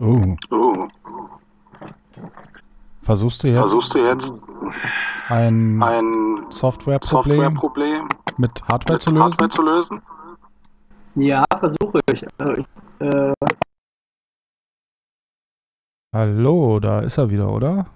Oh. 0.00 0.36
Oh. 0.50 0.88
Versuchst 3.02 3.42
du 3.42 3.48
jetzt 3.48 3.58
Versuchst 3.58 3.94
du 3.94 3.98
jetzt 3.98 4.34
ein 5.28 5.82
ein 5.82 6.46
Softwareproblem 6.48 7.38
Softwareproblem 7.38 8.08
mit 8.38 8.62
Hardware 8.68 8.94
mit 8.94 9.02
zu 9.02 9.10
lösen? 9.10 9.22
Hardware 9.22 9.48
zu 9.48 9.62
lösen? 9.62 10.02
Ja, 11.16 11.44
versuche 11.58 12.00
ich. 12.12 12.26
Also 12.38 12.52
ich 12.54 12.66
äh, 13.00 13.32
Hallo, 16.14 16.80
da 16.80 17.00
ist 17.00 17.18
er 17.18 17.30
wieder, 17.30 17.50
oder? 17.50 17.86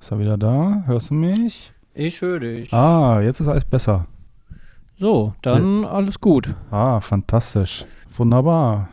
Ist 0.00 0.10
er 0.10 0.18
wieder 0.18 0.38
da? 0.38 0.82
Hörst 0.86 1.10
du 1.10 1.14
mich? 1.14 1.74
Ich 1.94 2.22
höre 2.22 2.40
dich. 2.40 2.72
Ah, 2.72 3.20
jetzt 3.20 3.40
ist 3.40 3.48
alles 3.48 3.64
besser. 3.64 4.06
So, 4.98 5.34
dann 5.42 5.84
alles 5.84 6.20
gut. 6.20 6.54
Ah, 6.70 7.00
fantastisch. 7.00 7.84
Wunderbar. 8.16 8.88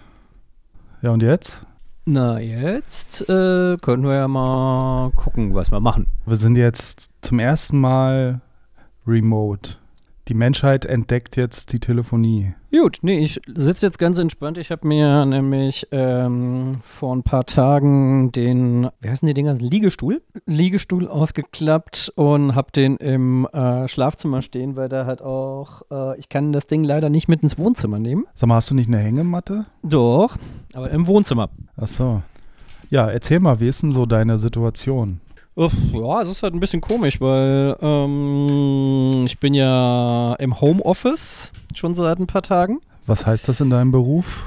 Ja, 1.01 1.11
und 1.11 1.21
jetzt? 1.21 1.61
Na, 2.05 2.39
jetzt 2.39 3.21
äh, 3.29 3.77
können 3.77 4.03
wir 4.03 4.15
ja 4.15 4.27
mal 4.27 5.11
gucken, 5.11 5.53
was 5.53 5.71
wir 5.71 5.79
machen. 5.79 6.07
Wir 6.25 6.37
sind 6.37 6.55
jetzt 6.55 7.11
zum 7.21 7.37
ersten 7.39 7.79
Mal 7.79 8.41
remote. 9.05 9.77
Die 10.27 10.33
Menschheit 10.33 10.83
entdeckt 10.83 11.37
jetzt 11.37 11.71
die 11.71 11.79
Telefonie. 11.79 12.53
Gut, 12.69 12.97
nee, 13.01 13.19
ich 13.19 13.39
sitze 13.47 13.85
jetzt 13.85 13.97
ganz 13.97 14.17
entspannt. 14.17 14.57
Ich 14.57 14.71
habe 14.71 14.85
mir 14.85 15.25
nämlich 15.25 15.87
ähm, 15.91 16.79
vor 16.81 17.15
ein 17.15 17.23
paar 17.23 17.45
Tagen 17.45 18.33
den, 18.33 18.89
wie 18.99 19.09
heißen 19.09 19.25
die 19.25 19.33
Dinger, 19.33 19.53
Liegestuhl? 19.53 20.21
Liegestuhl 20.45 21.07
ausgeklappt 21.07 22.11
und 22.15 22.55
habe 22.55 22.73
den 22.73 22.97
im 22.97 23.45
äh, 23.53 23.87
Schlafzimmer 23.87 24.41
stehen, 24.41 24.75
weil 24.75 24.89
da 24.89 25.05
halt 25.05 25.21
auch, 25.21 25.83
äh, 25.89 26.19
ich 26.19 26.27
kann 26.27 26.51
das 26.51 26.67
Ding 26.67 26.83
leider 26.83 27.09
nicht 27.09 27.29
mit 27.29 27.41
ins 27.41 27.57
Wohnzimmer 27.57 27.97
nehmen. 27.97 28.25
Sag 28.35 28.49
mal, 28.49 28.55
hast 28.55 28.69
du 28.69 28.75
nicht 28.75 28.87
eine 28.87 28.97
Hängematte? 28.97 29.65
Doch, 29.83 30.35
aber 30.73 30.91
im 30.91 31.07
Wohnzimmer. 31.07 31.49
Ach 31.77 31.87
so. 31.87 32.21
Ja, 32.89 33.09
erzähl 33.09 33.39
mal, 33.39 33.61
wie 33.61 33.69
ist 33.69 33.81
denn 33.81 33.93
so 33.93 34.05
deine 34.05 34.39
Situation? 34.39 35.21
Ja, 35.57 36.21
es 36.21 36.29
ist 36.29 36.43
halt 36.43 36.53
ein 36.53 36.59
bisschen 36.59 36.81
komisch, 36.81 37.19
weil 37.19 37.75
ähm, 37.81 39.23
ich 39.25 39.39
bin 39.39 39.55
ja 39.55 40.35
im 40.35 40.61
Homeoffice 40.61 41.51
schon 41.73 41.95
seit 41.95 42.19
ein 42.19 42.27
paar 42.27 42.43
Tagen. 42.43 42.79
Was 43.07 43.25
heißt 43.25 43.49
das 43.49 43.59
in 43.59 43.71
deinem 43.71 43.91
Beruf? 43.91 44.45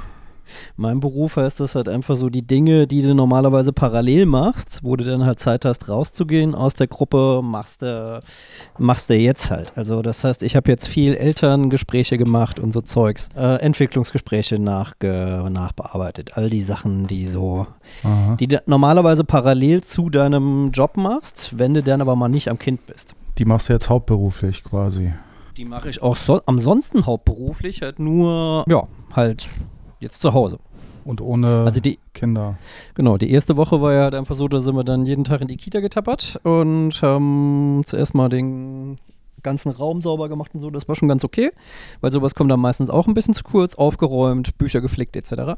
Mein 0.75 0.99
Beruf 0.99 1.35
heißt 1.35 1.59
das 1.59 1.75
halt 1.75 1.89
einfach 1.89 2.15
so 2.15 2.29
die 2.29 2.45
Dinge, 2.45 2.87
die 2.87 3.01
du 3.01 3.13
normalerweise 3.13 3.73
parallel 3.73 4.25
machst, 4.25 4.79
wo 4.83 4.95
du 4.95 5.03
dann 5.03 5.25
halt 5.25 5.39
Zeit 5.39 5.65
hast, 5.65 5.89
rauszugehen 5.89 6.55
aus 6.55 6.73
der 6.73 6.87
Gruppe, 6.87 7.41
machst 7.43 7.81
du, 7.81 8.21
machst 8.77 9.09
du 9.09 9.15
jetzt 9.15 9.51
halt. 9.51 9.77
Also 9.77 10.01
das 10.01 10.23
heißt, 10.23 10.43
ich 10.43 10.55
habe 10.55 10.69
jetzt 10.71 10.87
viel 10.87 11.13
Elterngespräche 11.13 12.17
gemacht 12.17 12.59
und 12.59 12.73
so 12.73 12.81
Zeugs, 12.81 13.29
äh, 13.35 13.55
Entwicklungsgespräche 13.61 14.59
nachge 14.59 15.47
nachbearbeitet, 15.49 16.37
all 16.37 16.49
die 16.49 16.61
Sachen, 16.61 17.07
die 17.07 17.25
so, 17.25 17.67
Aha. 18.03 18.35
die 18.39 18.47
du 18.47 18.61
normalerweise 18.65 19.23
parallel 19.23 19.81
zu 19.81 20.09
deinem 20.09 20.71
Job 20.71 20.97
machst, 20.97 21.57
wenn 21.57 21.73
du 21.73 21.83
dann 21.83 22.01
aber 22.01 22.15
mal 22.15 22.29
nicht 22.29 22.49
am 22.49 22.59
Kind 22.59 22.85
bist. 22.85 23.15
Die 23.37 23.45
machst 23.45 23.69
du 23.69 23.73
jetzt 23.73 23.89
hauptberuflich 23.89 24.63
quasi. 24.63 25.13
Die 25.57 25.65
mache 25.65 25.89
ich 25.89 26.01
auch 26.01 26.15
so, 26.15 26.41
ansonsten 26.45 27.05
hauptberuflich 27.05 27.81
halt 27.81 27.99
nur, 27.99 28.63
ja, 28.67 28.87
halt 29.13 29.49
jetzt 30.01 30.21
zu 30.21 30.33
Hause. 30.33 30.59
Und 31.05 31.21
ohne 31.21 31.63
Also 31.65 31.79
die, 31.79 31.97
Kinder. 32.13 32.57
Genau, 32.93 33.17
die 33.17 33.31
erste 33.31 33.57
Woche 33.57 33.81
war 33.81 33.93
ja 33.93 34.03
halt 34.03 34.15
einfach 34.15 34.35
so, 34.35 34.47
da 34.47 34.59
sind 34.59 34.75
wir 34.75 34.83
dann 34.83 35.05
jeden 35.05 35.23
Tag 35.23 35.41
in 35.41 35.47
die 35.47 35.57
Kita 35.57 35.79
getappert 35.79 36.39
und 36.43 37.01
haben 37.01 37.81
zuerst 37.85 38.13
mal 38.13 38.29
den 38.29 38.99
ganzen 39.41 39.71
Raum 39.71 40.01
sauber 40.01 40.29
gemacht 40.29 40.51
und 40.53 40.61
so. 40.61 40.69
Das 40.69 40.87
war 40.87 40.95
schon 40.95 41.07
ganz 41.07 41.23
okay, 41.23 41.51
weil 42.01 42.11
sowas 42.11 42.35
kommt 42.35 42.51
dann 42.51 42.59
meistens 42.59 42.89
auch 42.89 43.07
ein 43.07 43.15
bisschen 43.15 43.33
zu 43.33 43.43
kurz, 43.43 43.73
aufgeräumt, 43.75 44.57
Bücher 44.59 44.81
geflickt 44.81 45.15
etc. 45.15 45.57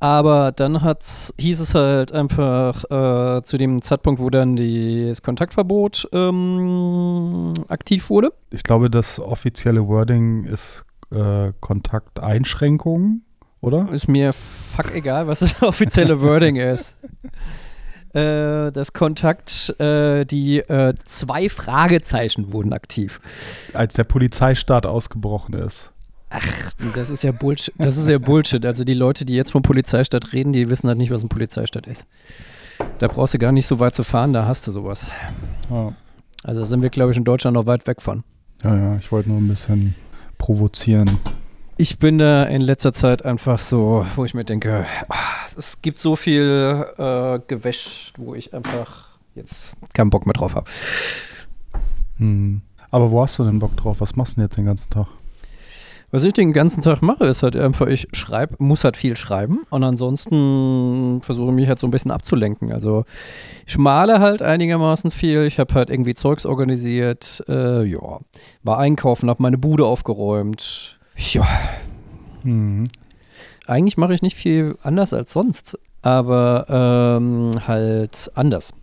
Aber 0.00 0.52
dann 0.52 0.82
hat's, 0.82 1.32
hieß 1.38 1.60
es 1.60 1.74
halt 1.74 2.12
einfach 2.12 2.84
äh, 2.90 3.42
zu 3.42 3.56
dem 3.56 3.80
Zeitpunkt, 3.80 4.20
wo 4.20 4.28
dann 4.28 4.56
die, 4.56 5.06
das 5.08 5.22
Kontaktverbot 5.22 6.08
ähm, 6.12 7.52
aktiv 7.68 8.10
wurde. 8.10 8.32
Ich 8.50 8.64
glaube, 8.64 8.90
das 8.90 9.20
offizielle 9.20 9.86
Wording 9.86 10.44
ist 10.44 10.84
äh, 11.10 11.52
Kontakteinschränkungen, 11.60 13.24
oder? 13.64 13.88
Ist 13.92 14.08
mir 14.08 14.32
fuck 14.32 14.94
egal, 14.94 15.26
was 15.26 15.40
das 15.40 15.60
offizielle 15.62 16.20
Wording 16.20 16.56
ist. 16.56 16.98
Äh, 18.14 18.70
das 18.70 18.92
Kontakt, 18.92 19.74
äh, 19.80 20.24
die 20.24 20.58
äh, 20.60 20.94
zwei 21.04 21.48
Fragezeichen 21.48 22.52
wurden 22.52 22.72
aktiv. 22.72 23.20
Als 23.72 23.94
der 23.94 24.04
Polizeistaat 24.04 24.86
ausgebrochen 24.86 25.54
ist. 25.54 25.90
Ach, 26.30 26.72
das 26.94 27.10
ist 27.10 27.24
ja 27.24 27.32
Bullshit. 27.32 27.74
Das 27.76 27.96
ist 27.96 28.08
ja 28.08 28.18
Bullshit. 28.18 28.64
Also 28.64 28.84
die 28.84 28.94
Leute, 28.94 29.24
die 29.24 29.34
jetzt 29.34 29.50
vom 29.50 29.62
Polizeistaat 29.62 30.32
reden, 30.32 30.52
die 30.52 30.70
wissen 30.70 30.86
halt 30.86 30.98
nicht, 30.98 31.10
was 31.10 31.24
ein 31.24 31.28
Polizeistaat 31.28 31.88
ist. 31.88 32.06
Da 33.00 33.08
brauchst 33.08 33.34
du 33.34 33.38
gar 33.38 33.50
nicht 33.50 33.66
so 33.66 33.80
weit 33.80 33.96
zu 33.96 34.04
fahren, 34.04 34.32
da 34.32 34.46
hast 34.46 34.64
du 34.68 34.70
sowas. 34.70 35.10
Ja, 35.68 35.92
Also 36.44 36.60
da 36.60 36.66
sind 36.66 36.82
wir, 36.82 36.90
glaube 36.90 37.10
ich, 37.10 37.16
in 37.18 37.24
Deutschland 37.24 37.56
noch 37.56 37.66
weit 37.66 37.84
weg 37.88 38.00
von. 38.00 38.22
ja, 38.62 38.76
ja 38.76 38.96
ich 38.96 39.10
wollte 39.10 39.28
nur 39.28 39.38
ein 39.38 39.48
bisschen 39.48 39.96
provozieren. 40.38 41.18
Ich 41.76 41.98
bin 41.98 42.18
da 42.18 42.44
in 42.44 42.62
letzter 42.62 42.92
Zeit 42.92 43.24
einfach 43.24 43.58
so, 43.58 44.06
wo 44.14 44.24
ich 44.24 44.32
mir 44.32 44.44
denke, 44.44 44.86
ah, 45.08 45.16
es 45.56 45.82
gibt 45.82 45.98
so 45.98 46.14
viel 46.14 46.86
äh, 46.96 47.40
Gewäsch, 47.48 48.12
wo 48.16 48.36
ich 48.36 48.54
einfach 48.54 49.08
jetzt 49.34 49.76
keinen 49.92 50.10
Bock 50.10 50.24
mehr 50.24 50.34
drauf 50.34 50.54
habe. 50.54 50.70
Hm. 52.18 52.62
Aber 52.92 53.10
wo 53.10 53.20
hast 53.20 53.40
du 53.40 53.44
denn 53.44 53.58
Bock 53.58 53.76
drauf? 53.76 53.96
Was 53.98 54.14
machst 54.14 54.32
du 54.32 54.36
denn 54.36 54.44
jetzt 54.44 54.56
den 54.56 54.66
ganzen 54.66 54.88
Tag? 54.88 55.08
Was 56.12 56.22
ich 56.22 56.32
den 56.32 56.52
ganzen 56.52 56.80
Tag 56.80 57.02
mache, 57.02 57.24
ist 57.24 57.42
halt 57.42 57.56
einfach, 57.56 57.88
ich 57.88 58.06
schreibe, 58.12 58.54
muss 58.60 58.84
halt 58.84 58.96
viel 58.96 59.16
schreiben 59.16 59.62
und 59.70 59.82
ansonsten 59.82 61.20
versuche 61.22 61.48
ich 61.48 61.56
mich 61.56 61.68
halt 61.68 61.80
so 61.80 61.88
ein 61.88 61.90
bisschen 61.90 62.12
abzulenken. 62.12 62.72
Also 62.72 63.04
ich 63.66 63.78
male 63.78 64.20
halt 64.20 64.42
einigermaßen 64.42 65.10
viel, 65.10 65.42
ich 65.42 65.58
habe 65.58 65.74
halt 65.74 65.90
irgendwie 65.90 66.14
Zeugs 66.14 66.46
organisiert, 66.46 67.42
äh, 67.48 67.82
ja, 67.82 68.20
war 68.62 68.78
einkaufen, 68.78 69.28
habe 69.28 69.42
meine 69.42 69.58
Bude 69.58 69.86
aufgeräumt. 69.86 71.00
Ja, 71.16 71.46
Hm. 72.42 72.84
eigentlich 73.66 73.96
mache 73.96 74.12
ich 74.14 74.22
nicht 74.22 74.36
viel 74.36 74.76
anders 74.82 75.14
als 75.14 75.32
sonst, 75.32 75.78
aber 76.02 76.66
ähm, 76.68 77.66
halt 77.66 78.30
anders. 78.34 78.74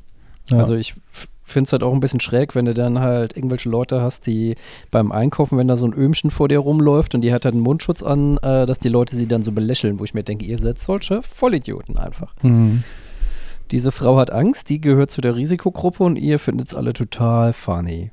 Ja. 0.48 0.58
Also 0.60 0.74
ich 0.76 0.96
finde 1.44 1.68
es 1.68 1.74
halt 1.74 1.84
auch 1.84 1.94
ein 1.94 2.00
bisschen 2.00 2.20
schräg, 2.22 2.56
wenn 2.56 2.66
du 2.66 2.74
dann 2.74 3.00
halt 3.00 3.36
irgendwelche 3.36 3.70
Leute 3.70 4.02
hast, 4.02 4.26
die 4.26 4.56
beim 4.90 5.12
Einkaufen, 5.12 5.58
wenn 5.58 5.68
da 5.68 5.76
so 5.76 5.86
ein 5.86 5.94
Öhmchen 5.94 6.32
vor 6.32 6.48
dir 6.48 6.60
rumläuft 6.60 7.14
und 7.14 7.22
die 7.22 7.34
hat 7.34 7.46
halt 7.46 7.54
einen 7.54 7.64
Mundschutz 7.64 8.02
an, 8.02 8.38
äh, 8.38 8.66
dass 8.66 8.80
die 8.80 8.90
Leute 8.90 9.16
sie 9.16 9.28
dann 9.28 9.44
so 9.44 9.52
belächeln, 9.52 10.00
wo 10.00 10.04
ich 10.04 10.14
mir 10.14 10.24
denke, 10.24 10.46
ihr 10.46 10.58
seid 10.58 10.80
solche 10.80 11.22
Vollidioten 11.22 11.98
einfach. 11.98 12.34
Hm. 12.42 12.84
Diese 13.72 13.92
Frau 13.92 14.18
hat 14.18 14.32
Angst, 14.32 14.70
die 14.70 14.82
gehört 14.82 15.12
zu 15.12 15.22
der 15.22 15.36
Risikogruppe 15.36 16.04
und 16.04 16.16
ihr 16.16 16.40
findet 16.40 16.70
es 16.70 16.74
alle 16.74 16.94
total 16.94 17.54
funny. 17.54 18.12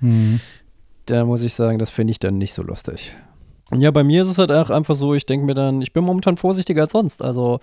Hm. 0.00 0.40
Da 1.06 1.24
muss 1.24 1.42
ich 1.42 1.54
sagen, 1.54 1.78
das 1.78 1.90
finde 1.90 2.12
ich 2.12 2.18
dann 2.18 2.38
nicht 2.38 2.54
so 2.54 2.62
lustig. 2.62 3.16
Ja, 3.74 3.90
bei 3.90 4.04
mir 4.04 4.22
ist 4.22 4.28
es 4.28 4.38
halt 4.38 4.52
auch 4.52 4.70
einfach 4.70 4.94
so, 4.94 5.14
ich 5.14 5.26
denke 5.26 5.44
mir 5.44 5.54
dann, 5.54 5.82
ich 5.82 5.92
bin 5.92 6.04
momentan 6.04 6.36
vorsichtiger 6.36 6.82
als 6.82 6.92
sonst. 6.92 7.20
Also 7.20 7.58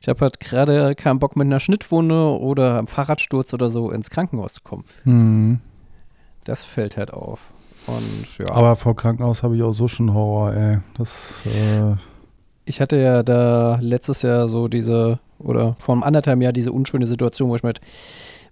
ich 0.00 0.08
habe 0.08 0.20
halt 0.20 0.40
gerade 0.40 0.94
keinen 0.94 1.18
Bock 1.18 1.36
mit 1.36 1.46
einer 1.46 1.60
Schnittwunde 1.60 2.38
oder 2.40 2.78
einem 2.78 2.86
Fahrradsturz 2.86 3.52
oder 3.52 3.68
so 3.68 3.90
ins 3.90 4.08
Krankenhaus 4.08 4.54
zu 4.54 4.62
kommen. 4.62 4.84
Hm. 5.04 5.60
Das 6.44 6.64
fällt 6.64 6.96
halt 6.96 7.12
auf. 7.12 7.40
Und 7.86 8.38
ja, 8.38 8.50
Aber 8.50 8.76
vor 8.76 8.96
Krankenhaus 8.96 9.42
habe 9.42 9.56
ich 9.56 9.62
auch 9.62 9.72
so 9.72 9.88
schon 9.88 10.14
Horror, 10.14 10.54
ey. 10.54 10.78
Das, 10.96 11.34
äh, 11.44 11.96
ich 12.64 12.80
hatte 12.80 12.96
ja 12.96 13.22
da 13.22 13.78
letztes 13.80 14.22
Jahr 14.22 14.48
so 14.48 14.68
diese, 14.68 15.18
oder 15.38 15.76
vor 15.78 15.94
einem 15.94 16.02
anderthalb 16.02 16.40
Jahr 16.40 16.52
diese 16.52 16.72
unschöne 16.72 17.06
Situation, 17.06 17.50
wo 17.50 17.56
ich 17.56 17.62
mit, 17.62 17.80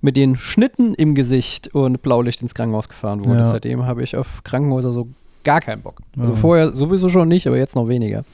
mit 0.02 0.16
den 0.16 0.36
Schnitten 0.36 0.94
im 0.94 1.14
Gesicht 1.14 1.74
und 1.74 2.02
Blaulicht 2.02 2.42
ins 2.42 2.54
Krankenhaus 2.54 2.88
gefahren 2.88 3.24
wurde. 3.24 3.40
Ja. 3.40 3.44
Seitdem 3.44 3.86
habe 3.86 4.02
ich 4.02 4.16
auf 4.16 4.42
Krankenhäuser 4.44 4.92
so 4.92 5.08
gar 5.44 5.60
keinen 5.60 5.82
Bock. 5.82 6.00
Also 6.18 6.32
Ja. 6.34 6.38
vorher 6.38 6.72
sowieso 6.72 7.08
schon 7.08 7.28
nicht, 7.28 7.46
aber 7.46 7.56
jetzt 7.58 7.76
noch 7.76 7.88
weniger. 7.88 8.24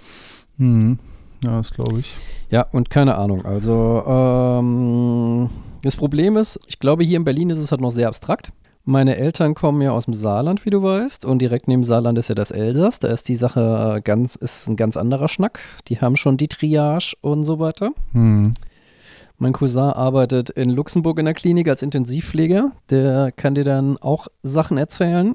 hm. 0.59 0.99
Ja, 1.45 1.59
das 1.59 1.71
glaube 1.73 2.01
ich. 2.01 2.15
Ja, 2.51 2.63
und 2.73 2.89
keine 2.89 3.17
Ahnung. 3.17 3.45
Also, 3.45 4.03
ähm, 4.07 5.51
das 5.83 5.95
Problem 5.97 6.37
ist, 6.37 6.59
ich 6.67 6.79
glaube, 6.79 7.05
hier 7.05 7.17
in 7.19 7.25
Berlin 7.25 7.51
ist 7.51 7.59
es 7.59 7.71
halt 7.71 7.81
noch 7.83 7.91
sehr 7.91 8.09
abstrakt. 8.09 8.53
Meine 8.85 9.17
Eltern 9.17 9.55
kommen 9.55 9.83
ja 9.83 9.91
aus 9.91 10.05
dem 10.07 10.15
Saarland, 10.15 10.65
wie 10.65 10.71
du 10.71 10.83
weißt, 10.83 11.25
und 11.25 11.41
direkt 11.43 11.67
neben 11.69 11.83
Saarland 11.85 12.17
ist 12.19 12.29
ja 12.29 12.35
das 12.35 12.53
Elsass. 12.53 13.01
Da 13.01 13.09
ist 13.09 13.29
die 13.29 13.35
Sache 13.35 14.01
ganz, 14.05 14.37
ist 14.37 14.69
ein 14.69 14.77
ganz 14.77 14.97
anderer 14.97 15.29
Schnack. 15.29 15.59
Die 15.89 16.01
haben 16.01 16.17
schon 16.17 16.37
die 16.37 16.49
Triage 16.49 17.15
und 17.21 17.45
so 17.45 17.59
weiter. 17.59 17.91
Hm. 18.13 18.55
Mein 19.39 19.53
Cousin 19.53 19.83
arbeitet 19.91 20.49
in 20.51 20.71
Luxemburg 20.71 21.19
in 21.19 21.27
der 21.27 21.35
Klinik 21.35 21.69
als 21.69 21.83
Intensivpfleger. 21.83 22.73
Der 22.89 23.33
kann 23.33 23.55
dir 23.55 23.65
dann 23.65 23.99
auch 23.99 24.29
Sachen 24.43 24.79
erzählen. 24.79 25.35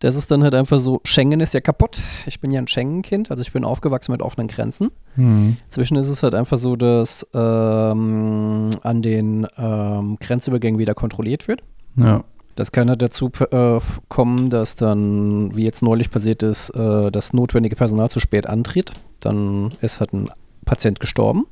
Das 0.00 0.16
ist 0.16 0.30
dann 0.30 0.42
halt 0.42 0.54
einfach 0.54 0.78
so, 0.78 1.00
Schengen 1.04 1.40
ist 1.40 1.54
ja 1.54 1.60
kaputt. 1.60 1.98
Ich 2.26 2.40
bin 2.40 2.50
ja 2.50 2.60
ein 2.60 2.66
Schengen-Kind, 2.66 3.30
also 3.30 3.42
ich 3.42 3.52
bin 3.52 3.64
aufgewachsen 3.64 4.12
mit 4.12 4.22
offenen 4.22 4.48
Grenzen. 4.48 4.90
Hm. 5.14 5.56
Zwischen 5.68 5.96
ist 5.96 6.08
es 6.08 6.22
halt 6.22 6.34
einfach 6.34 6.58
so, 6.58 6.76
dass 6.76 7.26
ähm, 7.34 8.70
an 8.82 9.02
den 9.02 9.46
ähm, 9.56 10.16
Grenzübergängen 10.20 10.78
wieder 10.78 10.94
kontrolliert 10.94 11.48
wird. 11.48 11.62
Ja. 11.96 12.24
Das 12.54 12.70
kann 12.70 12.88
halt 12.88 13.00
dazu 13.00 13.30
äh, 13.50 13.80
kommen, 14.08 14.50
dass 14.50 14.76
dann, 14.76 15.56
wie 15.56 15.64
jetzt 15.64 15.82
neulich 15.82 16.10
passiert 16.10 16.42
ist, 16.42 16.70
äh, 16.70 17.10
das 17.10 17.32
notwendige 17.32 17.76
Personal 17.76 18.10
zu 18.10 18.20
spät 18.20 18.46
antritt. 18.46 18.92
Dann 19.20 19.70
ist 19.80 20.00
halt 20.00 20.12
ein 20.12 20.28
Patient 20.64 21.00
gestorben. 21.00 21.46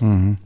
Mhm. 0.00 0.38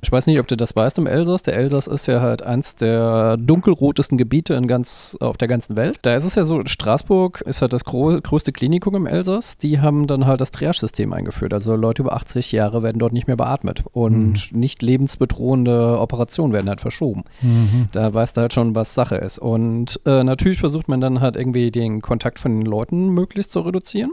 Ich 0.00 0.12
weiß 0.12 0.28
nicht, 0.28 0.38
ob 0.38 0.46
du 0.46 0.56
das 0.56 0.76
weißt 0.76 0.98
im 0.98 1.06
Elsass. 1.06 1.42
Der 1.42 1.56
Elsass 1.56 1.88
ist 1.88 2.06
ja 2.06 2.20
halt 2.20 2.42
eins 2.42 2.76
der 2.76 3.36
dunkelrotesten 3.36 4.16
Gebiete 4.16 4.54
in 4.54 4.68
ganz, 4.68 5.16
auf 5.20 5.36
der 5.36 5.48
ganzen 5.48 5.76
Welt. 5.76 5.98
Da 6.02 6.14
ist 6.14 6.24
es 6.24 6.36
ja 6.36 6.44
so, 6.44 6.64
Straßburg 6.64 7.40
ist 7.40 7.62
halt 7.62 7.72
das 7.72 7.84
größte 7.84 8.52
Klinikum 8.52 8.94
im 8.94 9.06
Elsass. 9.06 9.58
Die 9.58 9.80
haben 9.80 10.06
dann 10.06 10.26
halt 10.26 10.40
das 10.40 10.52
Triage-System 10.52 11.12
eingeführt. 11.12 11.52
Also 11.52 11.74
Leute 11.74 12.02
über 12.02 12.12
80 12.12 12.52
Jahre 12.52 12.82
werden 12.82 12.98
dort 12.98 13.12
nicht 13.12 13.26
mehr 13.26 13.36
beatmet. 13.36 13.84
Und 13.92 14.54
nicht 14.54 14.82
lebensbedrohende 14.82 15.98
Operationen 15.98 16.52
werden 16.52 16.68
halt 16.68 16.80
verschoben. 16.80 17.24
Mhm. 17.42 17.88
Da 17.90 18.14
weißt 18.14 18.36
du 18.36 18.42
halt 18.42 18.52
schon, 18.52 18.76
was 18.76 18.94
Sache 18.94 19.16
ist. 19.16 19.38
Und 19.38 20.00
äh, 20.06 20.22
natürlich 20.22 20.60
versucht 20.60 20.88
man 20.88 21.00
dann 21.00 21.20
halt 21.20 21.36
irgendwie 21.36 21.72
den 21.72 22.02
Kontakt 22.02 22.38
von 22.38 22.60
den 22.60 22.66
Leuten 22.66 23.08
möglichst 23.08 23.50
zu 23.50 23.60
reduzieren. 23.60 24.12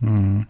Mhm. 0.00 0.46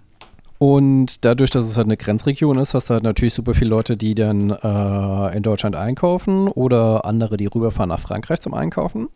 Und 0.63 1.25
dadurch, 1.25 1.51
dass 1.51 1.65
es 1.65 1.77
halt 1.77 1.89
eine 1.89 1.97
Grenzregion 1.97 2.57
ist, 2.57 2.73
hast 2.75 2.89
du 2.89 2.95
halt 2.95 3.03
natürlich 3.03 3.35
super 3.35 3.53
viele 3.53 3.71
Leute, 3.71 3.97
die 3.97 4.15
dann 4.15 4.51
äh, 4.51 5.37
in 5.37 5.43
Deutschland 5.43 5.75
einkaufen 5.75 6.47
oder 6.47 7.05
andere, 7.05 7.37
die 7.37 7.47
rüberfahren 7.47 7.89
nach 7.89 7.99
Frankreich 7.99 8.41
zum 8.41 8.55
Einkaufen 8.55 9.09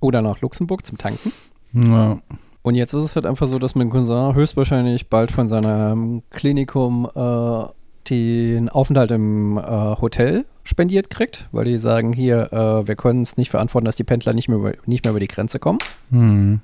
oder 0.00 0.22
nach 0.22 0.40
Luxemburg 0.42 0.86
zum 0.86 0.96
Tanken. 0.96 1.32
Ja. 1.72 2.20
Und 2.62 2.76
jetzt 2.76 2.92
ist 2.92 3.02
es 3.02 3.16
halt 3.16 3.26
einfach 3.26 3.48
so, 3.48 3.58
dass 3.58 3.74
mein 3.74 3.90
Cousin 3.90 4.36
höchstwahrscheinlich 4.36 5.08
bald 5.08 5.32
von 5.32 5.48
seinem 5.48 6.22
Klinikum 6.30 7.10
äh, 7.12 7.64
den 8.08 8.68
Aufenthalt 8.68 9.10
im 9.10 9.58
äh, 9.58 9.62
Hotel 10.00 10.44
spendiert 10.62 11.10
kriegt, 11.10 11.48
weil 11.50 11.64
die 11.64 11.78
sagen, 11.78 12.12
hier, 12.12 12.52
äh, 12.52 12.86
wir 12.86 12.94
können 12.94 13.22
es 13.22 13.36
nicht 13.36 13.50
verantworten, 13.50 13.86
dass 13.86 13.96
die 13.96 14.04
Pendler 14.04 14.34
nicht 14.34 14.48
mehr, 14.48 14.58
über, 14.58 14.72
nicht 14.86 15.04
mehr 15.04 15.10
über 15.10 15.18
die 15.18 15.26
Grenze 15.26 15.58
kommen. 15.58 15.80
Mhm. 16.10 16.60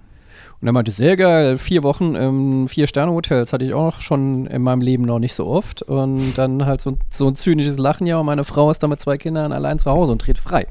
Und 0.62 0.68
er 0.68 0.72
meinte, 0.72 0.92
sehr 0.92 1.16
geil, 1.16 1.58
vier 1.58 1.82
Wochen 1.82 2.14
im 2.14 2.68
Vier-Sterne-Hotels 2.68 3.52
hatte 3.52 3.64
ich 3.64 3.74
auch 3.74 3.98
schon 3.98 4.46
in 4.46 4.62
meinem 4.62 4.80
Leben 4.80 5.02
noch 5.02 5.18
nicht 5.18 5.34
so 5.34 5.44
oft. 5.44 5.82
Und 5.82 6.34
dann 6.36 6.64
halt 6.64 6.80
so, 6.80 6.96
so 7.10 7.26
ein 7.26 7.34
zynisches 7.34 7.78
Lachen, 7.78 8.06
ja, 8.06 8.18
und 8.18 8.26
meine 8.26 8.44
Frau 8.44 8.70
ist 8.70 8.80
da 8.80 8.86
mit 8.86 9.00
zwei 9.00 9.18
Kindern 9.18 9.52
allein 9.52 9.80
zu 9.80 9.90
Hause 9.90 10.12
und 10.12 10.24
dreht 10.24 10.38
frei. 10.38 10.68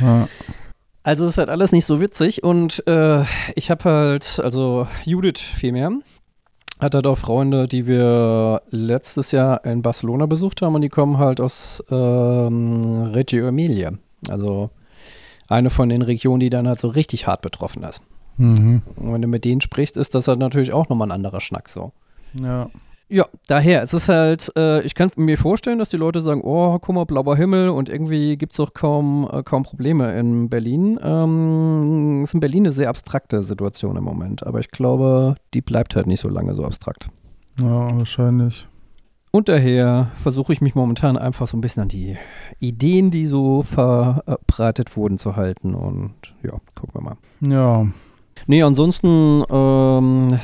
Ja. 0.00 0.28
Also 1.02 1.26
ist 1.26 1.36
halt 1.36 1.50
alles 1.50 1.72
nicht 1.72 1.84
so 1.84 2.00
witzig 2.00 2.42
und 2.42 2.86
äh, 2.86 3.22
ich 3.54 3.70
habe 3.70 3.84
halt, 3.84 4.40
also 4.42 4.88
Judith 5.04 5.40
vielmehr, 5.40 5.92
hat 6.80 6.94
halt 6.94 7.06
auch 7.06 7.18
Freunde, 7.18 7.68
die 7.68 7.86
wir 7.86 8.62
letztes 8.70 9.32
Jahr 9.32 9.62
in 9.66 9.82
Barcelona 9.82 10.24
besucht 10.24 10.62
haben 10.62 10.74
und 10.74 10.80
die 10.80 10.88
kommen 10.88 11.18
halt 11.18 11.40
aus 11.40 11.84
ähm, 11.90 13.10
Reggio 13.12 13.46
Emilia. 13.46 13.92
Also 14.28 14.70
eine 15.48 15.68
von 15.68 15.90
den 15.90 16.02
Regionen, 16.02 16.40
die 16.40 16.50
dann 16.50 16.66
halt 16.66 16.80
so 16.80 16.88
richtig 16.88 17.26
hart 17.26 17.42
betroffen 17.42 17.82
ist. 17.82 18.02
Mhm. 18.38 18.82
Und 18.96 19.12
wenn 19.12 19.22
du 19.22 19.28
mit 19.28 19.44
denen 19.44 19.60
sprichst, 19.60 19.96
ist 19.96 20.14
das 20.14 20.28
halt 20.28 20.38
natürlich 20.38 20.72
auch 20.72 20.88
nochmal 20.88 21.08
ein 21.08 21.12
anderer 21.12 21.40
Schnack 21.40 21.68
so. 21.68 21.92
Ja. 22.34 22.70
Ja, 23.10 23.24
daher, 23.46 23.80
es 23.82 23.94
ist 23.94 24.10
halt, 24.10 24.52
äh, 24.54 24.82
ich 24.82 24.94
kann 24.94 25.10
mir 25.16 25.38
vorstellen, 25.38 25.78
dass 25.78 25.88
die 25.88 25.96
Leute 25.96 26.20
sagen, 26.20 26.42
oh, 26.44 26.78
guck 26.78 26.94
mal, 26.94 27.06
blauer 27.06 27.36
Himmel 27.36 27.70
und 27.70 27.88
irgendwie 27.88 28.36
gibt 28.36 28.52
es 28.52 28.58
doch 28.58 28.74
kaum, 28.74 29.26
äh, 29.32 29.42
kaum 29.42 29.62
Probleme 29.62 30.18
in 30.18 30.50
Berlin. 30.50 31.00
Ähm, 31.02 32.22
ist 32.22 32.34
in 32.34 32.40
Berlin 32.40 32.64
eine 32.64 32.72
sehr 32.72 32.90
abstrakte 32.90 33.40
Situation 33.40 33.96
im 33.96 34.04
Moment, 34.04 34.46
aber 34.46 34.60
ich 34.60 34.70
glaube, 34.70 35.36
die 35.54 35.62
bleibt 35.62 35.96
halt 35.96 36.06
nicht 36.06 36.20
so 36.20 36.28
lange 36.28 36.54
so 36.54 36.64
abstrakt. 36.64 37.08
Ja, 37.58 37.88
wahrscheinlich. 37.96 38.68
Und 39.30 39.48
daher 39.48 40.10
versuche 40.16 40.52
ich 40.52 40.60
mich 40.60 40.74
momentan 40.74 41.16
einfach 41.16 41.48
so 41.48 41.56
ein 41.56 41.62
bisschen 41.62 41.84
an 41.84 41.88
die 41.88 42.16
Ideen, 42.60 43.10
die 43.10 43.24
so 43.24 43.62
verbreitet 43.62 44.96
wurden, 44.96 45.16
zu 45.16 45.36
halten 45.36 45.74
und 45.74 46.12
ja, 46.42 46.52
gucken 46.74 46.94
wir 46.94 47.00
mal. 47.00 47.16
Ja. 47.40 47.86
Nee, 48.46 48.62
ansonsten 48.62 49.44
ähm, 49.50 50.38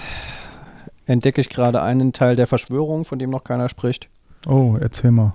entdecke 1.07 1.41
ich 1.41 1.49
gerade 1.49 1.83
einen 1.83 2.13
Teil 2.13 2.37
der 2.37 2.47
Verschwörung, 2.47 3.05
von 3.05 3.19
dem 3.19 3.31
noch 3.31 3.45
keiner 3.45 3.69
spricht. 3.69 4.09
Oh, 4.47 4.77
erzähl 4.81 5.11
mal. 5.11 5.35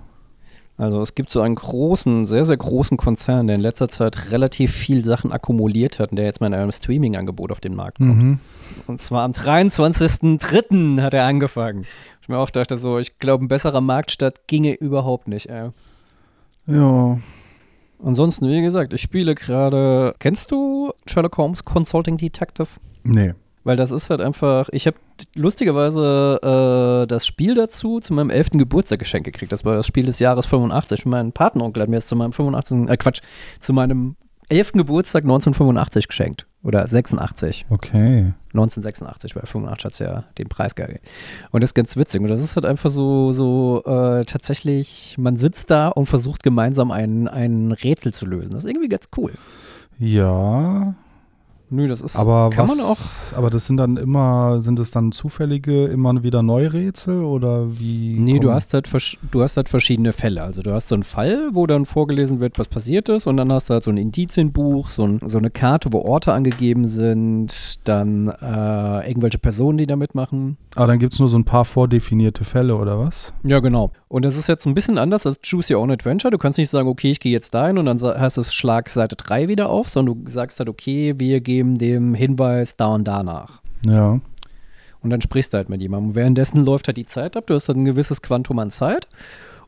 Also 0.79 1.01
es 1.01 1.13
gibt 1.13 1.29
so 1.29 1.41
einen 1.41 1.55
großen, 1.55 2.25
sehr, 2.25 2.45
sehr 2.45 2.55
großen 2.55 2.95
Konzern, 2.95 3.47
der 3.47 3.57
in 3.57 3.61
letzter 3.61 3.89
Zeit 3.89 4.31
relativ 4.31 4.71
viel 4.71 5.03
Sachen 5.03 5.33
akkumuliert 5.33 5.99
hat 5.99 6.11
und 6.11 6.15
der 6.15 6.25
jetzt 6.25 6.39
mal 6.39 6.47
in 6.47 6.53
einem 6.53 6.71
Streaming-Angebot 6.71 7.51
auf 7.51 7.59
den 7.59 7.75
Markt 7.75 7.97
kommt. 7.97 8.23
Mhm. 8.23 8.39
Und 8.87 9.01
zwar 9.01 9.23
am 9.23 9.31
23.03. 9.31 11.01
hat 11.01 11.13
er 11.13 11.25
angefangen. 11.25 11.85
Ich 12.21 12.29
mir 12.29 12.37
auch 12.37 12.49
dachte 12.49 12.77
so, 12.77 12.97
ich 12.97 13.19
glaube, 13.19 13.43
ein 13.43 13.49
besserer 13.49 13.81
Marktstart 13.81 14.47
ginge 14.47 14.73
überhaupt 14.73 15.27
nicht. 15.27 15.47
Ey. 15.47 15.71
Ja. 16.67 17.19
Ansonsten, 18.03 18.47
wie 18.47 18.61
gesagt, 18.61 18.93
ich 18.93 19.01
spiele 19.01 19.35
gerade, 19.35 20.15
kennst 20.19 20.51
du 20.51 20.91
Sherlock 21.05 21.37
Holmes 21.37 21.65
Consulting 21.65 22.17
Detective? 22.17 22.67
Nee. 23.03 23.33
Weil 23.65 23.75
das 23.75 23.91
ist 23.91 24.09
halt 24.09 24.21
einfach, 24.21 24.69
ich 24.71 24.87
habe 24.87 24.97
lustigerweise 25.35 26.39
äh, 27.03 27.07
das 27.07 27.27
Spiel 27.27 27.55
dazu 27.55 27.99
zu 27.99 28.13
meinem 28.13 28.29
11. 28.29 28.51
Geburtstag 28.51 28.99
geschenkt 28.99 29.25
gekriegt. 29.25 29.51
Das 29.51 29.65
war 29.65 29.75
das 29.75 29.85
Spiel 29.85 30.05
des 30.05 30.19
Jahres 30.19 30.45
85. 30.45 31.05
Mein 31.05 31.33
Patenonkel 31.33 31.83
hat 31.83 31.89
mir 31.89 31.97
das 31.97 32.07
zu 32.07 32.15
meinem 32.15 32.31
85. 32.31 32.89
Äh, 32.89 32.97
Quatsch, 32.97 33.21
zu 33.59 33.73
meinem 33.73 34.15
11. 34.47 34.71
Geburtstag 34.73 35.23
1985 35.23 36.07
geschenkt. 36.07 36.47
Oder 36.61 36.85
86. 36.87 37.65
Okay. 37.69 38.33
1986, 38.53 39.35
weil 39.35 39.45
85 39.45 39.85
hat 39.85 39.93
es 39.93 39.99
ja 39.99 40.23
den 40.37 40.49
Preis 40.49 40.75
gegeben. 40.75 40.99
Und 41.51 41.63
das 41.63 41.69
ist 41.69 41.75
ganz 41.75 41.95
witzig. 41.95 42.21
Und 42.21 42.29
das 42.29 42.43
ist 42.43 42.55
halt 42.55 42.65
einfach 42.65 42.89
so, 42.89 43.31
so 43.31 43.81
äh, 43.85 44.25
tatsächlich, 44.25 45.15
man 45.17 45.37
sitzt 45.37 45.71
da 45.71 45.87
und 45.87 46.07
versucht 46.07 46.43
gemeinsam 46.43 46.91
ein, 46.91 47.27
ein 47.27 47.71
Rätsel 47.71 48.13
zu 48.13 48.25
lösen. 48.25 48.51
Das 48.51 48.65
ist 48.65 48.69
irgendwie 48.69 48.89
ganz 48.89 49.07
cool. 49.17 49.33
Ja. 49.99 50.95
Nö, 51.71 51.87
das 51.87 52.01
ist, 52.01 52.15
Aber 52.15 52.49
kann 52.49 52.67
was, 52.67 52.77
man 52.77 52.85
auch 52.85 52.97
Aber 53.35 53.49
das 53.49 53.65
sind 53.65 53.77
dann 53.77 53.97
immer, 53.97 54.61
sind 54.61 54.79
es 54.79 54.91
dann 54.91 55.11
zufällige, 55.11 55.85
immer 55.85 56.23
wieder 56.23 56.41
Neurätsel 56.41 57.23
oder 57.23 57.79
wie? 57.79 58.17
Nee, 58.19 58.39
du 58.39 58.51
hast, 58.51 58.73
halt 58.73 58.89
du 59.31 59.41
hast 59.41 59.57
halt 59.57 59.69
verschiedene 59.69 60.11
Fälle. 60.11 60.41
Also 60.41 60.61
du 60.61 60.73
hast 60.73 60.87
so 60.87 60.95
einen 60.95 61.03
Fall, 61.03 61.49
wo 61.53 61.67
dann 61.67 61.85
vorgelesen 61.85 62.39
wird, 62.39 62.57
was 62.57 62.67
passiert 62.67 63.09
ist 63.09 63.27
und 63.27 63.37
dann 63.37 63.51
hast 63.51 63.69
du 63.69 63.75
halt 63.75 63.83
so 63.83 63.91
ein 63.91 63.97
Indizienbuch, 63.97 64.89
so, 64.89 65.05
ein, 65.05 65.19
so 65.25 65.37
eine 65.37 65.51
Karte, 65.51 65.93
wo 65.93 66.01
Orte 66.01 66.33
angegeben 66.33 66.85
sind, 66.85 67.87
dann 67.87 68.29
äh, 68.29 69.07
irgendwelche 69.07 69.37
Personen, 69.37 69.77
die 69.77 69.85
da 69.85 69.95
mitmachen. 69.95 70.57
Ah, 70.75 70.87
dann 70.87 70.99
gibt 70.99 71.13
es 71.13 71.19
nur 71.19 71.29
so 71.29 71.37
ein 71.37 71.45
paar 71.45 71.65
vordefinierte 71.65 72.43
Fälle 72.43 72.75
oder 72.75 72.99
was? 72.99 73.33
Ja, 73.43 73.59
genau. 73.59 73.91
Und 74.07 74.25
das 74.25 74.35
ist 74.35 74.47
jetzt 74.47 74.65
ein 74.65 74.73
bisschen 74.73 74.97
anders 74.97 75.25
als 75.25 75.39
Choose 75.41 75.73
Your 75.73 75.81
Own 75.81 75.91
Adventure. 75.91 76.31
Du 76.31 76.37
kannst 76.37 76.57
nicht 76.57 76.69
sagen, 76.69 76.87
okay, 76.87 77.11
ich 77.11 77.19
gehe 77.19 77.31
jetzt 77.31 77.53
dahin 77.53 77.77
und 77.77 77.85
dann 77.85 78.01
heißt 78.01 78.37
es 78.39 78.53
Schlag 78.53 78.89
Seite 78.89 79.15
3 79.15 79.47
wieder 79.47 79.69
auf, 79.69 79.89
sondern 79.89 80.23
du 80.23 80.29
sagst 80.31 80.59
halt, 80.59 80.69
okay, 80.69 81.13
wir 81.17 81.41
geben 81.59 81.77
dem 81.77 82.13
Hinweis 82.13 82.77
da 82.77 82.87
und 82.87 83.05
danach. 83.05 83.61
Ja. 83.85 84.19
Und 85.01 85.09
dann 85.09 85.19
sprichst 85.19 85.53
du 85.53 85.57
halt 85.57 85.67
mit 85.67 85.81
jemandem. 85.81 86.09
Und 86.09 86.15
währenddessen 86.15 86.63
läuft 86.65 86.87
halt 86.87 86.95
die 86.95 87.05
Zeit 87.05 87.35
ab. 87.35 87.47
Du 87.47 87.53
hast 87.53 87.67
halt 87.67 87.77
ein 87.77 87.85
gewisses 87.85 88.21
Quantum 88.21 88.59
an 88.59 88.71
Zeit. 88.71 89.07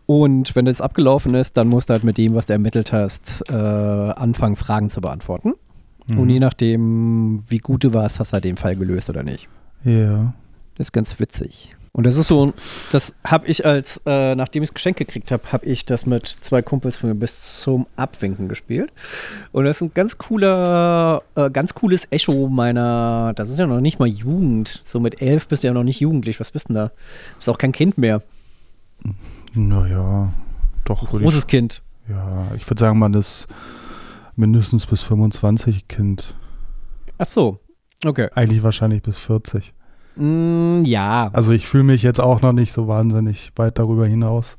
Und 0.05 0.55
wenn 0.55 0.65
das 0.65 0.79
abgelaufen 0.81 1.35
ist, 1.35 1.57
dann 1.57 1.67
musst 1.67 1.89
du 1.89 1.93
halt 1.93 2.03
mit 2.03 2.17
dem, 2.17 2.33
was 2.33 2.45
du 2.45 2.53
ermittelt 2.53 2.93
hast, 2.93 3.43
äh, 3.49 3.53
anfangen, 3.53 4.55
Fragen 4.55 4.89
zu 4.89 5.01
beantworten. 5.01 5.53
Und 6.17 6.29
je 6.29 6.39
nachdem, 6.39 7.43
wie 7.47 7.59
gut 7.59 7.83
du 7.83 7.93
warst, 7.93 8.19
hast 8.19 8.31
du 8.31 8.33
halt 8.33 8.43
den 8.43 8.57
Fall 8.57 8.75
gelöst 8.75 9.09
oder 9.09 9.23
nicht. 9.23 9.47
Ja. 9.83 10.33
Das 10.75 10.87
ist 10.87 10.91
ganz 10.91 11.17
witzig. 11.19 11.75
Und 11.93 12.05
das 12.07 12.15
ist 12.15 12.27
so, 12.27 12.53
das 12.93 13.15
habe 13.25 13.47
ich 13.47 13.65
als, 13.65 14.01
äh, 14.05 14.33
nachdem 14.35 14.63
ich 14.63 14.69
das 14.69 14.75
Geschenk 14.75 14.95
gekriegt 14.95 15.29
habe, 15.29 15.51
habe 15.51 15.65
ich 15.65 15.85
das 15.85 16.05
mit 16.05 16.25
zwei 16.25 16.61
Kumpels 16.61 16.97
von 16.97 17.09
mir 17.09 17.15
bis 17.15 17.59
zum 17.61 17.85
Abwinken 17.97 18.47
gespielt. 18.47 18.93
Und 19.51 19.65
das 19.65 19.77
ist 19.77 19.81
ein 19.81 19.93
ganz 19.93 20.17
cooler, 20.17 21.21
äh, 21.35 21.49
ganz 21.49 21.73
cooles 21.73 22.07
Echo 22.09 22.47
meiner, 22.47 23.33
das 23.35 23.49
ist 23.49 23.59
ja 23.59 23.67
noch 23.67 23.81
nicht 23.81 23.99
mal 23.99 24.07
Jugend. 24.07 24.81
So 24.85 25.01
mit 25.01 25.21
elf 25.21 25.49
bist 25.49 25.63
du 25.63 25.67
ja 25.67 25.73
noch 25.73 25.83
nicht 25.83 25.99
jugendlich. 25.99 26.39
Was 26.39 26.51
bist 26.51 26.69
denn 26.69 26.75
da? 26.75 26.91
Bist 27.35 27.49
auch 27.49 27.57
kein 27.57 27.73
Kind 27.73 27.97
mehr. 27.97 28.21
Naja, 29.53 30.31
doch. 30.85 31.09
Großes 31.09 31.47
Kind. 31.47 31.81
Ich, 32.05 32.11
ja, 32.11 32.47
ich 32.55 32.69
würde 32.69 32.79
sagen, 32.79 32.99
man 32.99 33.13
ist 33.15 33.47
mindestens 34.37 34.85
bis 34.85 35.01
25 35.01 35.89
Kind. 35.89 36.35
Ach 37.17 37.25
so. 37.25 37.59
Okay. 38.05 38.29
Eigentlich 38.33 38.63
wahrscheinlich 38.63 39.03
bis 39.03 39.17
40. 39.17 39.73
Mm, 40.15 40.83
ja. 40.85 41.29
Also 41.33 41.51
ich 41.51 41.67
fühle 41.67 41.83
mich 41.83 42.03
jetzt 42.03 42.19
auch 42.19 42.41
noch 42.41 42.53
nicht 42.53 42.73
so 42.73 42.87
wahnsinnig 42.87 43.51
weit 43.55 43.79
darüber 43.79 44.05
hinaus. 44.05 44.57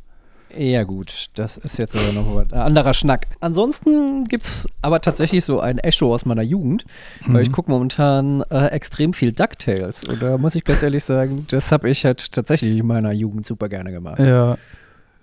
Ja, 0.57 0.83
gut, 0.83 1.29
das 1.35 1.57
ist 1.57 1.79
jetzt 1.79 1.97
aber 1.97 2.13
noch 2.13 2.37
ein 2.37 2.53
anderer 2.53 2.93
Schnack. 2.93 3.27
Ansonsten 3.41 4.25
gibt 4.25 4.45
es 4.45 4.69
aber 4.83 5.01
tatsächlich 5.01 5.45
so 5.45 5.61
ein 5.61 5.79
Echo 5.79 6.13
aus 6.13 6.27
meiner 6.27 6.43
Jugend, 6.43 6.85
weil 7.27 7.43
ich 7.43 7.53
gucke 7.53 7.71
momentan 7.71 8.43
äh, 8.51 8.67
extrem 8.67 9.15
viel 9.15 9.33
DuckTales. 9.33 10.05
Und 10.05 10.23
da 10.23 10.37
muss 10.37 10.55
ich 10.55 10.65
ganz 10.65 10.83
ehrlich 10.83 11.05
sagen, 11.05 11.47
das 11.49 11.73
habe 11.73 11.89
ich 11.89 12.05
halt 12.05 12.33
tatsächlich 12.33 12.79
in 12.79 12.87
meiner 12.87 13.13
Jugend 13.13 13.47
super 13.47 13.69
gerne 13.69 13.93
gemacht. 13.93 14.19
Ja. 14.19 14.59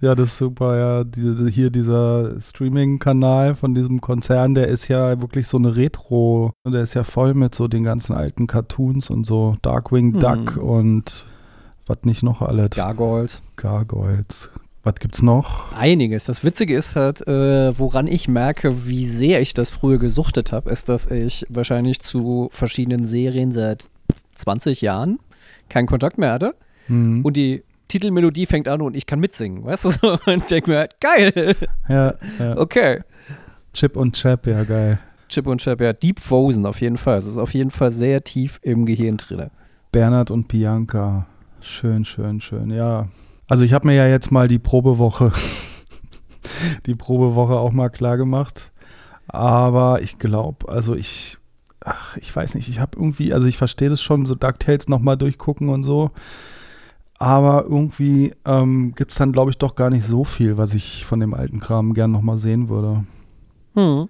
Ja, 0.02 0.16
das 0.16 0.30
ist 0.30 0.38
super. 0.38 0.78
Ja, 0.78 1.04
die, 1.04 1.52
hier 1.52 1.70
dieser 1.70 2.40
Streaming-Kanal 2.40 3.56
von 3.56 3.76
diesem 3.76 4.00
Konzern, 4.00 4.56
der 4.56 4.68
ist 4.68 4.88
ja 4.88 5.20
wirklich 5.22 5.48
so 5.48 5.58
eine 5.58 5.76
Retro. 5.76 6.54
Der 6.66 6.84
ist 6.84 6.94
ja 6.94 7.04
voll 7.04 7.34
mit 7.34 7.54
so 7.54 7.68
den 7.68 7.84
ganzen 7.84 8.14
alten 8.14 8.48
Cartoons 8.48 9.10
und 9.10 9.26
so 9.26 9.58
Darkwing 9.62 10.14
Hm. 10.14 10.20
Duck 10.20 10.58
und 10.58 11.26
was 11.86 11.98
nicht 12.04 12.24
noch 12.24 12.42
alles. 12.42 12.70
Gargoyles. 12.72 13.42
Gargoyles. 13.58 14.50
Was 14.84 14.96
gibt's 14.96 15.22
noch? 15.22 15.74
Einiges. 15.76 16.24
Das 16.24 16.44
Witzige 16.46 16.76
ist 16.76 16.96
halt, 16.96 17.28
äh, 17.28 17.78
woran 17.78 18.08
ich 18.08 18.30
merke, 18.30 18.88
wie 18.88 19.06
sehr 19.06 19.42
ich 19.42 19.54
das 19.54 19.70
früher 19.70 19.98
gesuchtet 19.98 20.54
habe, 20.54 20.70
ist, 20.70 20.88
dass 20.88 21.08
ich 21.12 21.46
wahrscheinlich 21.50 22.02
zu 22.02 22.50
verschiedenen 22.54 23.06
Serien 23.06 23.52
seit 23.52 23.90
20 24.36 24.80
Jahren 24.80 25.20
keinen 25.68 25.88
Kontakt 25.88 26.18
mehr 26.18 26.32
hatte. 26.32 26.56
Hm. 26.88 27.26
Und 27.26 27.36
die 27.36 27.64
Titelmelodie 27.90 28.46
fängt 28.46 28.70
an 28.70 28.82
und 28.82 28.96
ich 28.96 29.06
kann 29.06 29.20
mitsingen, 29.20 29.66
weißt 29.66 29.86
du? 29.86 29.92
so? 29.92 30.18
Und 30.32 30.50
denke 30.50 30.70
mir 30.72 30.78
halt, 30.78 31.02
geil, 31.02 31.56
Ja, 31.90 32.14
ja. 32.40 32.58
okay. 32.58 33.02
Chip 33.74 33.98
und 33.98 34.16
Chap, 34.16 34.48
ja, 34.48 34.64
geil. 34.64 35.00
Chip 35.28 35.46
und 35.46 35.62
Chap, 35.62 35.82
ja, 35.82 35.94
Deep 35.94 36.20
Frozen 36.20 36.66
auf 36.66 36.82
jeden 36.82 36.98
Fall. 36.98 37.18
Es 37.18 37.26
ist 37.26 37.38
auf 37.38 37.54
jeden 37.54 37.72
Fall 37.72 37.92
sehr 37.92 38.24
tief 38.24 38.60
im 38.64 38.86
Gehirn 38.86 39.18
drin. 39.18 39.50
Bernhard 39.92 40.32
und 40.32 40.48
Bianca. 40.48 41.28
Schön, 41.62 42.06
schön, 42.06 42.42
schön, 42.42 42.72
ja. 42.72 43.10
Also 43.48 43.64
ich 43.64 43.74
habe 43.74 43.88
mir 43.88 43.96
ja 43.96 44.08
jetzt 44.08 44.32
mal 44.32 44.48
die 44.48 44.60
Probewoche, 44.60 45.32
die 46.86 46.96
Probewoche 46.96 47.56
auch 47.56 47.72
mal 47.72 47.90
klar 47.90 48.18
gemacht. 48.18 48.72
Aber 49.28 50.02
ich 50.02 50.18
glaube, 50.18 50.70
also 50.70 50.96
ich, 50.96 51.38
ach, 51.82 52.18
ich 52.18 52.36
weiß 52.36 52.56
nicht, 52.56 52.70
ich 52.70 52.80
habe 52.80 52.98
irgendwie, 52.98 53.34
also 53.34 53.48
ich 53.48 53.58
verstehe 53.58 53.90
das 53.90 54.02
schon, 54.02 54.26
so 54.26 54.36
DuckTales 54.36 54.88
nochmal 54.88 55.18
durchgucken 55.18 55.70
und 55.70 55.84
so. 55.84 56.12
Aber 57.20 57.66
irgendwie 57.70 58.34
ähm, 58.46 58.94
gibt 58.96 59.12
es 59.12 59.18
dann, 59.18 59.34
glaube 59.34 59.52
ich, 59.52 59.58
doch 59.58 59.76
gar 59.76 59.90
nicht 59.90 60.06
so 60.08 60.24
viel, 60.24 60.58
was 60.58 60.74
ich 60.74 61.06
von 61.06 61.20
dem 61.20 61.34
alten 61.34 61.60
Kram 61.60 61.94
gern 61.94 62.12
nochmal 62.12 62.38
sehen 62.38 62.70
würde. 62.70 63.04
Hm. 63.76 64.08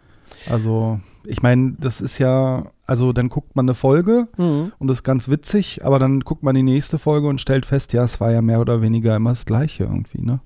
Also, 0.49 0.99
ich 1.25 1.41
meine, 1.41 1.73
das 1.79 2.01
ist 2.01 2.19
ja, 2.19 2.67
also 2.85 3.11
dann 3.11 3.29
guckt 3.29 3.55
man 3.55 3.65
eine 3.65 3.73
Folge 3.73 4.27
Hm. 4.35 4.71
und 4.77 4.87
das 4.87 4.97
ist 4.97 5.03
ganz 5.03 5.27
witzig, 5.27 5.83
aber 5.83 5.97
dann 5.97 6.19
guckt 6.19 6.43
man 6.43 6.53
die 6.53 6.63
nächste 6.63 6.99
Folge 6.99 7.27
und 7.27 7.41
stellt 7.41 7.65
fest, 7.65 7.93
ja, 7.93 8.03
es 8.03 8.21
war 8.21 8.31
ja 8.31 8.43
mehr 8.43 8.61
oder 8.61 8.81
weniger 8.83 9.15
immer 9.15 9.31
das 9.31 9.45
Gleiche 9.47 9.83
irgendwie, 9.85 10.21
ne? 10.21 10.39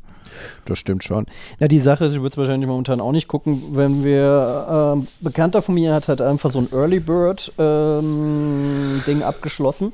Das 0.66 0.80
stimmt 0.80 1.04
schon. 1.04 1.28
Ja, 1.60 1.68
die 1.68 1.80
Sache 1.80 2.06
ist, 2.06 2.14
ich 2.14 2.20
würde 2.20 2.30
es 2.30 2.38
wahrscheinlich 2.38 2.68
momentan 2.68 3.02
auch 3.02 3.12
nicht 3.12 3.28
gucken, 3.28 3.62
wenn 3.74 4.04
wir, 4.04 4.94
ähm, 4.96 5.08
Bekannter 5.20 5.62
von 5.62 5.76
mir 5.76 5.94
hat 5.94 6.08
halt 6.08 6.22
einfach 6.22 6.50
so 6.50 6.60
ein 6.60 6.70
Early 6.72 7.02
Bird 7.02 7.52
ähm, 7.60 9.04
Ding 9.06 9.22
abgeschlossen. 9.22 9.92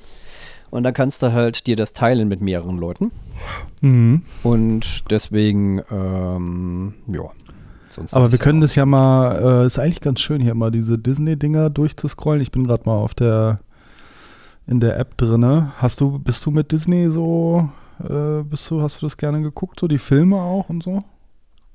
Und 0.72 0.84
da 0.84 0.92
kannst 0.92 1.24
du 1.24 1.32
halt 1.34 1.66
dir 1.68 1.76
das 1.76 1.94
teilen 1.94 2.28
mit 2.28 2.42
mehreren 2.42 2.78
Leuten. 2.78 3.12
Mhm. 3.82 4.22
Und 4.44 5.10
deswegen, 5.12 5.82
ähm, 5.92 6.94
ja. 7.08 7.24
Sonst 7.90 8.14
Aber 8.14 8.32
wir 8.32 8.38
können 8.40 8.62
das 8.62 8.76
ja 8.76 8.86
mal, 8.86 9.64
äh, 9.64 9.66
ist 9.66 9.80
eigentlich 9.80 10.02
ganz 10.02 10.20
schön 10.22 10.42
hier 10.42 10.54
mal 10.54 10.70
diese 10.70 11.00
Disney-Dinger 11.00 11.70
durchzuscrollen. 11.72 12.42
Ich 12.42 12.52
bin 12.52 12.68
gerade 12.68 12.84
mal 12.86 12.96
auf 12.98 13.16
der, 13.16 13.60
in 14.68 14.80
der 14.80 15.00
App 15.00 15.18
drinne. 15.18 15.72
Hast 15.78 16.00
du, 16.02 16.20
bist 16.20 16.46
du 16.46 16.52
mit 16.52 16.72
Disney 16.72 17.10
so, 17.10 17.68
äh, 18.08 18.44
bist 18.44 18.70
du, 18.70 18.82
hast 18.82 19.02
du 19.02 19.08
das 19.08 19.18
gerne 19.18 19.42
geguckt, 19.42 19.80
so 19.80 19.88
die 19.88 19.98
Filme 19.98 20.36
auch 20.38 20.70
und 20.70 20.84
so? 20.84 21.04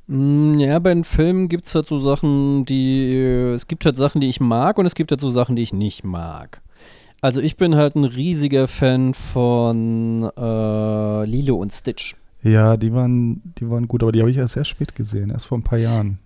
Mm, 0.06 0.58
Ja, 0.60 0.78
bei 0.78 0.94
den 0.94 1.02
Filmen 1.02 1.48
gibt 1.48 1.66
es 1.66 1.74
halt 1.74 1.88
so 1.88 1.98
Sachen, 1.98 2.64
die. 2.64 3.12
äh, 3.12 3.52
Es 3.54 3.66
gibt 3.66 3.84
halt 3.84 3.96
Sachen, 3.96 4.20
die 4.20 4.28
ich 4.28 4.38
mag 4.38 4.78
und 4.78 4.86
es 4.86 4.94
gibt 4.94 5.10
halt 5.10 5.20
so 5.20 5.30
Sachen, 5.30 5.56
die 5.56 5.62
ich 5.62 5.72
nicht 5.72 6.04
mag. 6.04 6.60
Also 7.24 7.40
ich 7.40 7.56
bin 7.56 7.74
halt 7.74 7.96
ein 7.96 8.04
riesiger 8.04 8.68
Fan 8.68 9.14
von 9.14 10.30
äh, 10.36 11.24
Lilo 11.24 11.56
und 11.56 11.72
Stitch. 11.72 12.16
Ja, 12.42 12.76
die 12.76 12.92
waren, 12.92 13.40
die 13.58 13.70
waren 13.70 13.88
gut, 13.88 14.02
aber 14.02 14.12
die 14.12 14.20
habe 14.20 14.30
ich 14.30 14.36
erst 14.36 14.52
sehr 14.52 14.66
spät 14.66 14.94
gesehen, 14.94 15.30
erst 15.30 15.46
vor 15.46 15.56
ein 15.56 15.62
paar 15.62 15.78
Jahren. 15.78 16.18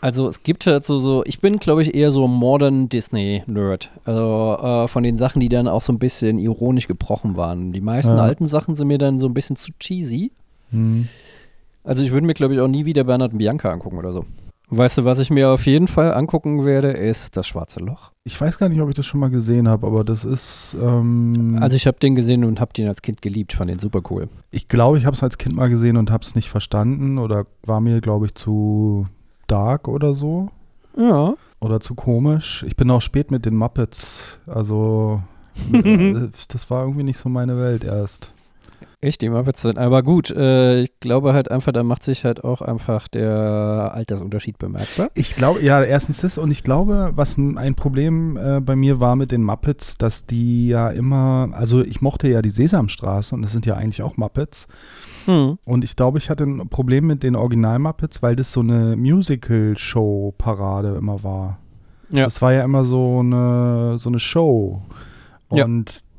Also 0.00 0.28
es 0.28 0.44
gibt 0.44 0.64
halt 0.68 0.84
so, 0.84 1.00
so 1.00 1.24
ich 1.26 1.40
bin 1.40 1.58
glaube 1.58 1.82
ich 1.82 1.92
eher 1.92 2.12
so 2.12 2.28
Modern 2.28 2.88
Disney-Nerd. 2.88 3.90
Also 4.04 4.58
äh, 4.62 4.86
von 4.86 5.02
den 5.02 5.16
Sachen, 5.16 5.40
die 5.40 5.48
dann 5.48 5.66
auch 5.66 5.82
so 5.82 5.92
ein 5.92 5.98
bisschen 5.98 6.38
ironisch 6.38 6.86
gebrochen 6.86 7.34
waren. 7.34 7.72
Die 7.72 7.80
meisten 7.80 8.16
Ja. 8.16 8.22
alten 8.22 8.46
Sachen 8.46 8.76
sind 8.76 8.86
mir 8.86 8.98
dann 8.98 9.18
so 9.18 9.26
ein 9.26 9.34
bisschen 9.34 9.56
zu 9.56 9.72
cheesy. 9.80 10.30
Mhm. 10.70 11.08
Also 11.82 12.04
ich 12.04 12.12
würde 12.12 12.28
mir 12.28 12.34
glaube 12.34 12.54
ich 12.54 12.60
auch 12.60 12.68
nie 12.68 12.84
wieder 12.84 13.02
Bernhard 13.02 13.32
und 13.32 13.38
Bianca 13.38 13.72
angucken 13.72 13.98
oder 13.98 14.12
so. 14.12 14.24
Weißt 14.70 14.98
du, 14.98 15.04
was 15.06 15.18
ich 15.18 15.30
mir 15.30 15.48
auf 15.50 15.64
jeden 15.64 15.88
Fall 15.88 16.12
angucken 16.12 16.64
werde, 16.66 16.88
ist 16.90 17.36
das 17.38 17.46
Schwarze 17.46 17.80
Loch. 17.80 18.12
Ich 18.24 18.38
weiß 18.38 18.58
gar 18.58 18.68
nicht, 18.68 18.80
ob 18.82 18.90
ich 18.90 18.94
das 18.94 19.06
schon 19.06 19.18
mal 19.20 19.30
gesehen 19.30 19.66
habe, 19.66 19.86
aber 19.86 20.04
das 20.04 20.26
ist. 20.26 20.76
Ähm, 20.80 21.56
Also 21.60 21.74
ich 21.76 21.86
habe 21.86 21.98
den 21.98 22.14
gesehen 22.14 22.44
und 22.44 22.60
habe 22.60 22.74
den 22.74 22.86
als 22.86 23.00
Kind 23.00 23.22
geliebt, 23.22 23.54
fand 23.54 23.70
den 23.70 23.78
super 23.78 24.02
cool. 24.10 24.28
ich 24.50 24.68
glaube, 24.68 24.98
ich 24.98 25.06
habe 25.06 25.16
es 25.16 25.22
als 25.22 25.38
Kind 25.38 25.56
mal 25.56 25.70
gesehen 25.70 25.96
und 25.96 26.10
habe 26.10 26.22
es 26.24 26.34
nicht 26.34 26.50
verstanden 26.50 27.16
oder 27.18 27.46
war 27.62 27.80
mir, 27.80 28.00
glaube 28.02 28.26
ich, 28.26 28.34
zu 28.34 29.06
dark 29.46 29.88
oder 29.88 30.14
so 30.14 30.50
Ja. 30.96 31.32
oder 31.60 31.80
zu 31.80 31.94
komisch. 31.94 32.62
Ich 32.68 32.76
bin 32.76 32.90
auch 32.90 33.00
spät 33.00 33.30
mit 33.30 33.46
den 33.46 33.56
Muppets, 33.56 34.38
also 34.46 35.22
das 36.48 36.70
war 36.70 36.82
irgendwie 36.82 37.04
nicht 37.04 37.18
so 37.18 37.28
meine 37.30 37.58
Welt 37.58 37.84
erst. 37.84 38.32
Echt, 39.00 39.22
die 39.22 39.28
Muppets 39.28 39.62
sind. 39.62 39.78
Aber 39.78 40.02
gut, 40.02 40.32
äh, 40.32 40.80
ich 40.80 40.98
glaube 40.98 41.32
halt 41.32 41.52
einfach, 41.52 41.70
da 41.70 41.84
macht 41.84 42.02
sich 42.02 42.24
halt 42.24 42.42
auch 42.42 42.62
einfach 42.62 43.06
der 43.06 43.92
Altersunterschied 43.94 44.58
bemerkbar. 44.58 45.12
Ich 45.14 45.36
glaube, 45.36 45.62
ja, 45.62 45.84
erstens 45.84 46.20
das 46.20 46.36
und 46.36 46.50
ich 46.50 46.64
glaube, 46.64 47.12
was 47.14 47.38
ein 47.38 47.76
Problem 47.76 48.36
äh, 48.36 48.60
bei 48.60 48.74
mir 48.74 48.98
war 48.98 49.14
mit 49.14 49.30
den 49.30 49.44
Muppets, 49.44 49.98
dass 49.98 50.26
die 50.26 50.66
ja 50.66 50.90
immer, 50.90 51.50
also 51.52 51.84
ich 51.84 52.00
mochte 52.00 52.28
ja 52.28 52.42
die 52.42 52.50
Sesamstraße 52.50 53.36
und 53.36 53.42
das 53.42 53.52
sind 53.52 53.66
ja 53.66 53.76
eigentlich 53.76 54.02
auch 54.02 54.16
Muppets. 54.16 54.66
Hm. 55.26 55.58
Und 55.64 55.84
ich 55.84 55.94
glaube, 55.94 56.18
ich 56.18 56.28
hatte 56.28 56.42
ein 56.42 56.68
Problem 56.68 57.06
mit 57.06 57.22
den 57.22 57.36
Original-Muppets, 57.36 58.20
weil 58.20 58.34
das 58.34 58.50
so 58.50 58.58
eine 58.60 58.96
Musical-Show-Parade 58.96 60.96
immer 60.96 61.22
war. 61.22 61.60
Ja. 62.10 62.24
Das 62.24 62.42
war 62.42 62.52
ja 62.52 62.64
immer 62.64 62.82
so 62.82 63.20
eine, 63.20 63.96
so 63.98 64.08
eine 64.08 64.18
Show. 64.18 64.82
Ja. 65.52 65.68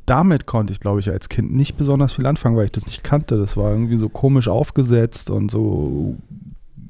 Damit 0.09 0.45
konnte 0.47 0.73
ich, 0.73 0.79
glaube 0.79 0.99
ich, 0.99 1.09
als 1.09 1.29
Kind 1.29 1.53
nicht 1.53 1.77
besonders 1.77 2.13
viel 2.13 2.25
anfangen, 2.25 2.55
weil 2.55 2.65
ich 2.65 2.71
das 2.71 2.87
nicht 2.87 3.03
kannte. 3.03 3.37
Das 3.37 3.55
war 3.55 3.71
irgendwie 3.71 3.97
so 3.97 4.09
komisch 4.09 4.47
aufgesetzt 4.47 5.29
und 5.29 5.51
so 5.51 6.17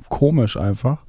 komisch 0.08 0.56
einfach. 0.56 1.04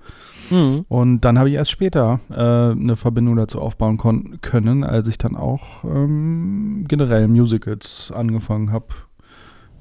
Hm. 0.49 0.85
Und 0.89 1.21
dann 1.21 1.39
habe 1.39 1.49
ich 1.49 1.55
erst 1.55 1.71
später 1.71 2.19
äh, 2.29 2.73
eine 2.73 2.97
Verbindung 2.97 3.37
dazu 3.37 3.61
aufbauen 3.61 3.99
können, 4.41 4.83
als 4.83 5.07
ich 5.07 5.19
dann 5.19 5.37
auch 5.37 5.85
ähm, 5.85 6.85
generell 6.89 7.29
Musicals 7.29 8.13
angefangen 8.13 8.73
habe, 8.73 8.87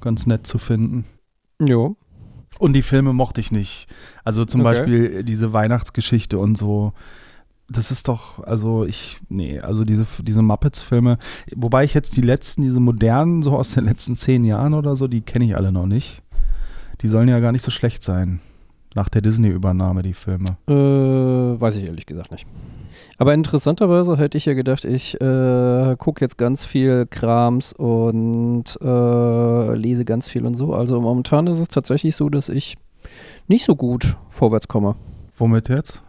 ganz 0.00 0.26
nett 0.26 0.46
zu 0.46 0.58
finden. 0.58 1.06
Jo. 1.60 1.96
Und 2.60 2.74
die 2.74 2.82
Filme 2.82 3.12
mochte 3.12 3.40
ich 3.40 3.50
nicht. 3.50 3.88
Also 4.22 4.44
zum 4.44 4.60
Okay. 4.60 4.70
Beispiel 4.70 5.24
diese 5.24 5.52
Weihnachtsgeschichte 5.52 6.38
und 6.38 6.56
so. 6.56 6.92
Das 7.72 7.92
ist 7.92 8.08
doch, 8.08 8.42
also 8.42 8.84
ich, 8.84 9.20
nee, 9.28 9.60
also 9.60 9.84
diese, 9.84 10.04
diese 10.22 10.42
Muppets-Filme, 10.42 11.18
wobei 11.54 11.84
ich 11.84 11.94
jetzt 11.94 12.16
die 12.16 12.20
letzten, 12.20 12.62
diese 12.62 12.80
modernen, 12.80 13.42
so 13.42 13.52
aus 13.52 13.74
den 13.74 13.84
letzten 13.84 14.16
zehn 14.16 14.44
Jahren 14.44 14.74
oder 14.74 14.96
so, 14.96 15.06
die 15.06 15.20
kenne 15.20 15.44
ich 15.44 15.56
alle 15.56 15.70
noch 15.70 15.86
nicht. 15.86 16.20
Die 17.00 17.08
sollen 17.08 17.28
ja 17.28 17.38
gar 17.38 17.52
nicht 17.52 17.64
so 17.64 17.70
schlecht 17.70 18.02
sein. 18.02 18.40
Nach 18.96 19.08
der 19.08 19.22
Disney-Übernahme, 19.22 20.02
die 20.02 20.14
Filme. 20.14 20.56
Äh, 20.66 21.60
weiß 21.60 21.76
ich 21.76 21.84
ehrlich 21.84 22.06
gesagt 22.06 22.32
nicht. 22.32 22.44
Aber 23.18 23.34
interessanterweise 23.34 24.16
hätte 24.16 24.36
ich 24.36 24.46
ja 24.46 24.54
gedacht, 24.54 24.84
ich 24.84 25.20
äh, 25.20 25.94
gucke 25.96 26.24
jetzt 26.24 26.38
ganz 26.38 26.64
viel 26.64 27.06
Krams 27.08 27.72
und 27.72 28.64
äh, 28.82 29.74
lese 29.76 30.04
ganz 30.04 30.28
viel 30.28 30.44
und 30.44 30.56
so. 30.56 30.74
Also 30.74 31.00
momentan 31.00 31.46
ist 31.46 31.60
es 31.60 31.68
tatsächlich 31.68 32.16
so, 32.16 32.28
dass 32.28 32.48
ich 32.48 32.78
nicht 33.46 33.64
so 33.64 33.76
gut 33.76 34.16
vorwärts 34.28 34.66
komme. 34.66 34.96
Womit 35.36 35.68
jetzt? 35.68 36.02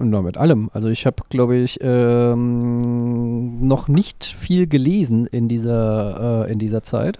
Und 0.00 0.08
nur 0.08 0.22
mit 0.22 0.38
allem. 0.38 0.70
Also 0.72 0.88
ich 0.88 1.04
habe, 1.04 1.22
glaube 1.28 1.58
ich, 1.58 1.78
ähm, 1.82 3.68
noch 3.68 3.86
nicht 3.86 4.24
viel 4.24 4.66
gelesen 4.66 5.26
in 5.26 5.46
dieser, 5.46 6.46
äh, 6.46 6.52
in 6.52 6.58
dieser 6.58 6.82
Zeit. 6.82 7.18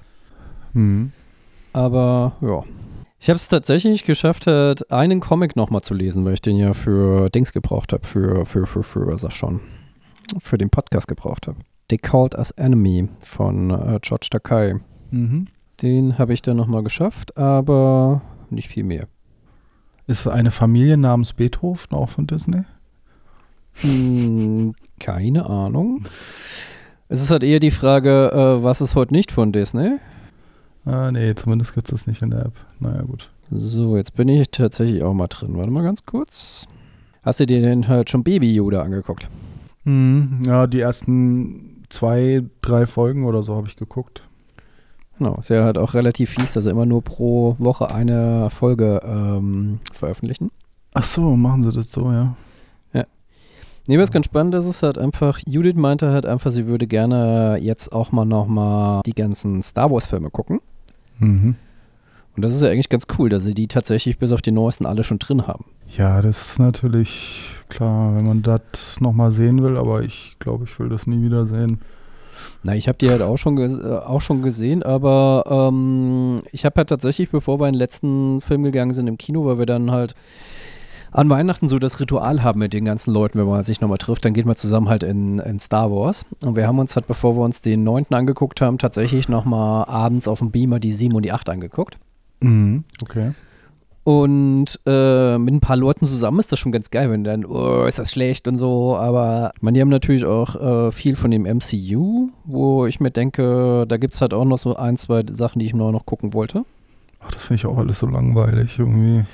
Hm. 0.73 1.13
Aber 1.75 2.33
ja. 2.41 2.65
Ich 3.19 3.29
habe 3.29 3.37
es 3.37 3.49
tatsächlich 3.49 4.05
geschafft, 4.05 4.47
halt 4.47 4.91
einen 4.91 5.21
Comic 5.21 5.57
nochmal 5.57 5.83
zu 5.83 5.93
lesen, 5.93 6.25
weil 6.25 6.33
ich 6.33 6.41
den 6.41 6.57
ja 6.57 6.73
für 6.73 7.29
Dings 7.29 7.53
gebraucht 7.53 7.93
habe, 7.93 8.07
für, 8.07 8.47
für, 8.47 8.67
für, 8.67 8.83
für, 8.83 9.19
sag 9.19 9.33
schon, 9.33 9.61
für 10.39 10.57
den 10.57 10.71
Podcast 10.71 11.07
gebraucht 11.07 11.49
habe. 11.49 11.59
They 11.89 11.99
Called 11.99 12.35
Us 12.35 12.51
Enemy 12.53 13.11
von 13.21 13.69
äh, 13.69 13.99
George 14.01 14.29
Takei. 14.31 14.77
Mhm. 15.11 15.49
Den 15.83 16.17
habe 16.17 16.33
ich 16.33 16.41
dann 16.41 16.57
nochmal 16.57 16.83
geschafft, 16.83 17.37
aber 17.37 18.23
nicht 18.49 18.69
viel 18.69 18.85
mehr. 18.85 19.07
Ist 20.11 20.27
eine 20.27 20.51
Familie 20.51 20.97
namens 20.97 21.35
Beethoven 21.35 21.97
auch 21.97 22.09
von 22.09 22.27
Disney? 22.27 22.65
Hm, 23.75 24.75
keine 24.99 25.47
Ahnung. 25.47 26.03
Es 27.09 27.23
ist 27.23 27.31
halt 27.31 27.45
eher 27.45 27.61
die 27.61 27.71
Frage, 27.71 28.33
äh, 28.33 28.65
was 28.65 28.81
ist 28.81 28.97
heute 28.97 29.15
nicht 29.15 29.31
von 29.31 29.53
Disney? 29.53 29.99
Ah, 30.85 31.13
nee, 31.13 31.33
zumindest 31.37 31.75
gibt 31.75 31.87
es 31.87 31.93
das 31.93 32.07
nicht 32.09 32.23
in 32.23 32.31
der 32.31 32.47
App. 32.47 32.55
Naja, 32.81 33.03
gut. 33.03 33.31
So, 33.53 33.97
jetzt 33.97 34.17
bin 34.17 34.29
ich 34.29 34.51
tatsächlich 34.51 35.05
auch 35.05 35.15
mal 35.15 35.29
drin. 35.29 35.57
Warte 35.57 35.71
mal 35.71 35.85
ganz 35.85 36.05
kurz. 36.05 36.67
Hast 37.23 37.39
du 37.39 37.47
dir 37.47 37.61
denn 37.61 37.87
halt 37.87 38.11
schon 38.11 38.25
Baby 38.25 38.53
Yoda 38.53 38.83
angeguckt? 38.83 39.29
Mhm. 39.85 40.43
Ja, 40.45 40.67
die 40.67 40.81
ersten 40.81 41.85
zwei, 41.89 42.43
drei 42.63 42.87
Folgen 42.87 43.27
oder 43.27 43.45
so 43.45 43.55
habe 43.55 43.69
ich 43.69 43.77
geguckt. 43.77 44.25
Genau, 45.21 45.37
ist 45.37 45.51
ja 45.51 45.65
halt 45.65 45.79
auch 45.79 45.95
relativ 45.95 46.31
fies, 46.31 46.55
dass 46.55 46.65
sie 46.65 46.71
immer 46.71 46.87
nur 46.87 47.03
pro 47.03 47.55
Woche 47.59 47.95
eine 47.95 48.51
Folge 48.51 49.03
ähm, 49.05 49.79
veröffentlichen. 49.93 50.51
Ach 50.95 51.05
so, 51.05 51.37
machen 51.37 51.63
sie 51.63 51.71
das 51.71 51.93
so, 51.93 52.11
ja. 52.11 52.35
Nee, 53.87 53.99
was 53.99 54.13
ganz 54.13 54.27
spannend 54.27 54.55
ist, 54.55 54.67
ist 54.67 54.85
halt 54.85 54.99
einfach, 54.99 55.41
Judith 55.47 55.75
meinte 55.75 56.13
halt 56.13 56.25
einfach, 56.25 56.53
sie 56.53 56.69
würde 56.69 56.87
gerne 56.87 57.59
jetzt 57.61 57.93
auch 57.93 58.13
mal 58.13 58.25
nochmal 58.25 59.01
die 59.05 59.15
ganzen 59.15 59.63
Star 59.63 59.91
Wars 59.91 60.07
Filme 60.07 60.31
gucken. 60.31 60.61
Mhm. 61.19 61.57
Und 62.37 62.45
das 62.45 62.55
ist 62.55 62.63
ja 62.63 62.69
eigentlich 62.69 62.89
ganz 62.89 63.07
cool, 63.19 63.29
dass 63.31 63.43
sie 63.43 63.55
die 63.55 63.67
tatsächlich 63.67 64.19
bis 64.19 64.31
auf 64.31 64.43
die 64.43 64.53
neuesten 64.53 64.87
alle 64.87 65.03
schon 65.03 65.19
drin 65.19 65.49
haben. 65.49 65.65
Ja, 65.89 66.23
das 66.23 66.53
ist 66.53 66.59
natürlich 66.61 67.53
klar, 67.69 68.15
wenn 68.17 68.27
man 68.27 68.43
das 68.43 69.01
nochmal 69.01 69.33
sehen 69.33 69.61
will, 69.63 69.77
aber 69.77 70.03
ich 70.03 70.37
glaube, 70.39 70.65
ich 70.65 70.79
will 70.79 70.89
das 70.89 71.09
nie 71.09 71.25
wieder 71.25 71.47
sehen. 71.47 71.81
Na, 72.63 72.75
ich 72.75 72.89
habe 72.89 72.99
die 72.99 73.11
halt 73.11 73.23
auch 73.23 73.37
schon, 73.37 73.59
äh, 73.59 73.89
auch 73.89 74.21
schon 74.21 74.43
gesehen, 74.43 74.83
aber 74.83 75.71
ähm, 75.71 76.37
ich 76.53 76.65
habe 76.65 76.77
halt 76.77 76.89
tatsächlich, 76.89 77.31
bevor 77.31 77.61
wir 77.61 77.69
in 77.69 77.75
den 77.75 77.79
letzten 77.79 78.41
Film 78.41 78.63
gegangen 78.63 78.93
sind 78.93 79.07
im 79.07 79.19
Kino, 79.19 79.47
weil 79.47 79.59
wir 79.59 79.67
dann 79.67 79.91
halt 79.91 80.15
an 81.13 81.29
Weihnachten 81.29 81.69
so 81.69 81.79
das 81.79 81.99
Ritual 82.01 82.43
haben 82.43 82.61
mit 82.61 82.73
den 82.73 82.85
ganzen 82.85 83.13
Leuten, 83.13 83.39
wenn 83.39 83.47
man 83.47 83.65
sich 83.65 83.81
nochmal 83.81 83.99
trifft, 83.99 84.25
dann 84.25 84.33
geht 84.33 84.47
man 84.47 84.57
zusammen 84.57 84.89
halt 84.89 85.03
in, 85.03 85.41
in 85.41 85.59
Star 85.59 85.91
Wars. 85.91 86.25
Und 86.45 86.57
wir 86.57 86.67
haben 86.67 86.79
uns 86.79 86.95
halt, 86.95 87.09
bevor 87.09 87.37
wir 87.37 87.43
uns 87.43 87.63
den 87.63 87.83
neunten 87.83 88.15
angeguckt 88.15 88.61
haben, 88.61 88.79
tatsächlich 88.79 89.29
nochmal 89.29 89.87
abends 89.87 90.29
auf 90.29 90.39
dem 90.39 90.51
Beamer 90.51 90.79
die 90.79 90.93
7 90.93 91.15
und 91.15 91.25
die 91.25 91.33
8 91.33 91.49
angeguckt. 91.49 91.99
Mhm. 92.41 92.85
Okay. 93.03 93.33
Und 94.03 94.81
äh, 94.87 95.37
mit 95.37 95.55
ein 95.55 95.61
paar 95.61 95.77
Leuten 95.77 96.07
zusammen 96.07 96.39
ist 96.39 96.51
das 96.51 96.59
schon 96.59 96.73
ganz 96.73 96.91
geil, 96.91 97.11
wenn 97.11 97.23
dann, 97.23 97.45
oh, 97.45 97.85
ist 97.85 97.99
das 97.99 98.11
schlecht 98.11 98.49
und 98.49 98.57
so. 98.57 98.97
Aber 98.97 99.53
man, 99.61 99.75
die 99.75 99.81
haben 99.81 99.91
natürlich 99.91 100.25
auch 100.25 100.57
äh, 100.57 100.93
viel 100.93 101.17
von 101.17 101.31
dem 101.31 101.43
MCU, 101.43 102.31
wo 102.45 102.87
ich 102.87 102.99
mir 103.01 103.11
denke, 103.11 103.85
da 103.87 103.97
gibt 103.99 104.15
es 104.15 104.21
halt 104.23 104.33
auch 104.33 104.47
noch 104.47 104.59
so 104.59 104.75
ein, 104.77 104.97
zwei 104.97 105.23
Sachen, 105.31 105.59
die 105.59 105.67
ich 105.67 105.75
noch, 105.75 105.93
noch 105.93 106.07
gucken 106.07 106.33
wollte. 106.33 106.65
Ach, 107.21 107.31
das 107.31 107.43
finde 107.43 107.61
ich 107.61 107.67
auch 107.67 107.77
alles 107.77 107.99
so 107.99 108.07
langweilig 108.07 108.79
irgendwie. 108.79 109.25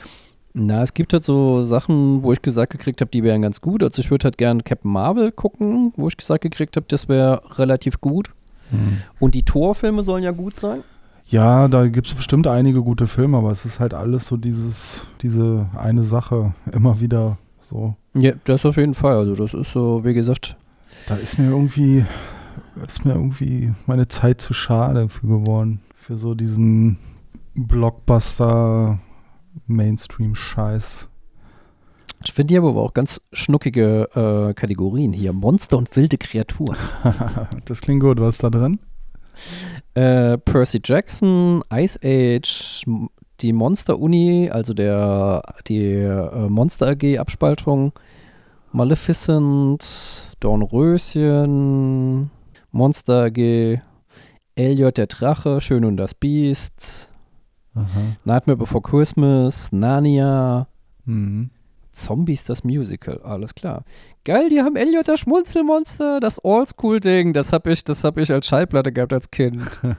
Na, 0.52 0.82
es 0.82 0.94
gibt 0.94 1.12
halt 1.12 1.24
so 1.24 1.62
Sachen, 1.62 2.22
wo 2.22 2.32
ich 2.32 2.42
gesagt 2.42 2.72
gekriegt 2.72 3.00
habe, 3.00 3.10
die 3.10 3.22
wären 3.22 3.42
ganz 3.42 3.60
gut. 3.60 3.82
Also 3.82 4.00
ich 4.00 4.10
würde 4.10 4.24
halt 4.24 4.38
gerne 4.38 4.62
Captain 4.62 4.90
Marvel 4.90 5.30
gucken, 5.30 5.92
wo 5.96 6.08
ich 6.08 6.16
gesagt 6.16 6.40
gekriegt 6.42 6.76
habe, 6.76 6.86
das 6.88 7.08
wäre 7.08 7.42
relativ 7.58 8.00
gut. 8.00 8.30
Mhm. 8.70 9.02
Und 9.20 9.34
die 9.34 9.42
Torfilme 9.44 10.02
sollen 10.02 10.24
ja 10.24 10.32
gut 10.32 10.56
sein. 10.56 10.82
Ja, 11.28 11.66
da 11.68 11.88
gibt 11.88 12.06
es 12.06 12.14
bestimmt 12.14 12.46
einige 12.46 12.82
gute 12.82 13.06
Filme, 13.06 13.38
aber 13.38 13.50
es 13.50 13.64
ist 13.64 13.80
halt 13.80 13.94
alles 13.94 14.26
so 14.26 14.36
dieses, 14.36 15.06
diese 15.22 15.66
eine 15.76 16.04
Sache 16.04 16.54
immer 16.72 17.00
wieder 17.00 17.38
so. 17.60 17.96
Ja, 18.14 18.32
das 18.44 18.64
auf 18.64 18.76
jeden 18.76 18.94
Fall. 18.94 19.16
Also 19.16 19.34
das 19.34 19.52
ist 19.52 19.72
so, 19.72 20.04
wie 20.04 20.14
gesagt, 20.14 20.56
Da 21.08 21.16
ist 21.16 21.38
mir 21.38 21.50
irgendwie, 21.50 22.04
ist 22.86 23.04
mir 23.04 23.14
irgendwie 23.14 23.72
meine 23.86 24.08
Zeit 24.08 24.40
zu 24.40 24.52
schade 24.54 25.08
für 25.08 25.26
geworden. 25.26 25.80
Für 25.94 26.16
so 26.16 26.34
diesen 26.34 26.98
Blockbuster 27.54 28.98
Mainstream-Scheiß. 29.66 31.08
Ich 32.24 32.32
finde 32.32 32.52
hier 32.52 32.62
aber 32.62 32.80
auch 32.82 32.94
ganz 32.94 33.20
schnuckige 33.32 34.08
äh, 34.14 34.54
Kategorien 34.54 35.12
hier. 35.12 35.32
Monster 35.32 35.76
und 35.76 35.94
wilde 35.96 36.18
Kreaturen. 36.18 36.76
das 37.64 37.80
klingt 37.80 38.02
gut. 38.02 38.20
Was 38.20 38.36
ist 38.36 38.42
da 38.42 38.50
drin? 38.50 38.78
Äh, 39.94 40.38
Percy 40.38 40.80
Jackson, 40.84 41.62
Ice 41.72 41.98
Age, 42.02 42.84
die 43.40 43.52
Monster 43.52 43.98
Uni, 43.98 44.48
also 44.50 44.74
der 44.74 45.42
die 45.66 45.92
äh, 45.92 46.48
Monster 46.48 46.88
AG 46.88 47.18
Abspaltung, 47.18 47.92
Maleficent, 48.72 49.84
Dornröschen, 50.40 52.30
Monster 52.70 53.24
AG, 53.24 53.80
Elliot 54.54 54.96
der 54.96 55.06
Drache, 55.06 55.60
Schön 55.60 55.84
und 55.84 55.96
das 55.96 56.14
Biest, 56.14 57.12
Aha. 57.74 57.84
Nightmare 58.24 58.56
Before 58.56 58.82
Christmas, 58.82 59.70
Narnia, 59.72 60.66
Mhm. 61.06 61.50
Zombies 61.96 62.44
das 62.44 62.62
Musical, 62.62 63.20
alles 63.22 63.54
klar. 63.54 63.84
Geil, 64.24 64.48
die 64.48 64.60
haben 64.60 64.76
Elliot 64.76 65.08
das 65.08 65.20
Schmunzelmonster, 65.20 66.20
das 66.20 66.44
Oldschool-Ding, 66.44 67.32
das 67.32 67.52
hab 67.52 67.66
ich, 67.66 67.84
das 67.84 68.04
hab 68.04 68.18
ich 68.18 68.30
als 68.30 68.46
Schallplatte 68.46 68.92
gehabt 68.92 69.12
als 69.12 69.30
Kind. 69.30 69.80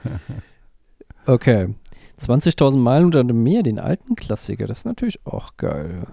Okay. 1.26 1.74
20.000 2.18 2.78
Meilen 2.78 3.04
unter 3.04 3.22
dem 3.22 3.42
Meer, 3.42 3.62
den 3.62 3.78
alten 3.78 4.16
Klassiker, 4.16 4.66
das 4.66 4.78
ist 4.78 4.84
natürlich 4.86 5.26
auch 5.26 5.58
geil. 5.58 6.06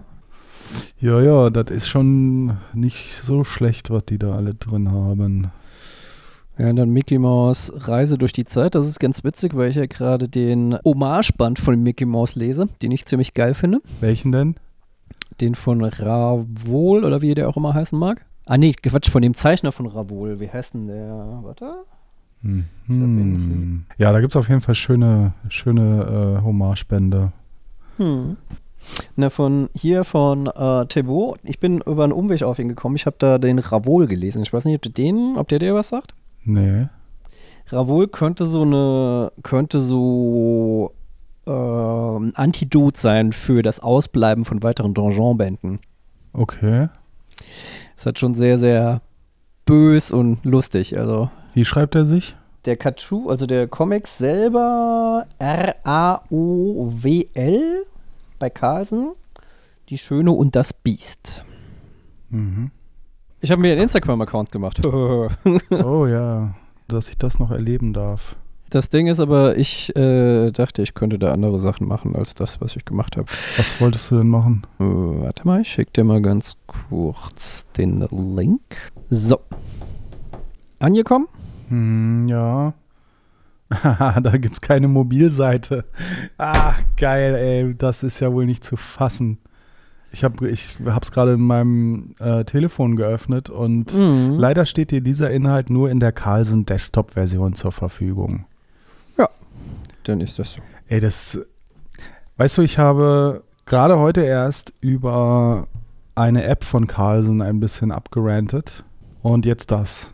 Ja, 0.99 1.21
ja, 1.21 1.49
das 1.49 1.71
ist 1.73 1.87
schon 1.87 2.57
nicht 2.73 3.21
so 3.23 3.45
schlecht, 3.45 3.89
was 3.89 4.03
die 4.05 4.19
da 4.19 4.35
alle 4.35 4.55
drin 4.55 4.91
haben. 4.91 5.51
Ja, 6.57 6.69
und 6.69 6.75
dann 6.75 6.89
Mickey 6.89 7.17
Mouse 7.17 7.71
Reise 7.87 8.17
durch 8.17 8.33
die 8.33 8.43
Zeit, 8.43 8.75
das 8.75 8.87
ist 8.87 8.99
ganz 8.99 9.23
witzig, 9.23 9.55
weil 9.55 9.69
ich 9.69 9.77
ja 9.77 9.85
gerade 9.85 10.27
den 10.27 10.77
Hommageband 10.83 11.59
von 11.59 11.81
Mickey 11.81 12.05
Mouse 12.05 12.35
lese, 12.35 12.67
den 12.81 12.91
ich 12.91 13.05
ziemlich 13.05 13.33
geil 13.33 13.53
finde. 13.53 13.79
Welchen 14.01 14.33
denn? 14.33 14.55
Den 15.41 15.55
von 15.55 15.83
Ravol 15.83 17.03
oder 17.03 17.21
wie 17.21 17.33
der 17.33 17.49
auch 17.49 17.57
immer 17.57 17.73
heißen 17.73 17.97
mag. 17.97 18.25
Ah 18.45 18.57
nee, 18.57 18.71
Quatsch, 18.71 19.09
von 19.09 19.21
dem 19.21 19.33
Zeichner 19.33 19.71
von 19.71 19.87
Ravol. 19.87 20.39
Wie 20.39 20.49
heißt 20.49 20.73
denn 20.73 20.87
der? 20.87 21.39
Warte. 21.41 21.83
Hm. 22.41 23.85
Ja, 23.97 24.11
da 24.11 24.19
gibt 24.19 24.33
es 24.33 24.37
auf 24.37 24.49
jeden 24.49 24.61
Fall 24.61 24.75
schöne, 24.75 25.33
schöne 25.49 26.37
äh, 26.39 26.43
Hommagebände. 26.43 27.31
Hm. 27.97 28.37
Na, 29.15 29.29
von 29.31 29.69
hier 29.73 30.03
von 30.03 30.45
äh, 30.47 30.85
Thibaut. 30.85 31.39
Ich 31.43 31.59
bin 31.59 31.81
über 31.81 32.03
einen 32.03 32.13
Umweg 32.13 32.43
auf 32.43 32.59
ihn 32.59 32.69
gekommen. 32.69 32.95
Ich 32.95 33.07
habe 33.07 33.15
da 33.17 33.39
den 33.39 33.57
Ravol 33.57 34.05
gelesen. 34.05 34.43
Ich 34.43 34.53
weiß 34.53 34.65
nicht, 34.65 34.75
ob 34.75 34.81
der 34.83 34.91
den, 34.91 35.37
ob 35.37 35.47
der 35.47 35.59
dir 35.59 35.73
was 35.73 35.89
sagt. 35.89 36.13
Nee. 36.43 36.87
Ravol 37.69 38.07
könnte 38.07 38.45
so 38.45 38.61
eine, 38.61 39.31
könnte 39.41 39.79
so 39.79 40.93
äh, 41.45 41.51
ein 41.51 42.35
Antidot 42.35 42.97
sein 42.97 43.33
für 43.33 43.61
das 43.61 43.79
Ausbleiben 43.79 44.45
von 44.45 44.63
weiteren 44.63 44.93
Donjon-Bänden. 44.93 45.79
Okay. 46.33 46.89
Ist 47.95 48.05
halt 48.05 48.19
schon 48.19 48.35
sehr, 48.35 48.59
sehr 48.59 49.01
bös 49.65 50.11
und 50.11 50.43
lustig. 50.45 50.97
Also 50.97 51.29
Wie 51.53 51.65
schreibt 51.65 51.95
er 51.95 52.05
sich? 52.05 52.35
der 52.65 52.77
Cartoon, 52.77 53.29
also 53.29 53.45
der 53.45 53.67
Comic 53.67 54.07
selber 54.07 55.27
R-A-O-W-L 56.57 57.85
bei 58.39 58.49
Carlsen. 58.49 59.11
Die 59.89 59.97
Schöne 59.99 60.31
und 60.31 60.55
das 60.55 60.73
Biest. 60.73 61.45
Mhm. 62.29 62.71
Ich 63.39 63.51
habe 63.51 63.61
mir 63.61 63.73
einen 63.73 63.81
Instagram-Account 63.83 64.51
gemacht. 64.51 64.81
Oh 64.85 66.07
ja, 66.07 66.55
dass 66.87 67.09
ich 67.09 67.17
das 67.17 67.37
noch 67.39 67.51
erleben 67.51 67.93
darf. 67.93 68.35
Das 68.69 68.89
Ding 68.89 69.07
ist 69.07 69.19
aber, 69.19 69.57
ich 69.57 69.95
äh, 69.95 70.51
dachte, 70.51 70.81
ich 70.81 70.95
könnte 70.95 71.19
da 71.19 71.31
andere 71.31 71.59
Sachen 71.59 71.87
machen 71.87 72.15
als 72.15 72.33
das, 72.33 72.59
was 72.61 72.75
ich 72.75 72.83
gemacht 72.83 73.15
habe. 73.15 73.27
Was 73.57 73.79
wolltest 73.79 74.09
du 74.11 74.17
denn 74.17 74.27
machen? 74.27 74.63
Äh, 74.79 74.83
warte 74.83 75.45
mal, 75.45 75.61
ich 75.61 75.67
schicke 75.69 75.91
dir 75.93 76.03
mal 76.03 76.21
ganz 76.21 76.57
kurz 76.67 77.67
den 77.77 78.05
Link. 78.11 78.61
So. 79.09 79.39
Angekommen? 80.79 81.27
Hm, 81.69 82.27
ja. 82.27 82.73
da 83.83 84.37
gibt's 84.37 84.61
keine 84.61 84.87
Mobilseite. 84.87 85.85
Ah, 86.37 86.73
geil, 86.97 87.35
ey. 87.35 87.75
Das 87.77 88.03
ist 88.03 88.19
ja 88.19 88.31
wohl 88.33 88.45
nicht 88.45 88.63
zu 88.63 88.75
fassen. 88.77 89.37
Ich 90.11 90.23
habe 90.23 90.49
ich 90.49 90.75
hab's 90.85 91.11
gerade 91.11 91.33
in 91.33 91.41
meinem 91.41 92.15
äh, 92.19 92.45
Telefon 92.45 92.95
geöffnet 92.95 93.49
und 93.49 93.93
Mhm. 93.97 94.37
leider 94.37 94.65
steht 94.65 94.91
dir 94.91 95.01
dieser 95.01 95.29
Inhalt 95.31 95.69
nur 95.69 95.89
in 95.89 95.99
der 95.99 96.11
Carlsen 96.13 96.65
Desktop-Version 96.65 97.53
zur 97.53 97.71
Verfügung. 97.71 98.45
Dann 100.05 100.21
ist 100.21 100.39
das 100.39 100.53
so. 100.53 100.61
Ey, 100.87 100.99
das. 100.99 101.39
Weißt 102.37 102.57
du, 102.57 102.61
ich 102.61 102.77
habe 102.77 103.43
gerade 103.65 103.97
heute 103.97 104.21
erst 104.21 104.73
über 104.81 105.67
eine 106.15 106.43
App 106.43 106.63
von 106.63 106.87
Carlsen 106.87 107.41
ein 107.41 107.59
bisschen 107.59 107.91
abgerantet. 107.91 108.83
Und 109.21 109.45
jetzt 109.45 109.71
das. 109.71 110.11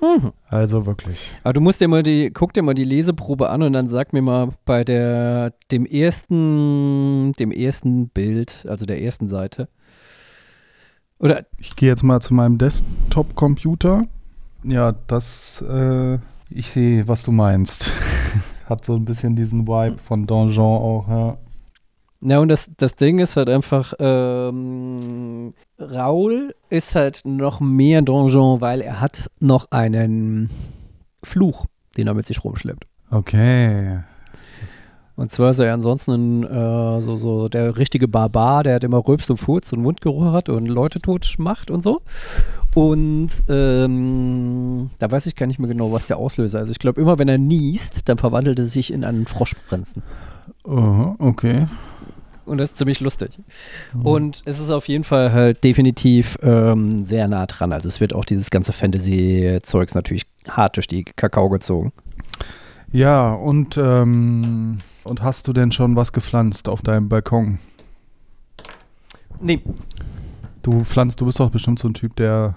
Mhm. 0.00 0.32
Also 0.48 0.86
wirklich. 0.86 1.30
Aber 1.44 1.52
du 1.52 1.60
musst 1.60 1.80
dir 1.80 1.88
mal 1.88 2.02
die, 2.02 2.30
guck 2.30 2.52
dir 2.52 2.62
mal 2.62 2.74
die 2.74 2.84
Leseprobe 2.84 3.50
an 3.50 3.62
und 3.62 3.72
dann 3.72 3.88
sag 3.88 4.12
mir 4.12 4.22
mal 4.22 4.50
bei 4.64 4.82
der, 4.82 5.52
dem 5.70 5.86
ersten, 5.86 7.32
dem 7.38 7.52
ersten 7.52 8.08
Bild, 8.08 8.66
also 8.68 8.86
der 8.86 9.02
ersten 9.02 9.28
Seite. 9.28 9.68
Oder, 11.18 11.44
Ich 11.58 11.76
gehe 11.76 11.90
jetzt 11.90 12.02
mal 12.02 12.20
zu 12.20 12.32
meinem 12.32 12.56
Desktop-Computer. 12.58 14.06
Ja, 14.64 14.94
das. 15.06 15.62
Äh, 15.62 16.18
ich 16.48 16.70
sehe, 16.70 17.06
was 17.06 17.22
du 17.22 17.32
meinst. 17.32 17.92
Hat 18.70 18.84
so 18.84 18.94
ein 18.94 19.04
bisschen 19.04 19.36
diesen 19.36 19.66
Vibe 19.66 19.98
von 19.98 20.26
Donjon 20.26 20.64
auch, 20.64 21.08
ja. 21.08 21.36
na 22.20 22.38
und 22.38 22.48
das, 22.48 22.70
das 22.76 22.94
Ding 22.94 23.18
ist 23.18 23.36
halt 23.36 23.50
einfach, 23.50 23.92
ähm, 23.98 25.52
Raul 25.78 26.54
ist 26.68 26.94
halt 26.94 27.22
noch 27.24 27.60
mehr 27.60 28.02
Donjon, 28.02 28.60
weil 28.60 28.80
er 28.80 29.00
hat 29.00 29.30
noch 29.40 29.70
einen 29.70 30.50
Fluch, 31.22 31.66
den 31.96 32.06
er 32.06 32.14
mit 32.14 32.26
sich 32.26 32.44
rumschleppt. 32.44 32.86
Okay. 33.10 34.00
Und 35.20 35.30
zwar 35.30 35.50
ist 35.50 35.58
er 35.58 35.66
ja 35.66 35.74
ansonsten 35.74 36.44
äh, 36.44 37.02
so, 37.02 37.18
so 37.18 37.50
der 37.50 37.76
richtige 37.76 38.08
Barbar, 38.08 38.62
der 38.62 38.72
halt 38.72 38.84
immer 38.84 39.06
rülpst 39.06 39.30
und 39.30 39.36
furzt 39.36 39.70
und 39.74 39.82
Mundgeruch 39.82 40.32
hat 40.32 40.48
und 40.48 40.64
Leute 40.64 40.98
tot 40.98 41.34
macht 41.36 41.70
und 41.70 41.82
so. 41.82 42.00
Und 42.74 43.28
ähm, 43.50 44.88
da 44.98 45.10
weiß 45.10 45.26
ich 45.26 45.36
gar 45.36 45.44
nicht 45.44 45.58
mehr 45.58 45.68
genau, 45.68 45.92
was 45.92 46.06
der 46.06 46.16
Auslöser 46.16 46.62
ist. 46.62 46.70
Ich 46.70 46.78
glaube, 46.78 47.02
immer 47.02 47.18
wenn 47.18 47.28
er 47.28 47.36
niest, 47.36 48.08
dann 48.08 48.16
verwandelt 48.16 48.60
er 48.60 48.64
sich 48.64 48.90
in 48.90 49.04
einen 49.04 49.26
Froschprinzen. 49.26 50.02
Aha, 50.66 51.16
okay. 51.18 51.66
Und 52.46 52.56
das 52.56 52.70
ist 52.70 52.78
ziemlich 52.78 53.00
lustig. 53.00 53.38
Und 54.02 54.40
es 54.46 54.58
ist 54.58 54.70
auf 54.70 54.88
jeden 54.88 55.04
Fall 55.04 55.32
halt 55.32 55.62
definitiv 55.64 56.38
ähm, 56.42 57.04
sehr 57.04 57.28
nah 57.28 57.44
dran. 57.44 57.74
Also 57.74 57.88
es 57.88 58.00
wird 58.00 58.14
auch 58.14 58.24
dieses 58.24 58.48
ganze 58.48 58.72
Fantasy-Zeugs 58.72 59.94
natürlich 59.94 60.22
hart 60.48 60.76
durch 60.76 60.86
die 60.86 61.04
Kakao 61.04 61.50
gezogen. 61.50 61.92
Ja, 62.90 63.34
und, 63.34 63.76
ähm, 63.76 64.78
und 65.04 65.22
hast 65.22 65.48
du 65.48 65.52
denn 65.52 65.72
schon 65.72 65.96
was 65.96 66.12
gepflanzt 66.12 66.68
auf 66.68 66.82
deinem 66.82 67.08
Balkon? 67.08 67.58
Nee, 69.40 69.60
Du 70.62 70.84
pflanzt, 70.84 71.20
du 71.20 71.24
bist 71.26 71.40
doch 71.40 71.50
bestimmt 71.50 71.78
so 71.78 71.88
ein 71.88 71.94
Typ, 71.94 72.16
der 72.16 72.54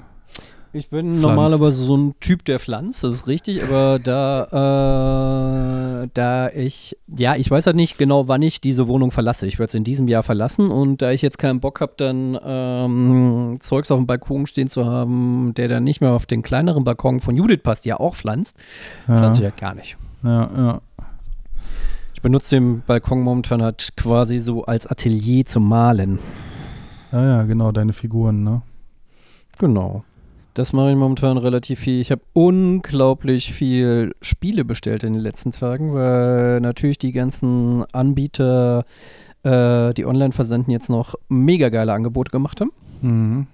Ich 0.74 0.90
bin 0.90 1.06
Pflanzt. 1.06 1.22
normalerweise 1.22 1.82
so 1.84 1.96
ein 1.96 2.14
Typ, 2.20 2.44
der 2.44 2.60
pflanzt, 2.60 3.02
das 3.06 3.16
ist 3.16 3.28
richtig, 3.28 3.64
aber 3.64 3.98
da, 3.98 6.04
äh, 6.04 6.10
da 6.14 6.50
ich, 6.50 6.98
ja, 7.16 7.36
ich 7.38 7.50
weiß 7.50 7.66
halt 7.66 7.78
nicht 7.78 7.98
genau, 7.98 8.28
wann 8.28 8.42
ich 8.42 8.60
diese 8.60 8.90
Wohnung 8.90 9.12
verlasse. 9.12 9.48
Ich 9.48 9.58
werde 9.58 9.70
es 9.70 9.76
in 9.76 9.86
diesem 9.86 10.10
Jahr 10.10 10.24
verlassen 10.24 10.70
und 10.70 11.02
da 11.02 11.12
ich 11.12 11.22
jetzt 11.22 11.40
keinen 11.40 11.62
Bock 11.62 11.80
habe, 11.80 11.94
dann 11.96 12.38
ähm, 12.44 13.58
Zeugs 13.62 13.90
auf 13.90 14.00
dem 14.00 14.06
Balkon 14.08 14.48
stehen 14.48 14.68
zu 14.68 14.86
haben, 14.86 15.54
der 15.54 15.70
dann 15.70 15.86
nicht 15.86 16.02
mehr 16.02 16.12
auf 16.12 16.26
den 16.26 16.42
kleineren 16.42 16.84
Balkon 16.84 17.22
von 17.22 17.38
Judith 17.38 17.62
passt, 17.64 17.86
die 17.86 17.90
ja 17.90 18.02
auch 18.02 18.16
pflanzt, 18.16 18.62
Ja, 19.08 19.16
pflanze 19.18 19.40
ich 19.40 19.46
halt 19.46 19.58
gar 19.58 19.76
nicht. 19.76 19.96
ja, 20.24 20.50
ja. 20.58 20.82
Benutze 22.24 22.56
den 22.56 22.84
Balkon 22.88 23.22
momentan 23.22 23.62
halt 23.62 23.90
quasi 23.98 24.40
so 24.40 24.64
als 24.64 24.88
Atelier 24.88 25.46
zum 25.46 25.68
Malen. 25.68 26.20
Ja, 27.12 27.22
ja, 27.22 27.44
genau, 27.44 27.74
deine 27.74 27.92
Figuren, 27.92 28.44
ne? 28.44 28.62
Genau. 29.60 30.06
Das 30.54 30.72
mache 30.72 30.92
ich 30.92 30.96
momentan 30.96 31.38
relativ 31.38 31.80
viel. 31.80 32.00
Ich 32.00 32.12
habe 32.12 32.22
unglaublich 32.32 33.52
viel 33.52 34.16
Spiele 34.22 34.64
bestellt 34.64 35.04
in 35.04 35.12
den 35.12 35.22
letzten 35.22 35.52
Tagen, 35.52 35.94
weil 35.94 36.62
natürlich 36.62 36.98
die 36.98 37.12
ganzen 37.12 37.84
Anbieter, 37.92 38.86
äh, 39.44 39.94
die 39.94 40.06
online 40.06 40.32
versenden, 40.32 40.72
jetzt 40.72 40.90
noch 40.90 41.16
mega 41.28 41.68
geile 41.68 41.92
Angebote 41.92 42.32
gemacht 42.32 42.62
haben. 42.62 42.72
Mhm. 43.02 43.48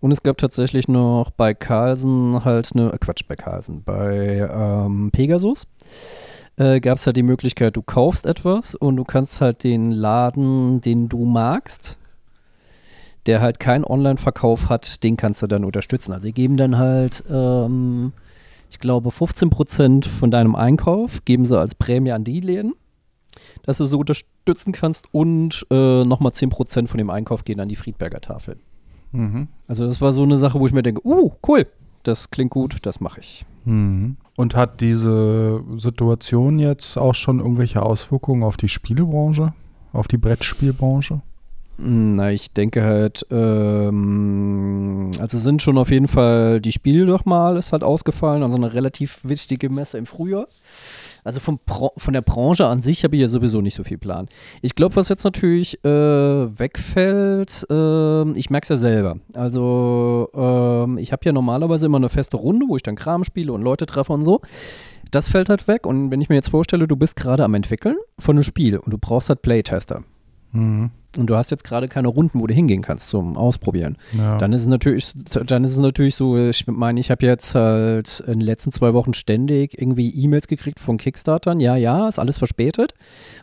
Und 0.00 0.12
es 0.12 0.22
gab 0.22 0.36
tatsächlich 0.36 0.88
noch 0.88 1.30
bei 1.30 1.54
Carlsen 1.54 2.44
halt 2.44 2.72
eine, 2.74 2.92
äh, 2.92 2.98
Quatsch, 2.98 3.22
bei 3.26 3.36
Carlsen, 3.36 3.82
bei 3.82 4.46
ähm, 4.52 5.08
Pegasus 5.10 5.66
äh, 6.56 6.80
gab 6.80 6.98
es 6.98 7.06
halt 7.06 7.16
die 7.16 7.22
Möglichkeit, 7.22 7.76
du 7.76 7.82
kaufst 7.82 8.26
etwas 8.26 8.74
und 8.74 8.96
du 8.96 9.04
kannst 9.04 9.40
halt 9.40 9.64
den 9.64 9.90
Laden, 9.90 10.80
den 10.80 11.08
du 11.08 11.24
magst, 11.24 11.98
der 13.26 13.40
halt 13.40 13.58
keinen 13.58 13.84
Online-Verkauf 13.84 14.68
hat, 14.68 15.02
den 15.02 15.16
kannst 15.16 15.42
du 15.42 15.46
dann 15.46 15.64
unterstützen. 15.64 16.12
Also 16.12 16.26
die 16.26 16.32
geben 16.32 16.56
dann 16.56 16.78
halt, 16.78 17.24
ähm, 17.30 18.12
ich 18.70 18.78
glaube, 18.78 19.10
15% 19.10 20.06
von 20.06 20.30
deinem 20.30 20.54
Einkauf 20.54 21.24
geben 21.24 21.46
sie 21.46 21.58
als 21.58 21.74
Prämie 21.74 22.12
an 22.12 22.24
die 22.24 22.40
Läden, 22.40 22.74
dass 23.62 23.78
du 23.78 23.84
so 23.84 23.98
unterstützen 23.98 24.72
kannst 24.72 25.12
und 25.12 25.66
äh, 25.70 26.04
nochmal 26.04 26.32
10% 26.32 26.86
von 26.86 26.98
dem 26.98 27.10
Einkauf 27.10 27.44
gehen 27.44 27.60
an 27.60 27.68
die 27.68 27.76
Friedberger 27.76 28.20
Tafel. 28.20 28.58
Mhm. 29.12 29.48
Also 29.68 29.86
das 29.86 30.00
war 30.00 30.12
so 30.12 30.22
eine 30.22 30.38
Sache, 30.38 30.60
wo 30.60 30.66
ich 30.66 30.72
mir 30.72 30.82
denke, 30.82 31.06
uh, 31.06 31.32
cool, 31.46 31.66
das 32.02 32.30
klingt 32.30 32.50
gut, 32.50 32.78
das 32.82 33.00
mache 33.00 33.20
ich. 33.20 33.44
Mhm. 33.64 34.16
Und 34.36 34.56
hat 34.56 34.80
diese 34.80 35.62
Situation 35.76 36.58
jetzt 36.58 36.96
auch 36.96 37.14
schon 37.14 37.38
irgendwelche 37.38 37.82
Auswirkungen 37.82 38.42
auf 38.42 38.56
die 38.56 38.68
Spielebranche? 38.68 39.52
Auf 39.92 40.08
die 40.08 40.16
Brettspielbranche? 40.16 41.20
Na, 41.76 42.30
ich 42.30 42.52
denke 42.52 42.82
halt, 42.84 43.26
ähm, 43.30 45.10
also 45.18 45.38
sind 45.38 45.60
schon 45.60 45.76
auf 45.76 45.90
jeden 45.90 46.06
Fall, 46.06 46.60
die 46.60 46.70
Spiele 46.70 47.04
doch 47.04 47.24
mal 47.24 47.56
ist 47.56 47.72
halt 47.72 47.82
ausgefallen, 47.82 48.44
also 48.44 48.56
eine 48.56 48.74
relativ 48.74 49.18
wichtige 49.24 49.68
Messe 49.70 49.98
im 49.98 50.06
Frühjahr. 50.06 50.46
Also 51.24 51.40
vom 51.40 51.58
von 51.96 52.12
der 52.12 52.20
Branche 52.20 52.66
an 52.66 52.80
sich 52.80 53.02
habe 53.02 53.16
ich 53.16 53.22
ja 53.22 53.28
sowieso 53.28 53.62
nicht 53.62 53.74
so 53.74 53.82
viel 53.82 53.98
Plan. 53.98 54.28
Ich 54.60 54.74
glaube, 54.74 54.96
was 54.96 55.08
jetzt 55.08 55.24
natürlich 55.24 55.82
äh, 55.84 55.88
wegfällt, 55.88 57.66
ähm, 57.70 58.34
ich 58.36 58.50
merke 58.50 58.64
es 58.64 58.68
ja 58.68 58.76
selber. 58.76 59.16
Also 59.34 60.28
ähm, 60.34 60.98
ich 60.98 61.12
habe 61.12 61.24
ja 61.24 61.32
normalerweise 61.32 61.86
immer 61.86 61.96
eine 61.96 62.10
feste 62.10 62.36
Runde, 62.36 62.66
wo 62.68 62.76
ich 62.76 62.82
dann 62.82 62.94
Kram 62.94 63.24
spiele 63.24 63.52
und 63.52 63.62
Leute 63.62 63.86
treffe 63.86 64.12
und 64.12 64.22
so. 64.22 64.42
Das 65.10 65.28
fällt 65.28 65.48
halt 65.48 65.66
weg 65.66 65.86
und 65.86 66.10
wenn 66.10 66.20
ich 66.20 66.28
mir 66.28 66.34
jetzt 66.34 66.50
vorstelle, 66.50 66.86
du 66.86 66.96
bist 66.96 67.16
gerade 67.16 67.44
am 67.44 67.54
entwickeln 67.54 67.96
von 68.18 68.36
einem 68.36 68.42
Spiel 68.42 68.76
und 68.78 68.92
du 68.92 68.98
brauchst 68.98 69.28
halt 69.30 69.42
Playtester. 69.42 70.02
Mhm. 70.52 70.90
Und 71.16 71.28
du 71.28 71.36
hast 71.36 71.50
jetzt 71.50 71.64
gerade 71.64 71.88
keine 71.88 72.08
Runden, 72.08 72.40
wo 72.40 72.46
du 72.46 72.54
hingehen 72.54 72.82
kannst 72.82 73.08
zum 73.08 73.36
Ausprobieren. 73.36 73.96
Ja. 74.12 74.38
Dann 74.38 74.52
ist 74.52 74.62
es 74.62 74.66
natürlich, 74.66 75.12
dann 75.46 75.64
ist 75.64 75.72
es 75.72 75.78
natürlich 75.78 76.16
so, 76.16 76.36
ich 76.36 76.66
meine, 76.66 77.00
ich 77.00 77.10
habe 77.10 77.24
jetzt 77.26 77.54
halt 77.54 78.20
in 78.26 78.34
den 78.34 78.40
letzten 78.40 78.72
zwei 78.72 78.94
Wochen 78.94 79.14
ständig 79.14 79.80
irgendwie 79.80 80.10
E-Mails 80.10 80.48
gekriegt 80.48 80.80
von 80.80 80.96
Kickstartern. 80.96 81.60
Ja, 81.60 81.76
ja, 81.76 82.08
ist 82.08 82.18
alles 82.18 82.38
verspätet, 82.38 82.94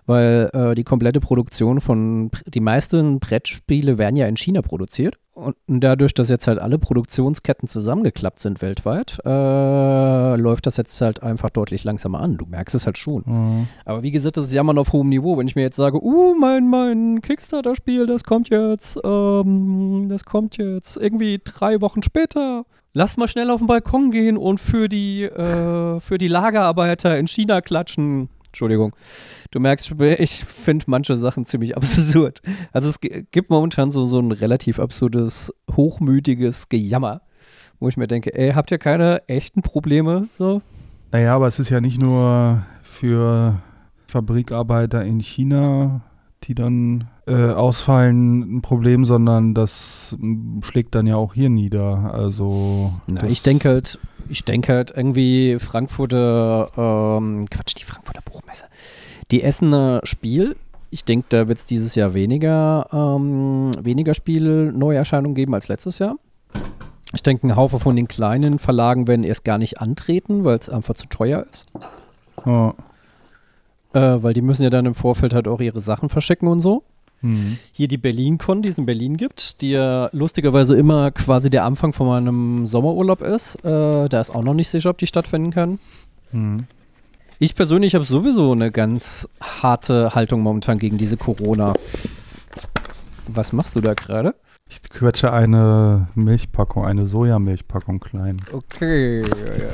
weil 0.05 0.49
äh, 0.53 0.75
die 0.75 0.84
komplette 0.84 1.19
Produktion 1.19 1.81
von, 1.81 2.31
die 2.45 2.60
meisten 2.60 3.19
Brettspiele 3.19 3.97
werden 3.97 4.15
ja 4.15 4.27
in 4.27 4.38
China 4.38 4.62
produziert. 4.62 5.17
Und 5.34 5.55
dadurch, 5.65 6.13
dass 6.13 6.29
jetzt 6.29 6.47
halt 6.47 6.60
alle 6.60 6.77
Produktionsketten 6.77 7.69
zusammengeklappt 7.69 8.41
sind 8.41 8.62
weltweit, 8.62 9.17
äh, 9.25 10.36
läuft 10.36 10.67
das 10.67 10.75
jetzt 10.75 10.99
halt 10.99 11.23
einfach 11.23 11.49
deutlich 11.49 11.86
langsamer 11.86 12.19
an. 12.19 12.36
Du 12.38 12.45
merkst 12.45 12.75
es 12.75 12.86
halt 12.86 12.97
schon. 12.97 13.23
Mhm. 13.25 13.67
Aber 13.86 14.03
wie 14.03 14.12
gesagt, 14.12 14.36
das 14.36 14.47
ist 14.47 14.53
Jammern 14.53 14.77
auf 14.77 14.91
hohem 14.91 15.07
Niveau. 15.07 15.38
Wenn 15.38 15.47
ich 15.47 15.55
mir 15.55 15.62
jetzt 15.62 15.77
sage, 15.77 16.03
uh, 16.03 16.36
mein, 16.38 16.69
mein 16.69 17.21
Kickstarter-Spiel, 17.65 18.06
das 18.08 18.24
kommt 18.24 18.50
jetzt, 18.50 19.00
ähm, 19.04 20.08
das 20.10 20.26
kommt 20.26 20.58
jetzt 20.58 20.97
irgendwie 20.97 21.39
drei 21.43 21.82
Wochen 21.82 22.02
später. 22.04 22.65
Lass 22.93 23.17
mal 23.17 23.28
schnell 23.28 23.50
auf 23.52 23.60
den 23.62 23.67
Balkon 23.67 24.12
gehen 24.12 24.38
und 24.38 24.60
für 24.60 24.89
die, 24.89 25.24
äh, 25.24 26.00
für 26.00 26.17
die 26.17 26.28
Lagerarbeiter 26.28 27.17
in 27.17 27.28
China 27.28 27.62
klatschen. 27.62 28.30
Entschuldigung. 28.47 28.93
Du 29.52 29.60
merkst, 29.62 29.93
ich 30.19 30.43
finde 30.43 30.86
manche 30.88 31.15
Sachen 31.15 31.45
ziemlich 31.45 31.78
absurd. 31.78 32.41
Also 32.74 32.89
es 32.89 33.00
gi- 33.00 33.26
gibt 33.32 33.50
momentan 33.50 33.91
so, 33.91 34.06
so 34.06 34.19
ein 34.19 34.32
relativ 34.34 34.78
absurdes, 34.80 35.54
hochmütiges 35.74 36.67
Gejammer, 36.67 37.21
wo 37.80 37.88
ich 37.88 37.95
mir 37.95 38.08
denke, 38.08 38.34
ey, 38.38 38.52
habt 38.54 38.71
ihr 38.71 38.78
keine 38.78 39.21
echten 39.30 39.62
Probleme? 39.62 40.28
So, 40.38 40.62
Naja, 41.13 41.36
aber 41.36 41.47
es 41.47 41.60
ist 41.60 41.69
ja 41.69 41.80
nicht 41.80 42.02
nur 42.02 42.63
für 42.84 43.62
Fabrikarbeiter 44.08 45.06
in 45.06 45.21
China, 45.21 46.02
die 46.43 46.56
dann 46.56 47.10
äh, 47.27 47.51
ausfallen, 47.51 48.58
ein 48.58 48.62
Problem, 48.62 49.06
sondern 49.06 49.54
das 49.54 50.17
schlägt 50.62 50.95
dann 50.95 51.08
ja 51.08 51.15
auch 51.15 51.34
hier 51.34 51.49
nieder. 51.49 52.12
Also 52.13 52.93
Na, 53.08 53.23
ich 53.25 53.41
denke 53.43 53.69
halt, 53.69 53.99
ich 54.30 54.43
denke 54.43 54.73
halt 54.73 54.91
irgendwie 54.95 55.58
Frankfurter, 55.60 56.69
ähm, 56.77 57.45
Quatsch, 57.49 57.75
die 57.77 57.84
Frankfurter 57.84 58.21
Buchmesse. 58.21 58.65
Die 59.30 59.43
Essener 59.43 60.01
Spiel, 60.04 60.56
ich 60.89 61.06
denke, 61.06 61.27
da 61.30 61.47
wird 61.47 61.60
es 61.60 61.65
dieses 61.65 61.95
Jahr 61.95 62.13
weniger, 62.13 62.88
ähm, 62.91 63.71
weniger 63.80 64.13
Spiel-Neuerscheinungen 64.13 65.36
geben 65.36 65.54
als 65.54 65.67
letztes 65.69 65.99
Jahr. 65.99 66.15
Ich 67.13 67.23
denke, 67.23 67.47
ein 67.47 67.56
Haufen 67.56 67.80
von 67.80 67.95
den 67.95 68.08
kleinen 68.08 68.60
Verlagen 68.60 69.08
werden 69.08 69.23
erst 69.23 69.43
gar 69.43 69.58
nicht 69.58 69.80
antreten, 69.82 70.43
weil 70.43 70.58
es 70.58 70.69
einfach 70.69 70.95
zu 70.95 71.08
teuer 71.08 71.45
ist. 71.49 71.71
Ja. 72.45 72.73
Äh, 73.93 74.23
weil 74.23 74.34
die 74.34 74.41
müssen 74.41 74.63
ja 74.63 74.69
dann 74.69 74.86
im 74.86 74.95
Vorfeld 74.95 75.34
halt 75.34 75.47
auch 75.47 75.60
ihre 75.60 75.82
Sachen 75.82 76.10
verschicken 76.10 76.47
und 76.47 76.62
so. 76.62 76.84
Hm. 77.21 77.58
Hier 77.71 77.88
die 77.88 77.97
BerlinCon, 77.97 78.62
die 78.62 78.69
es 78.69 78.77
in 78.77 78.86
Berlin 78.86 79.17
gibt, 79.17 79.62
die 79.62 79.71
ja 79.71 80.10
lustigerweise 80.12 80.75
immer 80.75 81.12
quasi 81.12 81.49
der 81.49 81.65
Anfang 81.65 81.93
von 81.93 82.08
meinem 82.08 82.65
Sommerurlaub 82.65 83.21
ist. 83.21 83.56
Äh, 83.63 84.10
da 84.10 84.19
ist 84.19 84.34
auch 84.34 84.43
noch 84.43 84.54
nicht 84.54 84.69
sicher, 84.69 84.89
ob 84.89 84.97
die 84.97 85.08
stattfinden 85.08 85.51
kann. 85.51 85.80
Hm. 86.32 86.65
Ich 87.38 87.56
persönlich 87.56 87.95
habe 87.95 88.06
sowieso 88.06 88.51
eine 88.51 88.71
ganz 88.71 89.27
harte 89.41 90.13
Haltung 90.15 90.41
momentan 90.41 90.77
gegen 90.80 90.97
diese 90.97 91.17
Corona. 91.17 91.73
Was 93.27 93.51
machst 93.51 93.75
du 93.75 93.82
da 93.82 93.93
gerade? 93.93 94.36
Ich 94.69 94.82
quetsche 94.84 95.34
eine 95.34 96.08
Milchpackung, 96.15 96.86
eine 96.86 97.06
Sojamilchpackung 97.06 97.99
klein. 97.99 98.38
Okay, 98.51 99.25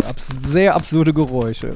abs 0.08 0.28
sehr 0.40 0.76
absurde 0.76 1.14
Geräusche. 1.14 1.76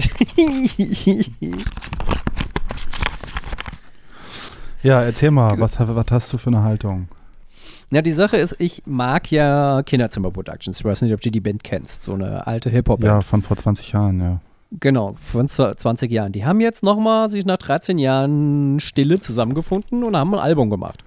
Ja, 4.82 5.02
erzähl 5.02 5.30
mal, 5.30 5.60
was, 5.60 5.78
was 5.78 6.06
hast 6.10 6.32
du 6.32 6.38
für 6.38 6.48
eine 6.48 6.62
Haltung? 6.62 7.08
Ja, 7.90 8.00
die 8.02 8.12
Sache 8.12 8.36
ist, 8.38 8.56
ich 8.58 8.82
mag 8.86 9.30
ja 9.30 9.82
Kinderzimmer 9.82 10.30
Productions. 10.30 10.78
Ich 10.78 10.84
weiß 10.84 11.02
nicht, 11.02 11.12
ob 11.12 11.20
du 11.20 11.30
die 11.30 11.40
Band 11.40 11.62
kennst. 11.64 12.04
So 12.04 12.14
eine 12.14 12.46
alte 12.46 12.70
Hip-Hop-Band. 12.70 13.06
Ja, 13.06 13.20
von 13.20 13.42
vor 13.42 13.56
20 13.56 13.92
Jahren, 13.92 14.20
ja. 14.20 14.40
Genau, 14.78 15.16
von 15.20 15.48
zw- 15.48 15.76
20 15.76 16.10
Jahren. 16.10 16.30
Die 16.32 16.44
haben 16.46 16.60
jetzt 16.60 16.82
nochmal 16.84 17.28
sich 17.28 17.44
nach 17.44 17.56
13 17.58 17.98
Jahren 17.98 18.78
Stille 18.80 19.20
zusammengefunden 19.20 20.04
und 20.04 20.16
haben 20.16 20.32
ein 20.34 20.40
Album 20.40 20.70
gemacht. 20.70 21.04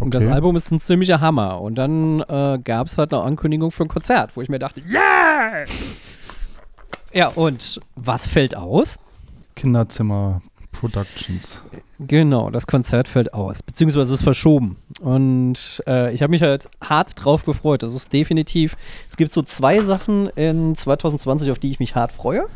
Und 0.00 0.14
das 0.14 0.24
Okay. 0.24 0.32
Album 0.32 0.56
ist 0.56 0.72
ein 0.72 0.80
ziemlicher 0.80 1.20
Hammer. 1.20 1.60
Und 1.60 1.76
dann 1.76 2.20
äh, 2.22 2.58
gab 2.64 2.86
es 2.88 2.96
halt 2.98 3.12
eine 3.12 3.22
Ankündigung 3.22 3.70
für 3.70 3.84
ein 3.84 3.88
Konzert, 3.88 4.34
wo 4.36 4.40
ich 4.40 4.48
mir 4.48 4.58
dachte, 4.58 4.80
yeah! 4.90 5.64
Ja, 7.14 7.28
und 7.28 7.80
was 7.94 8.26
fällt 8.26 8.56
aus? 8.56 8.98
Kinderzimmer 9.54 10.42
Productions. 10.72 11.62
Genau, 12.00 12.50
das 12.50 12.66
Konzert 12.66 13.06
fällt 13.06 13.32
aus, 13.32 13.62
beziehungsweise 13.62 14.12
ist 14.12 14.24
verschoben. 14.24 14.76
Und 15.00 15.82
äh, 15.86 16.12
ich 16.12 16.22
habe 16.22 16.32
mich 16.32 16.42
halt 16.42 16.68
hart 16.82 17.12
drauf 17.16 17.44
gefreut. 17.44 17.84
Das 17.84 17.94
ist 17.94 18.12
definitiv, 18.12 18.76
es 19.08 19.16
gibt 19.16 19.32
so 19.32 19.42
zwei 19.42 19.80
Sachen 19.80 20.28
in 20.30 20.74
2020, 20.74 21.52
auf 21.52 21.60
die 21.60 21.70
ich 21.70 21.78
mich 21.78 21.94
hart 21.94 22.10
freue. 22.10 22.46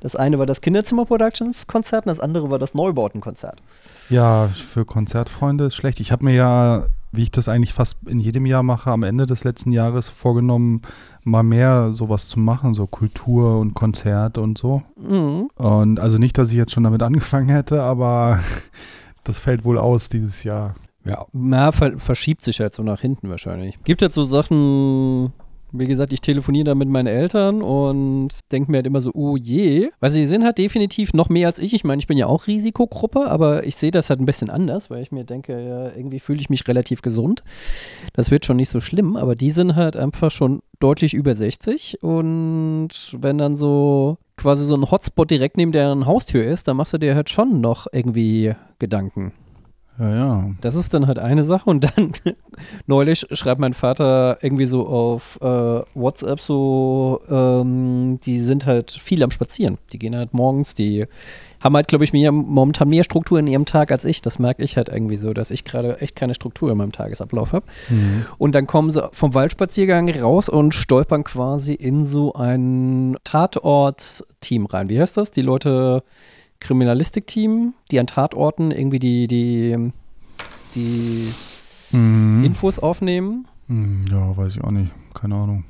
Das 0.00 0.16
eine 0.16 0.38
war 0.38 0.46
das 0.46 0.62
Kinderzimmer 0.62 1.04
Productions 1.04 1.66
Konzert 1.66 2.06
und 2.06 2.10
das 2.10 2.20
andere 2.20 2.50
war 2.50 2.58
das 2.58 2.72
Neubauten-Konzert. 2.72 3.60
Ja, 4.08 4.48
für 4.48 4.86
Konzertfreunde 4.86 5.66
ist 5.66 5.74
schlecht. 5.74 6.00
Ich 6.00 6.12
habe 6.12 6.24
mir 6.24 6.34
ja, 6.34 6.86
wie 7.12 7.24
ich 7.24 7.30
das 7.30 7.48
eigentlich 7.48 7.74
fast 7.74 7.96
in 8.06 8.20
jedem 8.20 8.46
Jahr 8.46 8.62
mache, 8.62 8.90
am 8.90 9.02
Ende 9.02 9.26
des 9.26 9.44
letzten 9.44 9.72
Jahres 9.72 10.08
vorgenommen, 10.08 10.82
mal 11.28 11.42
mehr 11.42 11.92
sowas 11.92 12.28
zu 12.28 12.38
machen, 12.38 12.74
so 12.74 12.86
Kultur 12.86 13.58
und 13.58 13.74
Konzert 13.74 14.38
und 14.38 14.58
so. 14.58 14.82
Mhm. 14.96 15.50
Und 15.56 16.00
also 16.00 16.18
nicht, 16.18 16.38
dass 16.38 16.50
ich 16.50 16.56
jetzt 16.56 16.72
schon 16.72 16.84
damit 16.84 17.02
angefangen 17.04 17.48
hätte, 17.48 17.82
aber 17.82 18.40
das 19.24 19.38
fällt 19.38 19.64
wohl 19.64 19.78
aus 19.78 20.08
dieses 20.08 20.44
Jahr. 20.44 20.74
Ja, 21.04 21.26
na, 21.32 21.72
ver 21.72 21.96
verschiebt 21.98 22.42
sich 22.42 22.60
halt 22.60 22.74
so 22.74 22.82
nach 22.82 23.00
hinten 23.00 23.30
wahrscheinlich. 23.30 23.78
Gibt 23.84 24.02
halt 24.02 24.12
so 24.12 24.24
Sachen, 24.24 25.32
wie 25.72 25.86
gesagt, 25.86 26.12
ich 26.12 26.20
telefoniere 26.20 26.64
da 26.64 26.74
mit 26.74 26.88
meinen 26.88 27.06
Eltern 27.06 27.62
und 27.62 28.30
denke 28.52 28.70
mir 28.70 28.78
halt 28.78 28.86
immer 28.86 29.00
so, 29.00 29.10
oh 29.14 29.36
je. 29.36 29.90
Weil 30.00 30.10
sie 30.10 30.26
sind 30.26 30.44
halt 30.44 30.58
definitiv 30.58 31.12
noch 31.12 31.28
mehr 31.28 31.46
als 31.48 31.58
ich. 31.58 31.74
Ich 31.74 31.84
meine, 31.84 32.00
ich 32.00 32.06
bin 32.06 32.18
ja 32.18 32.26
auch 32.26 32.46
Risikogruppe, 32.46 33.30
aber 33.30 33.66
ich 33.66 33.76
sehe 33.76 33.90
das 33.90 34.10
halt 34.10 34.20
ein 34.20 34.26
bisschen 34.26 34.50
anders, 34.50 34.90
weil 34.90 35.02
ich 35.02 35.12
mir 35.12 35.24
denke, 35.24 35.52
ja, 35.52 35.94
irgendwie 35.94 36.20
fühle 36.20 36.40
ich 36.40 36.50
mich 36.50 36.66
relativ 36.68 37.02
gesund. 37.02 37.42
Das 38.14 38.30
wird 38.30 38.44
schon 38.44 38.56
nicht 38.56 38.70
so 38.70 38.80
schlimm, 38.80 39.16
aber 39.16 39.34
die 39.34 39.50
sind 39.50 39.76
halt 39.76 39.96
einfach 39.96 40.30
schon 40.30 40.60
deutlich 40.80 41.14
über 41.14 41.34
60 41.34 42.02
und 42.02 42.90
wenn 43.12 43.38
dann 43.38 43.56
so 43.56 44.18
quasi 44.36 44.64
so 44.64 44.74
ein 44.74 44.90
Hotspot 44.90 45.30
direkt 45.30 45.56
neben 45.56 45.72
deren 45.72 46.06
Haustür 46.06 46.44
ist, 46.44 46.68
dann 46.68 46.76
machst 46.76 46.92
du 46.92 46.98
dir 46.98 47.14
halt 47.14 47.30
schon 47.30 47.60
noch 47.60 47.86
irgendwie 47.92 48.54
Gedanken. 48.78 49.32
Ja, 49.98 50.14
ja. 50.14 50.50
Das 50.60 50.74
ist 50.74 50.94
dann 50.94 51.06
halt 51.06 51.18
eine 51.18 51.44
Sache 51.44 51.68
und 51.68 51.84
dann 51.84 52.12
neulich 52.86 53.26
schreibt 53.32 53.60
mein 53.60 53.74
Vater 53.74 54.38
irgendwie 54.42 54.66
so 54.66 54.86
auf 54.86 55.38
äh, 55.40 55.82
WhatsApp 55.94 56.40
so, 56.40 57.20
ähm, 57.28 58.20
die 58.24 58.38
sind 58.38 58.66
halt 58.66 58.92
viel 58.92 59.22
am 59.22 59.30
Spazieren. 59.30 59.78
Die 59.92 59.98
gehen 59.98 60.14
halt 60.14 60.34
morgens, 60.34 60.74
die 60.74 61.06
haben 61.60 61.74
halt, 61.74 61.88
glaube 61.88 62.04
ich, 62.04 62.12
mehr, 62.12 62.30
momentan 62.30 62.88
mehr 62.88 63.02
Struktur 63.02 63.38
in 63.38 63.48
ihrem 63.48 63.64
Tag 63.64 63.90
als 63.90 64.04
ich. 64.04 64.22
Das 64.22 64.38
merke 64.38 64.62
ich 64.62 64.76
halt 64.76 64.88
irgendwie 64.88 65.16
so, 65.16 65.32
dass 65.32 65.50
ich 65.50 65.64
gerade 65.64 66.00
echt 66.00 66.14
keine 66.14 66.34
Struktur 66.34 66.70
in 66.70 66.78
meinem 66.78 66.92
Tagesablauf 66.92 67.52
habe. 67.52 67.66
Mhm. 67.88 68.26
Und 68.38 68.54
dann 68.54 68.66
kommen 68.66 68.90
sie 68.90 69.08
vom 69.12 69.34
Waldspaziergang 69.34 70.08
raus 70.20 70.48
und 70.48 70.74
stolpern 70.74 71.24
quasi 71.24 71.74
in 71.74 72.04
so 72.04 72.32
ein 72.34 73.16
Tatort-Team 73.24 74.66
rein. 74.66 74.88
Wie 74.88 75.00
heißt 75.00 75.16
das? 75.16 75.32
Die 75.32 75.42
Leute 75.42 76.04
Kriminalistik-Team, 76.60 77.74
die 77.90 77.98
an 78.00 78.06
Tatorten 78.06 78.70
irgendwie 78.70 78.98
die, 78.98 79.26
die, 79.28 79.92
die 80.74 81.28
Mhm. 81.90 82.44
Infos 82.44 82.78
aufnehmen. 82.78 83.46
Hm, 83.68 84.04
Ja, 84.10 84.36
weiß 84.36 84.56
ich 84.56 84.62
auch 84.64 84.70
nicht. 84.70 84.90
Keine 85.14 85.36
Ahnung. 85.36 85.64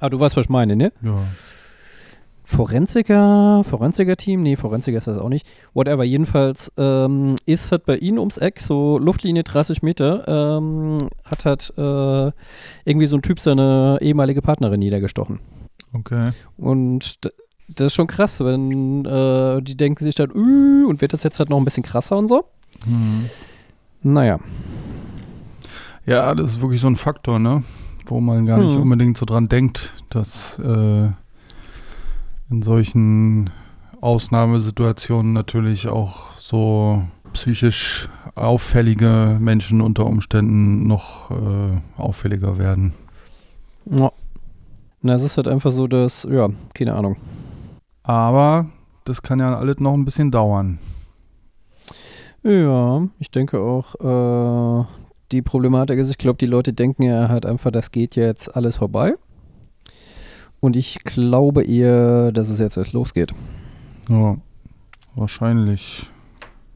Ah, 0.00 0.08
du 0.08 0.18
weißt, 0.18 0.36
was 0.36 0.46
ich 0.46 0.50
meine, 0.50 0.74
ne? 0.74 0.92
Ja. 1.02 1.20
Forensiker, 2.44 3.62
Forensiker-Team, 3.64 4.42
nee, 4.42 4.56
Forensiker 4.56 4.98
ist 4.98 5.06
das 5.06 5.16
auch 5.16 5.28
nicht. 5.28 5.46
Whatever, 5.74 6.02
jedenfalls 6.04 6.72
ähm, 6.76 7.36
ist 7.46 7.70
halt 7.70 7.86
bei 7.86 7.96
ihnen 7.96 8.18
ums 8.18 8.36
Eck, 8.36 8.60
so 8.60 8.98
Luftlinie 8.98 9.44
30 9.44 9.82
Meter, 9.82 10.26
ähm, 10.58 10.98
hat 11.24 11.44
halt 11.44 11.72
äh, 11.78 12.32
irgendwie 12.84 13.06
so 13.06 13.16
ein 13.16 13.22
Typ 13.22 13.38
seine 13.38 13.98
ehemalige 14.02 14.42
Partnerin 14.42 14.80
niedergestochen. 14.80 15.38
Okay. 15.94 16.30
Und 16.56 17.20
das 17.74 17.86
ist 17.88 17.94
schon 17.94 18.06
krass, 18.06 18.40
wenn 18.40 19.04
äh, 19.04 19.60
die 19.62 19.76
denken 19.76 20.02
sich 20.04 20.14
dann, 20.14 20.30
"Ü", 20.34 20.84
und 20.86 21.00
wird 21.00 21.12
das 21.12 21.22
jetzt 21.22 21.38
halt 21.38 21.50
noch 21.50 21.58
ein 21.58 21.64
bisschen 21.64 21.82
krasser 21.82 22.16
und 22.18 22.28
so. 22.28 22.44
Mhm. 22.86 23.26
Naja. 24.02 24.38
Ja, 26.06 26.34
das 26.34 26.52
ist 26.52 26.60
wirklich 26.60 26.80
so 26.80 26.88
ein 26.88 26.96
Faktor, 26.96 27.38
ne? 27.38 27.62
Wo 28.06 28.20
man 28.20 28.46
gar 28.46 28.58
nicht 28.58 28.74
Mhm. 28.74 28.82
unbedingt 28.82 29.16
so 29.18 29.24
dran 29.26 29.48
denkt, 29.48 29.92
dass 30.10 30.58
äh, 30.58 31.08
in 32.50 32.62
solchen 32.62 33.50
Ausnahmesituationen 34.00 35.32
natürlich 35.32 35.86
auch 35.88 36.32
so 36.38 37.02
psychisch 37.32 38.08
auffällige 38.34 39.38
Menschen 39.40 39.80
unter 39.80 40.06
Umständen 40.06 40.86
noch 40.86 41.30
äh, 41.30 41.80
auffälliger 41.96 42.58
werden. 42.58 42.92
Ja. 43.86 44.10
Na, 45.02 45.14
es 45.14 45.22
ist 45.22 45.36
halt 45.36 45.48
einfach 45.48 45.70
so, 45.70 45.86
dass, 45.86 46.26
ja, 46.30 46.48
keine 46.74 46.94
Ahnung. 46.94 47.16
Aber 48.02 48.66
das 49.04 49.22
kann 49.22 49.38
ja 49.38 49.56
alles 49.56 49.78
noch 49.78 49.94
ein 49.94 50.04
bisschen 50.04 50.30
dauern. 50.30 50.78
Ja, 52.42 53.06
ich 53.18 53.30
denke 53.30 53.60
auch, 53.60 53.94
äh, 54.00 54.84
die 55.30 55.42
Problematik 55.42 55.98
ist, 55.98 56.10
ich 56.10 56.18
glaube, 56.18 56.38
die 56.38 56.46
Leute 56.46 56.72
denken 56.72 57.04
ja 57.04 57.28
halt 57.28 57.46
einfach, 57.46 57.70
das 57.70 57.90
geht 57.92 58.16
jetzt 58.16 58.54
alles 58.54 58.76
vorbei. 58.76 59.14
Und 60.60 60.76
ich 60.76 61.02
glaube 61.04 61.64
eher, 61.64 62.32
dass 62.32 62.48
es 62.48 62.58
jetzt 62.58 62.76
erst 62.76 62.92
losgeht. 62.92 63.34
Ja, 64.08 64.36
wahrscheinlich. 65.14 66.08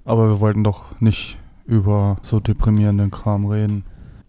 Aber 0.04 0.28
wir 0.28 0.40
wollten 0.40 0.64
doch 0.64 1.00
nicht 1.00 1.38
über 1.66 2.16
so 2.22 2.40
deprimierenden 2.40 3.10
Kram 3.10 3.46
reden. 3.46 3.84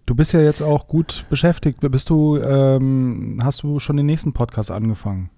Du 0.06 0.16
bist 0.16 0.34
ja 0.34 0.42
jetzt 0.42 0.62
auch 0.62 0.88
gut 0.88 1.26
beschäftigt. 1.30 1.80
Bist 1.82 2.10
du, 2.10 2.38
ähm, 2.38 3.40
hast 3.44 3.62
du 3.64 3.80
schon 3.80 3.98
den 3.98 4.06
nächsten 4.06 4.34
Podcast 4.34 4.72
angefangen? 4.72 5.30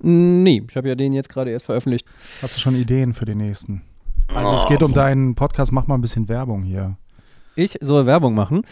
Nee, 0.00 0.62
ich 0.68 0.76
habe 0.76 0.88
ja 0.88 0.94
den 0.94 1.12
jetzt 1.12 1.28
gerade 1.28 1.50
erst 1.50 1.66
veröffentlicht. 1.66 2.06
Hast 2.42 2.56
du 2.56 2.60
schon 2.60 2.76
Ideen 2.76 3.14
für 3.14 3.24
den 3.24 3.38
nächsten? 3.38 3.82
Also 4.28 4.54
es 4.54 4.66
geht 4.66 4.82
um 4.82 4.94
deinen 4.94 5.34
Podcast, 5.34 5.72
mach 5.72 5.86
mal 5.86 5.94
ein 5.94 6.00
bisschen 6.00 6.28
Werbung 6.28 6.62
hier. 6.62 6.96
Ich 7.56 7.78
soll 7.80 8.06
Werbung 8.06 8.34
machen. 8.34 8.62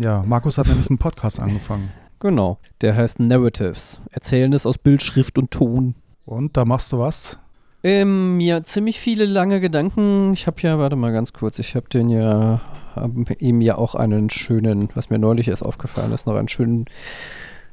Ja, 0.00 0.24
Markus 0.26 0.58
hat 0.58 0.66
nämlich 0.66 0.88
einen 0.90 0.98
Podcast 0.98 1.38
angefangen. 1.38 1.90
Genau. 2.18 2.58
Der 2.80 2.96
heißt 2.96 3.20
Narratives. 3.20 4.00
Erzählendes 4.10 4.66
aus 4.66 4.78
Bild, 4.78 5.02
Schrift 5.02 5.38
und 5.38 5.50
Ton. 5.50 5.94
Und 6.24 6.56
da 6.56 6.64
machst 6.64 6.92
du 6.92 6.98
was? 6.98 7.38
Ähm, 7.84 8.40
ja, 8.40 8.64
ziemlich 8.64 8.98
viele 8.98 9.26
lange 9.26 9.60
Gedanken. 9.60 10.32
Ich 10.32 10.46
habe 10.46 10.60
ja, 10.62 10.78
warte 10.78 10.96
mal 10.96 11.12
ganz 11.12 11.34
kurz, 11.34 11.58
ich 11.58 11.76
habe 11.76 11.86
den 11.90 12.08
ja, 12.08 12.62
habe 12.96 13.34
ihm 13.38 13.60
ja 13.60 13.76
auch 13.76 13.94
einen 13.94 14.30
schönen, 14.30 14.88
was 14.94 15.10
mir 15.10 15.18
neulich 15.18 15.48
erst 15.48 15.62
aufgefallen 15.62 16.10
ist, 16.12 16.26
noch 16.26 16.34
einen 16.34 16.48
schönen, 16.48 16.86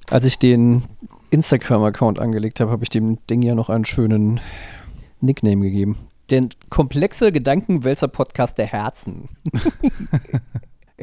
als 0.10 0.26
ich 0.26 0.38
den 0.38 0.84
Instagram-Account 1.32 2.20
angelegt 2.20 2.60
habe, 2.60 2.70
habe 2.72 2.84
ich 2.84 2.90
dem 2.90 3.18
Ding 3.28 3.42
ja 3.42 3.56
noch 3.56 3.70
einen 3.70 3.86
schönen 3.86 4.40
Nickname 5.22 5.62
gegeben. 5.66 5.98
Den 6.30 6.50
komplexe 6.70 7.32
Gedankenwälzer-Podcast 7.32 8.58
der 8.58 8.68
Herzen. 8.68 9.30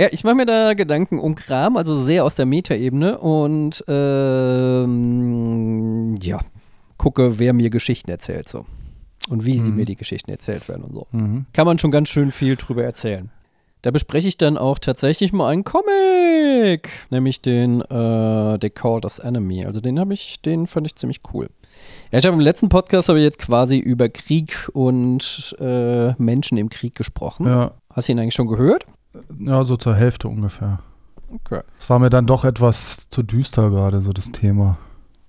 Ja, 0.00 0.06
ich 0.12 0.22
mache 0.22 0.36
mir 0.36 0.46
da 0.46 0.74
Gedanken 0.74 1.18
um 1.18 1.34
Kram, 1.34 1.76
also 1.76 1.96
sehr 1.96 2.24
aus 2.24 2.36
der 2.36 2.46
Metaebene 2.46 3.18
und 3.18 3.82
ähm, 4.88 6.14
ja, 6.22 6.38
gucke, 6.96 7.38
wer 7.40 7.52
mir 7.52 7.68
Geschichten 7.70 8.08
erzählt 8.10 8.48
so. 8.48 8.64
Und 9.28 9.44
wie 9.44 9.58
sie 9.58 9.70
Mhm. 9.70 9.76
mir 9.76 9.84
die 9.86 9.96
Geschichten 9.96 10.30
erzählt 10.30 10.68
werden 10.68 10.84
und 10.84 10.94
so. 10.94 11.06
Mhm. 11.10 11.46
Kann 11.52 11.66
man 11.66 11.78
schon 11.78 11.90
ganz 11.90 12.08
schön 12.10 12.30
viel 12.30 12.54
drüber 12.54 12.84
erzählen. 12.84 13.30
Da 13.82 13.90
bespreche 13.92 14.26
ich 14.28 14.36
dann 14.36 14.58
auch 14.58 14.78
tatsächlich 14.78 15.32
mal 15.32 15.48
einen 15.50 15.64
Comic, 15.64 16.90
nämlich 17.10 17.40
den 17.40 17.80
äh, 17.82 18.58
They 18.58 18.70
Called 18.70 19.04
Us 19.04 19.18
Enemy. 19.20 19.64
Also 19.66 19.80
den 19.80 20.00
habe 20.00 20.14
ich, 20.14 20.40
den 20.42 20.66
fand 20.66 20.86
ich 20.86 20.96
ziemlich 20.96 21.20
cool. 21.32 21.48
Ja, 22.10 22.18
ich 22.18 22.26
habe 22.26 22.34
im 22.34 22.40
letzten 22.40 22.68
Podcast 22.68 23.08
habe 23.08 23.18
ich 23.18 23.24
jetzt 23.24 23.38
quasi 23.38 23.78
über 23.78 24.08
Krieg 24.08 24.68
und 24.72 25.54
äh, 25.60 26.12
Menschen 26.20 26.58
im 26.58 26.70
Krieg 26.70 26.94
gesprochen. 26.94 27.46
Ja, 27.46 27.72
Hast 27.92 28.08
du 28.08 28.12
ihn 28.12 28.18
eigentlich 28.18 28.34
schon 28.34 28.48
gehört? 28.48 28.84
ja, 29.40 29.64
so 29.64 29.76
zur 29.76 29.94
Hälfte 29.94 30.28
ungefähr. 30.28 30.80
Okay. 31.32 31.60
Es 31.78 31.88
war 31.90 31.98
mir 31.98 32.10
dann 32.10 32.26
doch 32.26 32.44
etwas 32.44 33.08
zu 33.10 33.22
düster 33.22 33.70
gerade, 33.70 34.00
so 34.00 34.12
das 34.12 34.32
Thema. 34.32 34.78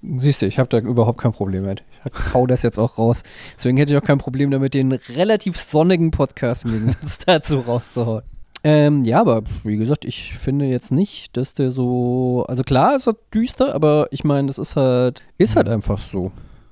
Siehst 0.02 0.42
du, 0.42 0.46
ich 0.46 0.58
habe 0.60 0.70
da 0.70 0.80
überhaupt 0.80 1.20
kein 1.20 1.34
Problem 1.34 1.66
mit. 1.66 1.84
Ich 2.06 2.34
hau 2.34 2.48
das 2.48 2.62
jetzt 2.64 2.78
auch 2.80 2.98
raus. 2.98 3.24
Deswegen 3.58 3.78
hätte 3.78 3.92
ich 3.92 3.98
auch 4.02 4.06
kein 4.06 4.18
Problem 4.18 4.50
damit, 4.50 4.74
den 4.74 4.94
relativ 4.94 5.62
sonnigen 5.62 6.12
Podcast 6.12 6.64
im 6.64 6.72
Gegensatz 6.72 7.18
dazu 7.26 7.60
rauszuhauen. 7.60 8.24
Ähm, 8.64 9.04
ja, 9.06 9.22
aber 9.22 9.44
wie 9.64 9.78
gesagt, 9.78 10.04
ich 10.06 10.34
finde 10.34 10.66
jetzt 10.66 10.92
nicht, 10.92 11.38
dass 11.38 11.54
der 11.54 11.72
so. 11.72 12.46
Also 12.48 12.64
klar 12.64 12.96
ist 12.96 13.08
er 13.08 13.16
düster, 13.34 13.74
aber 13.74 14.08
ich 14.12 14.24
meine, 14.24 14.48
das 14.48 14.58
ist 14.58 14.76
halt. 14.76 15.24
Ist 15.38 15.56
halt 15.56 15.70
einfach 15.70 15.98
so. 15.98 16.32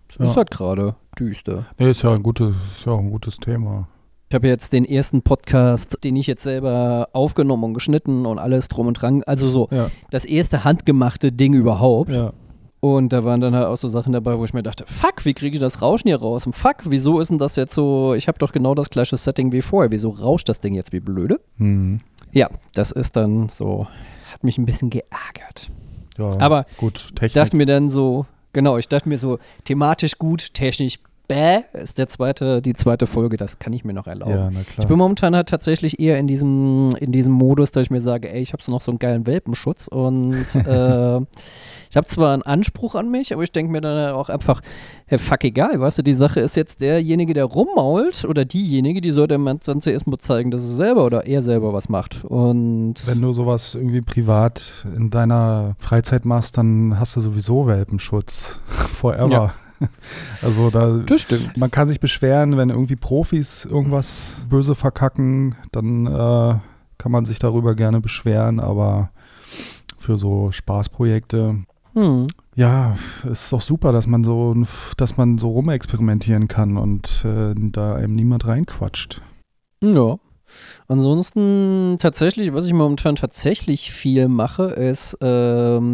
Es 0.10 0.18
Ja. 0.18 0.26
ist 0.26 0.38
halt 0.38 0.52
gerade 0.52 0.96
düster. 1.20 1.66
Nee, 1.78 1.92
ist 1.92 2.02
ja 2.04 2.14
ein 2.14 2.24
gutes, 2.24 2.56
ist 2.78 2.86
ja 2.86 2.92
auch 2.94 3.00
ein 3.00 3.10
gutes 3.12 3.38
Thema. 3.38 3.88
Ich 4.30 4.36
habe 4.36 4.48
jetzt 4.50 4.74
den 4.74 4.84
ersten 4.84 5.22
Podcast, 5.22 6.00
den 6.04 6.18
ich 6.18 6.28
jetzt 6.28 6.44
selber 6.44 7.08
aufgenommen 7.14 7.64
und 7.64 7.74
geschnitten 7.74 8.26
und 8.26 8.40
alles 8.40 8.68
drum 8.68 8.88
und 8.88 8.94
dran. 9.02 9.24
Also 9.26 9.48
so 9.48 9.70
Ja. 9.72 9.90
das 10.12 10.26
erste 10.26 10.66
handgemachte 10.66 11.32
Ding 11.32 11.54
überhaupt. 11.54 12.10
Ja. 12.10 12.34
Und 12.80 13.12
da 13.12 13.26
waren 13.26 13.42
dann 13.42 13.56
halt 13.56 13.66
auch 13.66 13.76
so 13.76 13.88
Sachen 13.88 14.14
dabei, 14.14 14.38
wo 14.38 14.46
ich 14.46 14.54
mir 14.54 14.62
dachte, 14.64 14.86
fuck, 14.88 15.26
wie 15.26 15.34
kriege 15.34 15.56
ich 15.58 15.62
das 15.62 15.82
Rauschen 15.82 16.08
hier 16.10 16.20
raus? 16.20 16.46
Und 16.46 16.54
fuck, 16.54 16.78
wieso 16.86 17.20
ist 17.20 17.30
denn 17.30 17.40
das 17.40 17.56
jetzt 17.56 17.74
so, 17.74 18.14
ich 18.14 18.28
habe 18.28 18.38
doch 18.38 18.52
genau 18.52 18.76
das 18.76 18.90
gleiche 18.92 19.18
Setting 19.18 19.52
wie 19.52 19.62
vorher, 19.64 19.90
wieso 19.92 20.10
rauscht 20.10 20.48
das 20.48 20.60
Ding 20.60 20.76
jetzt 20.76 20.94
wie 20.94 21.00
blöde? 21.00 21.40
Mhm. 21.58 21.98
Ja, 22.32 22.50
das 22.76 22.92
ist 22.92 23.16
dann 23.16 23.50
so, 23.50 23.88
hat 24.32 24.44
mich 24.44 24.58
ein 24.60 24.66
bisschen 24.66 24.90
geärgert. 24.92 25.72
ja. 26.20 26.38
Aber 26.40 26.66
gut, 26.78 26.98
Ich 27.00 27.16
Technik. 27.16 27.34
dachte 27.34 27.56
mir 27.56 27.66
dann 27.66 27.90
so, 27.90 28.26
genau, 28.54 28.78
ich 28.78 28.88
dachte 28.88 29.10
mir 29.10 29.18
so, 29.18 29.40
thematisch 29.64 30.18
gut, 30.20 30.54
technisch 30.54 31.00
bäh, 31.28 31.62
ist 31.74 31.98
der 31.98 32.08
zweite, 32.08 32.62
die 32.62 32.74
zweite 32.74 33.06
Folge, 33.06 33.38
das 33.38 33.60
kann 33.60 33.74
ich 33.74 33.84
mir 33.84 33.94
noch 33.94 34.08
erlauben. 34.08 34.54
ja. 34.54 34.62
Ich 34.80 34.88
bin 34.88 34.98
momentan 34.98 35.36
halt 35.36 35.50
tatsächlich 35.50 36.00
eher 36.00 36.18
in 36.18 36.28
diesem, 36.28 36.90
in 37.00 37.12
diesem 37.12 37.34
Modus, 37.34 37.72
dass 37.72 37.84
ich 37.84 37.92
mir 37.92 38.02
sage, 38.02 38.32
ey, 38.32 38.42
ich 38.42 38.54
habe 38.54 38.64
so 38.64 38.72
noch 38.72 38.82
so 38.82 38.92
einen 38.92 39.00
geilen 39.00 39.28
Welpenschutz 39.28 39.88
und 39.88 40.34
äh, 40.56 41.20
ich 41.90 41.96
habe 41.96 42.08
zwar 42.08 42.34
einen 42.34 42.44
Anspruch 42.44 42.96
an 42.96 43.10
mich, 43.10 43.34
aber 43.34 43.44
ich 43.44 43.52
denke 43.52 43.72
mir 43.72 43.82
dann 43.82 44.14
auch 44.14 44.30
einfach, 44.30 44.62
hey, 45.06 45.18
fuck 45.18 45.44
egal, 45.44 45.80
weißt 45.80 46.00
du, 46.00 46.04
die 46.04 46.14
Sache 46.14 46.40
ist 46.40 46.56
jetzt 46.56 46.82
derjenige, 46.82 47.34
der 47.34 47.46
rummault 47.46 48.26
oder 48.26 48.46
diejenige, 48.46 49.02
die 49.02 49.12
sollte 49.12 49.38
man 49.38 49.60
dann 49.66 49.82
zuerst 49.82 50.08
mal 50.08 50.18
zeigen, 50.20 50.52
dass 50.52 50.62
es 50.62 50.76
selber 50.78 51.06
oder 51.06 51.26
er 51.26 51.42
selber 51.42 51.74
was 51.74 51.90
macht 51.90 52.24
und 52.24 52.96
Wenn 53.06 53.22
du 53.22 53.34
sowas 53.34 53.76
irgendwie 53.76 54.02
privat 54.02 54.86
in 54.96 55.10
deiner 55.10 55.76
Freizeit 55.80 56.26
machst, 56.26 56.58
dann 56.58 57.00
hast 57.00 57.16
du 57.16 57.22
sowieso 57.22 57.68
Welpenschutz. 57.68 58.60
Forever. 58.68 59.32
Ja. 59.32 59.54
Also 60.42 60.70
da. 60.70 60.98
das 61.06 61.22
stimmt. 61.22 61.58
Man 61.58 61.72
kann 61.72 61.88
sich 61.88 62.00
beschweren, 62.00 62.58
wenn 62.58 62.70
irgendwie 62.70 62.96
Profis 62.96 63.66
irgendwas 63.66 64.38
böse 64.50 64.76
verkacken, 64.76 65.56
dann 65.72 66.06
äh, 66.06 66.56
kann 66.98 67.12
man 67.12 67.26
sich 67.26 67.40
darüber 67.40 67.76
gerne 67.76 68.02
beschweren, 68.02 68.60
aber 68.60 69.12
für 69.98 70.18
so 70.18 70.52
Spaßprojekte, 70.52 71.58
Hm. 71.94 72.28
ja, 72.56 72.96
ist 73.30 73.52
doch 73.52 73.62
super, 73.62 73.92
dass 73.92 74.06
man 74.06 74.24
so, 74.24 74.56
dass 74.98 75.18
man 75.18 75.40
so 75.40 75.50
rumexperimentieren 75.50 76.48
kann 76.48 76.78
und 76.78 77.26
äh, 77.26 77.56
da 77.56 77.96
einem 77.96 78.14
niemand 78.16 78.48
reinquatscht. 78.48 79.22
Ja. 79.82 80.18
Ansonsten 80.88 81.98
tatsächlich, 82.00 82.54
was 82.54 82.66
ich 82.68 82.74
momentan 82.74 83.16
tatsächlich 83.16 83.92
viel 83.92 84.28
mache, 84.30 84.66
ist 84.66 85.18
ähm, 85.22 85.88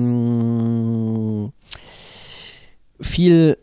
viel 2.99 3.57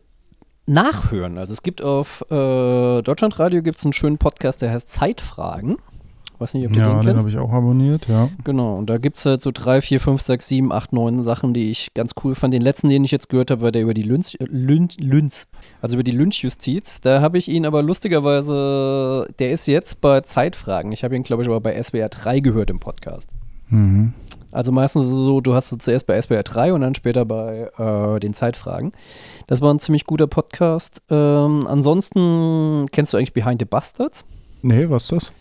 nachhören. 0.70 1.36
Also 1.38 1.52
es 1.52 1.62
gibt 1.62 1.82
auf 1.82 2.22
äh, 2.30 3.02
Deutschlandradio 3.02 3.62
gibt 3.62 3.78
es 3.78 3.84
einen 3.84 3.92
schönen 3.92 4.18
Podcast, 4.18 4.62
der 4.62 4.70
heißt 4.72 4.90
Zeitfragen. 4.90 5.76
Weiß 6.38 6.54
nicht, 6.54 6.66
ob 6.66 6.72
du 6.72 6.78
Ja, 6.78 6.86
den 6.86 6.94
den 6.94 7.02
kennst. 7.02 7.18
habe 7.18 7.28
ich 7.28 7.36
auch 7.36 7.52
abonniert, 7.52 8.08
ja. 8.08 8.30
Genau, 8.44 8.78
und 8.78 8.88
da 8.88 8.96
gibt 8.96 9.18
es 9.18 9.26
halt 9.26 9.42
so 9.42 9.50
drei, 9.52 9.82
vier, 9.82 10.00
fünf, 10.00 10.22
sechs, 10.22 10.48
sieben, 10.48 10.72
acht, 10.72 10.90
neun 10.94 11.22
Sachen, 11.22 11.52
die 11.52 11.70
ich 11.70 11.92
ganz 11.92 12.12
cool 12.24 12.34
fand. 12.34 12.54
Den 12.54 12.62
letzten, 12.62 12.88
den 12.88 13.04
ich 13.04 13.10
jetzt 13.10 13.28
gehört 13.28 13.50
habe, 13.50 13.60
war 13.60 13.72
der 13.72 13.82
über 13.82 13.92
die 13.92 14.00
Lynch, 14.02 14.36
äh, 14.40 14.46
Lynch, 14.48 14.96
Lynch 14.98 15.44
also 15.82 15.96
über 15.96 16.02
die 16.02 16.12
Lynchjustiz. 16.12 17.02
Da 17.02 17.20
habe 17.20 17.36
ich 17.36 17.48
ihn 17.48 17.66
aber 17.66 17.82
lustigerweise, 17.82 19.28
der 19.38 19.50
ist 19.52 19.66
jetzt 19.68 20.00
bei 20.00 20.22
Zeitfragen. 20.22 20.92
Ich 20.92 21.04
habe 21.04 21.14
ihn, 21.14 21.24
glaube 21.24 21.42
ich, 21.42 21.48
aber 21.48 21.60
bei 21.60 21.80
SWR 21.82 22.08
3 22.08 22.40
gehört 22.40 22.70
im 22.70 22.80
Podcast. 22.80 23.28
Mhm. 23.68 24.14
Also 24.52 24.72
meistens 24.72 25.06
so, 25.06 25.40
du 25.40 25.54
hast 25.54 25.72
es 25.72 25.78
zuerst 25.78 26.06
bei 26.06 26.20
SWR 26.20 26.42
3 26.42 26.72
und 26.72 26.80
dann 26.80 26.94
später 26.94 27.24
bei 27.24 27.70
äh, 27.78 28.20
den 28.20 28.34
Zeitfragen. 28.34 28.92
Das 29.46 29.60
war 29.60 29.72
ein 29.72 29.78
ziemlich 29.78 30.06
guter 30.06 30.26
Podcast. 30.26 31.02
Ähm, 31.10 31.66
ansonsten 31.66 32.86
kennst 32.90 33.12
du 33.12 33.16
eigentlich 33.16 33.32
Behind 33.32 33.60
the 33.60 33.64
Bastards? 33.64 34.24
Nee, 34.62 34.88
was 34.88 35.04
ist 35.04 35.12
das? 35.12 35.32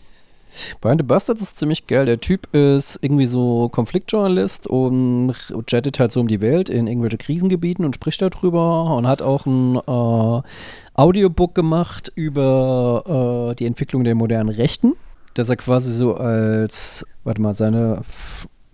Brian 0.80 0.98
the 0.98 1.04
Bastards 1.04 1.42
ist 1.42 1.58
ziemlich 1.58 1.86
geil. 1.86 2.06
Der 2.06 2.20
Typ 2.20 2.54
ist 2.54 2.98
irgendwie 3.02 3.26
so 3.26 3.68
Konfliktjournalist 3.68 4.66
und 4.66 5.34
jettet 5.68 6.00
halt 6.00 6.12
so 6.12 6.20
um 6.20 6.28
die 6.28 6.40
Welt 6.40 6.68
in 6.68 6.86
irgendwelche 6.86 7.18
Krisengebieten 7.18 7.84
und 7.84 7.94
spricht 7.94 8.20
darüber 8.20 8.96
und 8.96 9.06
hat 9.06 9.22
auch 9.22 9.46
ein 9.46 9.76
äh, 9.76 10.42
Audiobook 10.94 11.54
gemacht 11.54 12.10
über 12.14 13.50
äh, 13.50 13.54
die 13.54 13.66
Entwicklung 13.66 14.04
der 14.04 14.14
modernen 14.14 14.50
Rechten. 14.50 14.94
Dass 15.34 15.48
er 15.48 15.56
quasi 15.56 15.92
so 15.92 16.16
als, 16.16 17.06
warte 17.22 17.40
mal, 17.40 17.54
seine 17.54 18.02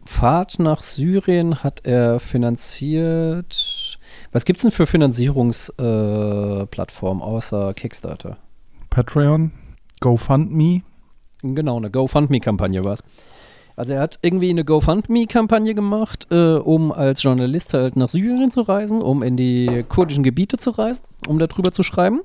Fahrt 0.07 0.59
nach 0.59 0.83
Syrien 0.83 1.63
hat 1.63 1.81
er 1.85 2.19
finanziert. 2.21 3.99
Was 4.33 4.45
gibt's 4.45 4.63
denn 4.63 4.71
für 4.71 4.87
Finanzierungsplattformen 4.87 7.23
äh, 7.23 7.27
außer 7.27 7.75
Kickstarter? 7.75 8.39
Patreon? 8.91 9.53
GoFundMe? 10.01 10.83
Genau, 11.43 11.77
eine 11.77 11.91
GoFundMe-Kampagne 11.91 12.83
war 12.85 12.95
es. 12.95 13.05
Also 13.77 13.93
er 13.93 14.01
hat 14.01 14.19
irgendwie 14.23 14.51
eine 14.51 14.65
GoFundMe-Kampagne 14.65 15.75
gemacht, 15.75 16.27
äh, 16.31 16.55
um 16.55 16.93
als 16.93 17.23
Journalist 17.23 17.75
halt 17.75 17.97
nach 17.97 18.09
Syrien 18.09 18.51
zu 18.51 18.63
reisen, 18.63 19.03
um 19.03 19.23
in 19.23 19.37
die 19.37 19.85
kurdischen 19.89 20.25
Gebiete 20.25 20.57
zu 20.57 20.71
reisen, 20.71 21.05
um 21.29 21.39
darüber 21.39 21.73
zu 21.73 21.83
schreiben. 21.83 22.23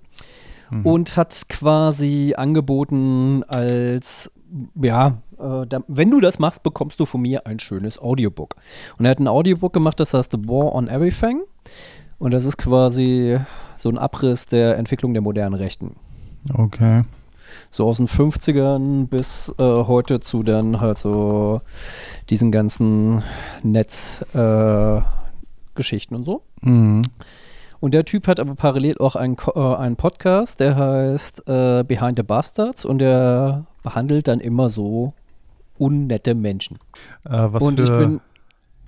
Mhm. 0.69 0.85
Und 0.85 1.17
hat 1.17 1.49
quasi 1.49 2.33
angeboten 2.37 3.43
als, 3.43 4.31
ja, 4.81 5.17
äh, 5.41 5.67
da, 5.67 5.80
wenn 5.88 6.12
du 6.12 6.19
das 6.19 6.39
machst, 6.39 6.63
bekommst 6.63 6.99
du 6.99 7.06
von 7.06 7.21
mir 7.21 7.45
ein 7.47 7.60
schönes 7.60 7.99
Audiobook. 7.99 8.56
Und 8.97 9.06
er 9.06 9.12
hat 9.12 9.19
ein 9.19 9.27
Audiobook 9.27 9.73
gemacht, 9.73 9.99
das 9.99 10.13
heißt 10.13 10.32
The 10.32 10.47
War 10.47 10.73
on 10.73 10.88
Everything. 10.88 11.41
Und 12.19 12.34
das 12.34 12.45
ist 12.45 12.58
quasi 12.58 13.39
so 13.75 13.89
ein 13.89 13.97
Abriss 13.97 14.45
der 14.45 14.77
Entwicklung 14.77 15.13
der 15.13 15.21
modernen 15.21 15.56
Rechten 15.56 15.95
Okay. 16.54 17.01
so 17.69 17.88
aus 17.88 17.97
den 17.97 18.08
50ern 18.08 19.08
bis 19.08 19.54
äh, 19.60 19.63
heute 19.63 20.19
zu 20.19 20.43
dann 20.43 20.82
halt 20.82 20.97
so 20.97 21.62
diesen 22.30 22.51
ganzen 22.51 23.23
Netzgeschichten 23.63 26.15
äh, 26.15 26.19
und 26.19 26.25
so. 26.25 26.41
Mhm. 26.62 27.01
Und 27.80 27.95
der 27.95 28.06
Typ 28.06 28.27
hat 28.27 28.39
aber 28.39 28.54
parallel 28.54 28.97
auch 28.99 29.15
einen, 29.15 29.38
äh, 29.56 29.60
einen 29.60 29.95
Podcast, 29.95 30.60
der 30.60 30.75
heißt 30.75 31.47
äh, 31.47 31.84
Behind 31.84 32.17
the 32.17 32.23
Bastards 32.23 32.86
und 32.86 32.99
der 32.99 33.65
behandelt 33.82 34.27
dann 34.27 34.39
immer 34.39 34.69
so 34.69 35.13
unnette 35.81 36.35
Menschen. 36.35 36.77
Äh, 37.27 37.45
und 37.47 37.79
ich 37.79 37.89
bin, 37.89 38.21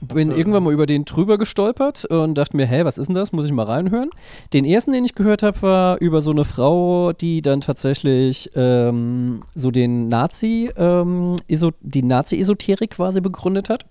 bin 0.02 0.32
für- 0.32 0.38
irgendwann 0.38 0.64
mal 0.64 0.74
über 0.74 0.86
den 0.86 1.06
drüber 1.06 1.38
gestolpert 1.38 2.06
und 2.06 2.36
dachte 2.36 2.56
mir, 2.58 2.66
hä, 2.68 2.84
was 2.86 2.98
ist 2.98 3.08
denn 3.08 3.16
das? 3.16 3.32
Muss 3.32 3.46
ich 3.46 3.52
mal 3.52 3.66
reinhören. 3.66 4.10
Den 4.54 4.66
ersten, 4.66 4.92
den 4.92 5.04
ich 5.06 5.16
gehört 5.16 5.44
habe, 5.44 5.62
war 5.62 5.98
über 6.02 6.22
so 6.22 6.32
eine 6.32 6.46
Frau, 6.46 7.14
die 7.14 7.42
dann 7.42 7.62
tatsächlich 7.62 8.52
ähm, 8.56 9.42
so 9.56 9.72
den 9.72 10.08
Nazi, 10.10 10.70
ähm, 10.78 11.38
die 11.82 12.04
Nazi-Esoterik 12.04 12.92
quasi 12.92 13.22
begründet 13.22 13.70
hat. 13.70 13.86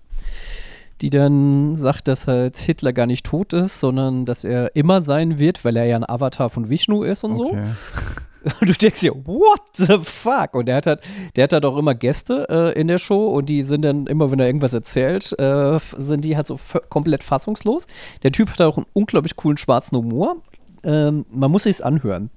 Die 1.01 1.09
dann 1.09 1.75
sagt, 1.75 2.07
dass 2.07 2.27
halt 2.27 2.57
Hitler 2.57 2.93
gar 2.93 3.07
nicht 3.07 3.25
tot 3.25 3.51
ist, 3.51 3.81
sondern 3.81 4.25
dass 4.25 4.45
er 4.45 4.73
immer 4.75 5.01
sein 5.01 5.37
wird, 5.39 5.65
weil 5.65 5.75
er 5.75 5.85
ja 5.85 5.97
ein 5.97 6.07
Avatar 6.07 6.49
von 6.49 6.69
Vishnu 6.69 7.03
ist 7.03 7.25
und 7.25 7.35
so. 7.35 7.47
okay. 7.47 7.63
Und 7.63 7.67
du 8.61 8.73
denkst 8.73 9.01
dir, 9.01 9.15
what 9.25 9.61
the 9.73 9.99
fuck? 10.01 10.53
Und 10.53 10.67
der 10.67 10.77
hat 10.77 10.87
halt, 10.87 11.01
der 11.35 11.45
hat 11.45 11.53
halt 11.53 11.65
auch 11.65 11.77
immer 11.77 11.95
Gäste 11.95 12.47
äh, 12.49 12.79
in 12.79 12.87
der 12.87 12.97
Show 12.97 13.27
und 13.27 13.47
die 13.47 13.63
sind 13.63 13.83
dann 13.83 14.07
immer, 14.07 14.31
wenn 14.31 14.39
er 14.39 14.47
irgendwas 14.47 14.73
erzählt, 14.73 15.37
äh, 15.39 15.79
sind 15.79 16.25
die 16.25 16.35
halt 16.35 16.47
so 16.47 16.59
komplett 16.89 17.23
fassungslos. 17.23 17.87
Der 18.23 18.31
Typ 18.31 18.49
hat 18.49 18.61
auch 18.61 18.77
einen 18.77 18.85
unglaublich 18.93 19.35
coolen 19.35 19.57
schwarzen 19.57 19.97
Humor. 19.97 20.37
Ähm, 20.83 21.25
man 21.31 21.51
muss 21.51 21.63
sich's 21.63 21.81
anhören. 21.81 22.29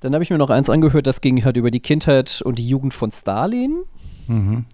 Dann 0.00 0.14
habe 0.14 0.24
ich 0.24 0.30
mir 0.30 0.38
noch 0.38 0.50
eins 0.50 0.70
angehört, 0.70 1.06
das 1.06 1.20
ging 1.20 1.44
halt 1.44 1.56
über 1.56 1.70
die 1.70 1.80
Kindheit 1.80 2.42
und 2.44 2.58
die 2.58 2.68
Jugend 2.68 2.94
von 2.94 3.12
Stalin. 3.12 3.82
Mhm. 4.26 4.64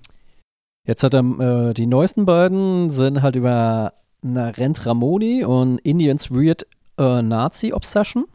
Jetzt 0.86 1.02
hat 1.02 1.14
er 1.14 1.70
äh, 1.70 1.74
die 1.74 1.86
neuesten 1.86 2.24
beiden 2.24 2.90
sind 2.90 3.22
halt 3.22 3.36
über 3.36 3.92
Narendra 4.22 4.94
Modi 4.94 5.44
und 5.44 5.78
Indians 5.78 6.30
Weird 6.30 6.66
äh, 6.96 7.22
Nazi 7.22 7.72
Obsession. 7.72 8.26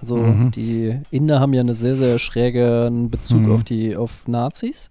Also 0.00 0.16
Mhm. 0.16 0.50
die 0.50 0.98
Inder 1.10 1.40
haben 1.40 1.52
ja 1.52 1.60
einen 1.60 1.74
sehr, 1.74 1.96
sehr 1.96 2.18
schrägen 2.18 3.10
Bezug 3.10 3.40
Mhm. 3.42 3.52
auf 3.52 3.64
die 3.64 3.96
auf 3.96 4.26
Nazis. 4.28 4.90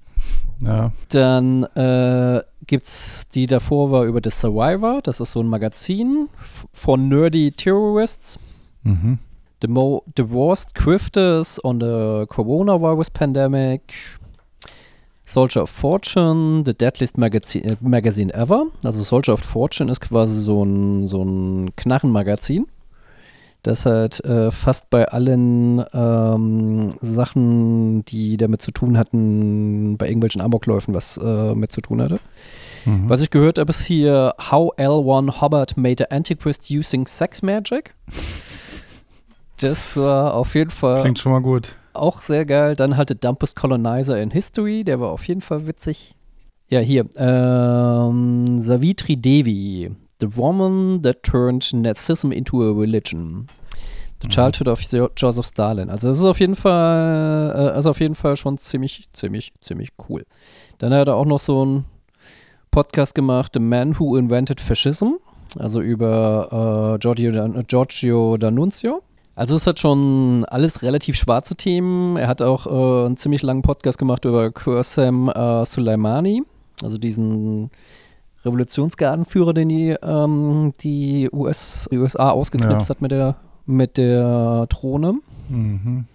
Ja. 0.62 0.92
Dann 1.10 1.64
äh, 1.76 2.42
gibt's 2.68 3.28
die 3.30 3.48
davor 3.48 3.92
war 3.92 4.04
über 4.04 4.20
The 4.24 4.30
Survivor, 4.30 5.00
das 5.02 5.20
ist 5.20 5.32
so 5.32 5.42
ein 5.42 5.48
Magazin 5.48 6.28
von 6.74 7.08
nerdy 7.08 7.52
Terrorists. 7.52 8.38
Mhm. 8.84 9.20
The, 9.62 9.68
mo 9.68 10.04
the 10.18 10.30
worst 10.30 10.76
grifters 10.76 11.60
on 11.64 11.80
the 11.82 12.26
coronavirus 12.28 13.10
pandemic. 13.10 13.82
Soldier 15.24 15.62
of 15.64 15.70
Fortune, 15.70 16.64
the 16.66 16.74
deadliest 16.74 17.18
magazine, 17.18 17.64
äh, 17.66 17.76
magazine 17.82 18.34
ever. 18.34 18.66
Also 18.84 19.04
Soldier 19.04 19.34
of 19.34 19.42
Fortune 19.42 19.92
ist 19.92 20.02
quasi 20.02 20.40
so 20.42 20.64
ein, 20.64 21.06
so 21.06 21.22
ein 21.24 21.70
Knarrenmagazin, 21.76 22.66
das 23.64 23.86
halt 23.86 24.24
äh, 24.24 24.52
fast 24.52 24.90
bei 24.90 25.08
allen 25.08 25.84
ähm, 25.94 26.92
Sachen, 27.02 28.06
die 28.06 28.38
damit 28.38 28.62
zu 28.62 28.72
tun 28.72 28.98
hatten, 28.98 29.98
bei 29.98 30.08
irgendwelchen 30.08 30.42
Amokläufen 30.42 30.94
was 30.94 31.18
äh, 31.18 31.54
mit 31.56 31.72
zu 31.72 31.82
tun 31.82 32.02
hatte. 32.02 32.20
Mhm. 32.86 33.10
Was 33.10 33.22
ich 33.22 33.30
gehört 33.30 33.58
habe, 33.58 33.70
ist 33.70 33.84
hier 33.86 34.34
How 34.50 34.72
L1 34.78 35.42
Hubbard 35.42 35.76
Made 35.78 35.96
the 36.00 36.16
Antichrist 36.16 36.72
Using 36.72 37.06
Sex 37.06 37.42
Magic. 37.42 37.94
Das 39.58 39.98
war 39.98 40.34
auf 40.36 40.56
jeden 40.56 40.70
Fall 40.72 41.02
Klingt 41.02 41.20
schon 41.20 41.34
mal 41.34 41.42
gut. 41.42 41.76
auch 41.94 42.20
sehr 42.22 42.46
geil. 42.46 42.76
Dann 42.76 42.96
halt 42.96 43.10
The 43.10 43.20
Dumpest 43.20 43.58
Colonizer 43.58 44.22
in 44.22 44.32
History, 44.32 44.86
der 44.86 45.02
war 45.02 45.10
auf 45.10 45.28
jeden 45.28 45.42
Fall 45.42 45.68
witzig. 45.68 46.16
Ja, 46.70 46.80
hier. 46.80 47.06
Ähm, 47.18 48.62
Savitri 48.62 49.18
Devi. 49.18 49.92
The 50.22 50.36
Woman 50.38 51.02
that 51.04 51.24
turned 51.24 51.72
Nazism 51.74 52.32
into 52.32 52.62
a 52.62 52.72
religion. 52.78 53.48
The 54.22 54.28
Mhm. 54.28 54.32
Childhood 54.32 54.68
of 54.68 54.82
Jo- 54.82 55.10
Joseph 55.16 55.46
Stalin. 55.48 55.90
Also 55.90 56.10
es 56.10 56.20
ist 56.20 56.26
auf 56.26 56.40
jeden 56.40 56.56
Fall, 56.56 57.72
äh, 57.76 57.80
ist 57.80 57.86
auf 57.86 58.00
jeden 58.02 58.16
Fall 58.16 58.36
schon 58.36 58.58
ziemlich, 58.58 59.08
ziemlich, 59.14 59.54
ziemlich 59.62 59.90
cool. 60.10 60.26
Dann 60.78 60.94
hat 60.94 61.08
er 61.08 61.16
auch 61.16 61.26
noch 61.26 61.40
so 61.40 61.62
einen 61.62 61.86
Podcast 62.72 63.16
gemacht, 63.16 63.52
The 63.54 63.60
Man 63.60 63.98
Who 63.98 64.18
Invented 64.18 64.60
Fascism. 64.62 65.14
Also 65.58 65.82
über 65.82 66.96
äh, 66.96 67.00
Giorgio, 67.00 67.32
Dan 67.32 67.64
Giorgio 67.66 68.36
D'Annunzio. 68.36 69.02
Also 69.36 69.56
es 69.56 69.66
hat 69.66 69.80
schon 69.80 70.46
alles 70.50 70.84
relativ 70.84 71.16
schwarze 71.16 71.56
Themen. 71.56 72.18
Er 72.18 72.28
hat 72.28 72.42
auch 72.42 72.68
äh, 72.68 73.06
einen 73.08 73.18
ziemlich 73.18 73.42
langen 73.42 73.62
Podcast 73.62 73.98
gemacht 73.98 74.26
über 74.26 74.52
Qasem 74.52 75.30
äh, 75.30 75.66
Soleimani, 75.66 76.44
also 76.84 76.98
diesen 76.98 77.72
Revolutionsgardenführer, 78.50 79.54
den 79.54 79.70
die, 79.70 79.96
ähm, 80.02 80.74
die, 80.82 81.30
US, 81.32 81.88
die 81.92 81.98
USA 81.98 82.32
ausgeknipst 82.32 82.90
Ja. 82.90 82.96
hat 82.96 83.02
mit 83.02 83.12
der, 83.12 83.36
mit 83.66 83.98
der 83.98 84.66
Drohne. 84.68 85.16
Mhm. 85.50 86.06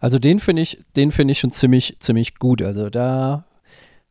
Also 0.00 0.18
den 0.18 0.38
finde 0.40 0.62
ich, 0.62 0.78
den 0.96 1.10
finde 1.10 1.32
ich 1.32 1.38
schon 1.38 1.50
ziemlich, 1.50 1.96
ziemlich 2.00 2.38
gut. 2.38 2.62
Also 2.62 2.90
da 2.90 3.44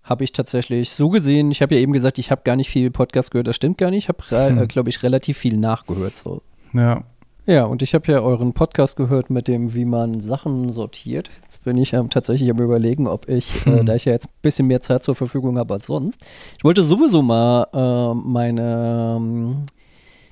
habe 0.03 0.23
ich 0.23 0.32
tatsächlich 0.32 0.91
so 0.91 1.09
gesehen, 1.09 1.49
ich 1.51 1.61
habe 1.61 1.76
ja 1.76 1.82
eben 1.82 1.91
gesagt, 1.93 2.19
ich 2.19 2.30
habe 2.32 2.41
gar 2.43 2.55
nicht 2.55 2.69
viel 2.69 2.91
Podcast 2.91 3.32
gehört, 3.32 3.47
das 3.47 3.55
stimmt 3.55 3.78
gar 3.80 3.89
nicht. 3.89 4.05
Ich 4.05 4.09
habe, 4.09 4.23
Hm. 4.59 4.67
glaube 4.67 4.89
ich, 4.89 5.01
relativ 5.03 5.38
viel 5.38 5.57
nachgehört. 5.57 6.15
So. 6.15 6.41
Ja. 6.73 7.03
Ja, 7.47 7.65
und 7.65 7.82
ich 7.84 7.93
habe 7.93 8.11
ja 8.11 8.19
euren 8.21 8.53
Podcast 8.53 8.95
gehört 8.97 9.30
mit 9.30 9.47
dem, 9.47 9.76
wie 9.76 9.86
man 9.86 10.19
Sachen 10.19 10.71
sortiert. 10.71 11.30
Bin 11.66 11.78
ich 11.78 11.93
ähm, 11.93 12.09
tatsächlich 12.09 12.49
am 12.49 12.59
überlegen, 12.59 13.07
ob 13.07 13.28
ich, 13.28 13.66
äh, 13.68 13.80
Hm. 13.80 13.86
da 13.86 13.95
ich 13.95 14.05
ja 14.05 14.13
jetzt 14.13 14.28
ein 14.28 14.34
bisschen 14.41 14.68
mehr 14.68 14.82
Zeit 14.82 15.03
zur 15.03 15.16
Verfügung 15.16 15.57
habe 15.57 15.74
als 15.74 15.88
sonst, 15.88 16.22
ich 16.57 16.63
wollte 16.63 16.84
sowieso 16.84 17.22
mal 17.22 17.68
äh, 17.74 18.13
meine, 18.16 19.16
ähm, 19.18 19.66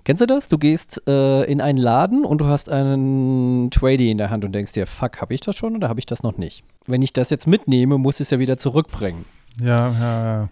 kennst 0.03 0.21
du 0.21 0.25
das? 0.27 0.47
Du 0.47 0.57
gehst 0.57 1.01
äh, 1.07 1.43
in 1.45 1.59
einen 1.59 1.77
Laden 1.79 2.23
und 2.23 2.39
du 2.39 2.45
hast 2.45 2.69
einen 2.69 3.69
Tradie 3.71 4.11
in 4.11 4.17
der 4.17 4.29
Hand 4.29 4.45
und 4.45 4.53
denkst 4.53 4.73
dir, 4.73 4.86
fuck, 4.86 5.19
habe 5.21 5.34
ich 5.34 5.41
das 5.41 5.55
schon 5.55 5.75
oder 5.75 5.89
habe 5.89 5.99
ich 5.99 6.05
das 6.05 6.23
noch 6.23 6.38
nicht? 6.38 6.63
Wenn 6.86 7.01
ich 7.01 7.13
das 7.13 7.29
jetzt 7.29 7.47
mitnehme, 7.47 7.97
muss 7.97 8.15
ich 8.15 8.21
es 8.27 8.29
ja 8.31 8.39
wieder 8.39 8.57
zurückbringen. 8.57 9.25
Ja, 9.59 9.89
ja, 9.99 10.25
ja. 10.25 10.49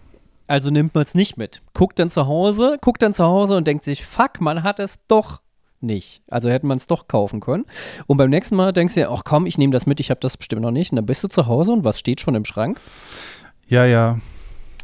Also 0.48 0.70
nimmt 0.70 0.94
man 0.94 1.04
es 1.04 1.14
nicht 1.14 1.36
mit. 1.38 1.62
Guckt 1.74 1.98
dann 1.98 2.10
zu 2.10 2.26
Hause, 2.26 2.76
guckt 2.82 3.00
dann 3.02 3.14
zu 3.14 3.24
Hause 3.24 3.56
und 3.56 3.66
denkt 3.66 3.84
sich, 3.84 4.04
fuck, 4.04 4.40
man 4.40 4.62
hat 4.64 4.80
es 4.80 4.98
doch 5.08 5.40
nicht. 5.82 6.22
Also 6.28 6.50
hätte 6.50 6.66
man 6.66 6.78
es 6.78 6.86
doch 6.86 7.08
kaufen 7.08 7.40
können. 7.40 7.64
Und 8.06 8.16
beim 8.16 8.30
nächsten 8.30 8.56
Mal 8.56 8.72
denkst 8.72 8.94
du 8.94 9.00
dir, 9.00 9.10
ach 9.10 9.22
komm, 9.24 9.46
ich 9.46 9.58
nehme 9.58 9.72
das 9.72 9.86
mit, 9.86 10.00
ich 10.00 10.10
habe 10.10 10.20
das 10.20 10.36
bestimmt 10.36 10.62
noch 10.62 10.70
nicht. 10.70 10.92
Und 10.92 10.96
dann 10.96 11.06
bist 11.06 11.22
du 11.24 11.28
zu 11.28 11.46
Hause 11.46 11.72
und 11.72 11.84
was 11.84 11.98
steht 11.98 12.20
schon 12.20 12.34
im 12.34 12.44
Schrank? 12.44 12.80
Ja, 13.68 13.86
ja. 13.86 14.18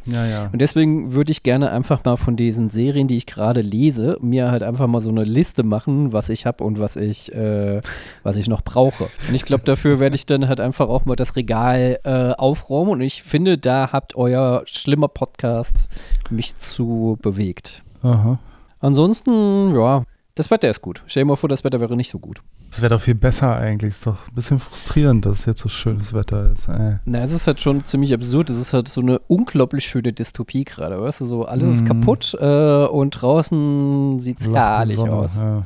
Ja, 0.05 0.25
ja. 0.25 0.49
Und 0.51 0.59
deswegen 0.59 1.13
würde 1.13 1.31
ich 1.31 1.43
gerne 1.43 1.71
einfach 1.71 2.03
mal 2.03 2.17
von 2.17 2.35
diesen 2.35 2.69
Serien, 2.69 3.07
die 3.07 3.17
ich 3.17 3.25
gerade 3.25 3.61
lese, 3.61 4.17
mir 4.21 4.49
halt 4.49 4.63
einfach 4.63 4.87
mal 4.87 5.01
so 5.01 5.09
eine 5.09 5.23
Liste 5.23 5.63
machen, 5.63 6.13
was 6.13 6.29
ich 6.29 6.45
habe 6.45 6.63
und 6.63 6.79
was 6.79 6.95
ich, 6.95 7.33
äh, 7.33 7.81
was 8.23 8.37
ich 8.37 8.47
noch 8.47 8.61
brauche. 8.61 9.09
Und 9.27 9.35
ich 9.35 9.45
glaube, 9.45 9.63
dafür 9.65 9.99
werde 9.99 10.15
ich 10.15 10.25
dann 10.25 10.47
halt 10.47 10.59
einfach 10.59 10.87
auch 10.87 11.05
mal 11.05 11.15
das 11.15 11.35
Regal 11.35 11.99
äh, 12.03 12.31
aufräumen. 12.31 12.91
Und 12.91 13.01
ich 13.01 13.23
finde, 13.23 13.57
da 13.57 13.91
habt 13.91 14.15
euer 14.15 14.63
schlimmer 14.65 15.09
Podcast 15.09 15.89
mich 16.29 16.57
zu 16.57 17.17
bewegt. 17.21 17.83
Aha. 18.01 18.39
Ansonsten, 18.79 19.75
ja, 19.75 20.03
das 20.39 20.49
Wetter 20.49 20.69
ist 20.69 20.81
gut. 20.81 21.03
Stell 21.05 21.23
dir 21.23 21.27
mal 21.27 21.35
vor, 21.35 21.49
das 21.49 21.63
Wetter 21.63 21.79
wäre 21.81 21.95
nicht 21.97 22.09
so 22.09 22.17
gut. 22.17 22.41
Das 22.71 22.81
wäre 22.81 22.89
doch 22.95 23.01
viel 23.01 23.15
besser 23.15 23.55
eigentlich. 23.55 23.89
Ist 23.89 24.07
doch 24.07 24.27
ein 24.27 24.33
bisschen 24.35 24.59
frustrierend, 24.59 25.25
dass 25.25 25.45
jetzt 25.45 25.59
so 25.61 25.67
schönes 25.69 26.13
Wetter 26.13 26.51
ist. 26.51 26.67
Ey. 26.69 26.97
Na, 27.05 27.19
es 27.23 27.31
ist 27.33 27.45
halt 27.45 27.59
schon 27.59 27.83
ziemlich 27.85 28.13
absurd. 28.13 28.49
Es 28.49 28.57
ist 28.57 28.73
halt 28.73 28.87
so 28.87 29.01
eine 29.01 29.19
unglaublich 29.27 29.85
schöne 29.85 30.13
Dystopie 30.13 30.63
gerade, 30.63 31.01
weißt 31.01 31.21
du? 31.21 31.25
So, 31.25 31.45
alles 31.45 31.67
ist 31.69 31.81
Mhm. 31.83 31.87
kaputt 31.87 32.37
äh, 32.39 32.85
und 32.85 33.11
draußen 33.11 34.19
sieht 34.19 34.39
es 34.39 34.47
herrlich 34.47 34.97
Sonne, 34.97 35.11
aus. 35.13 35.41
Ja. 35.41 35.63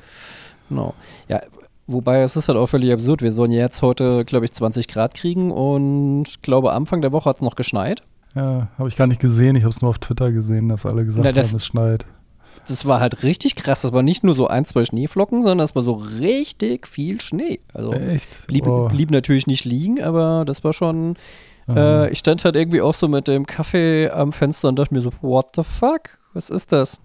Genau. 0.70 0.94
Ja, 1.28 1.42
wobei 1.88 2.22
es 2.22 2.36
ist 2.36 2.48
halt 2.48 2.58
auch 2.58 2.68
völlig 2.68 2.92
absurd. 2.92 3.22
Wir 3.22 3.32
sollen 3.32 3.52
jetzt 3.52 3.82
heute, 3.82 4.26
glaube 4.26 4.46
ich, 4.46 4.54
20 4.54 4.88
Grad 4.88 5.14
kriegen 5.14 5.52
und 5.52 6.24
ich 6.28 6.42
glaube, 6.42 6.74
Anfang 6.74 7.02
der 7.02 7.12
Woche 7.12 7.30
hat 7.30 7.36
es 7.38 7.42
noch 7.42 7.56
geschneit. 7.56 8.02
Ja, 8.36 8.70
habe 8.80 8.90
ich 8.90 8.96
gar 8.96 9.06
nicht 9.06 9.22
gesehen. 9.22 9.56
Ich 9.56 9.64
habe 9.64 9.74
es 9.74 9.82
nur 9.84 9.90
auf 9.92 10.00
Twitter 10.00 10.32
gesehen, 10.32 10.70
dass 10.70 10.86
alle 10.88 11.06
gesagt 11.06 11.24
Na, 11.24 11.32
das- 11.32 11.50
haben, 11.50 11.58
es 11.58 11.66
schneit. 11.66 12.06
Das 12.68 12.86
war 12.86 13.00
halt 13.00 13.24
richtig 13.24 13.56
krass. 13.56 13.82
Das 13.82 13.92
war 13.94 14.04
nicht 14.04 14.24
nur 14.24 14.36
so 14.36 14.48
ein, 14.48 14.66
zwei 14.66 14.84
Schneeflocken, 14.86 15.42
sondern 15.42 15.60
das 15.60 15.76
war 15.76 15.84
so 15.84 15.94
richtig 15.94 16.88
viel 16.88 17.20
Schnee. 17.22 17.60
Also 17.74 17.92
Echt? 17.94 18.48
blieb, 18.48 18.66
Oh. 18.68 18.88
blieb 18.88 19.12
natürlich 19.12 19.48
nicht 19.48 19.66
liegen, 19.66 20.02
aber 20.02 20.44
das 20.46 20.64
war 20.64 20.74
schon. 20.74 21.16
Aha. 21.68 22.06
Äh, 22.06 22.10
ich 22.12 22.20
stand 22.20 22.44
halt 22.46 22.56
irgendwie 22.56 22.82
auch 22.82 22.94
so 22.94 23.08
mit 23.08 23.28
dem 23.28 23.46
Kaffee 23.48 24.10
am 24.10 24.32
Fenster 24.34 24.68
und 24.70 24.78
dachte 24.80 24.94
mir 24.94 25.02
so, 25.02 25.12
what 25.22 25.56
the 25.56 25.64
fuck? 25.64 26.10
Was 26.34 26.50
ist 26.50 26.72
das? 26.72 27.00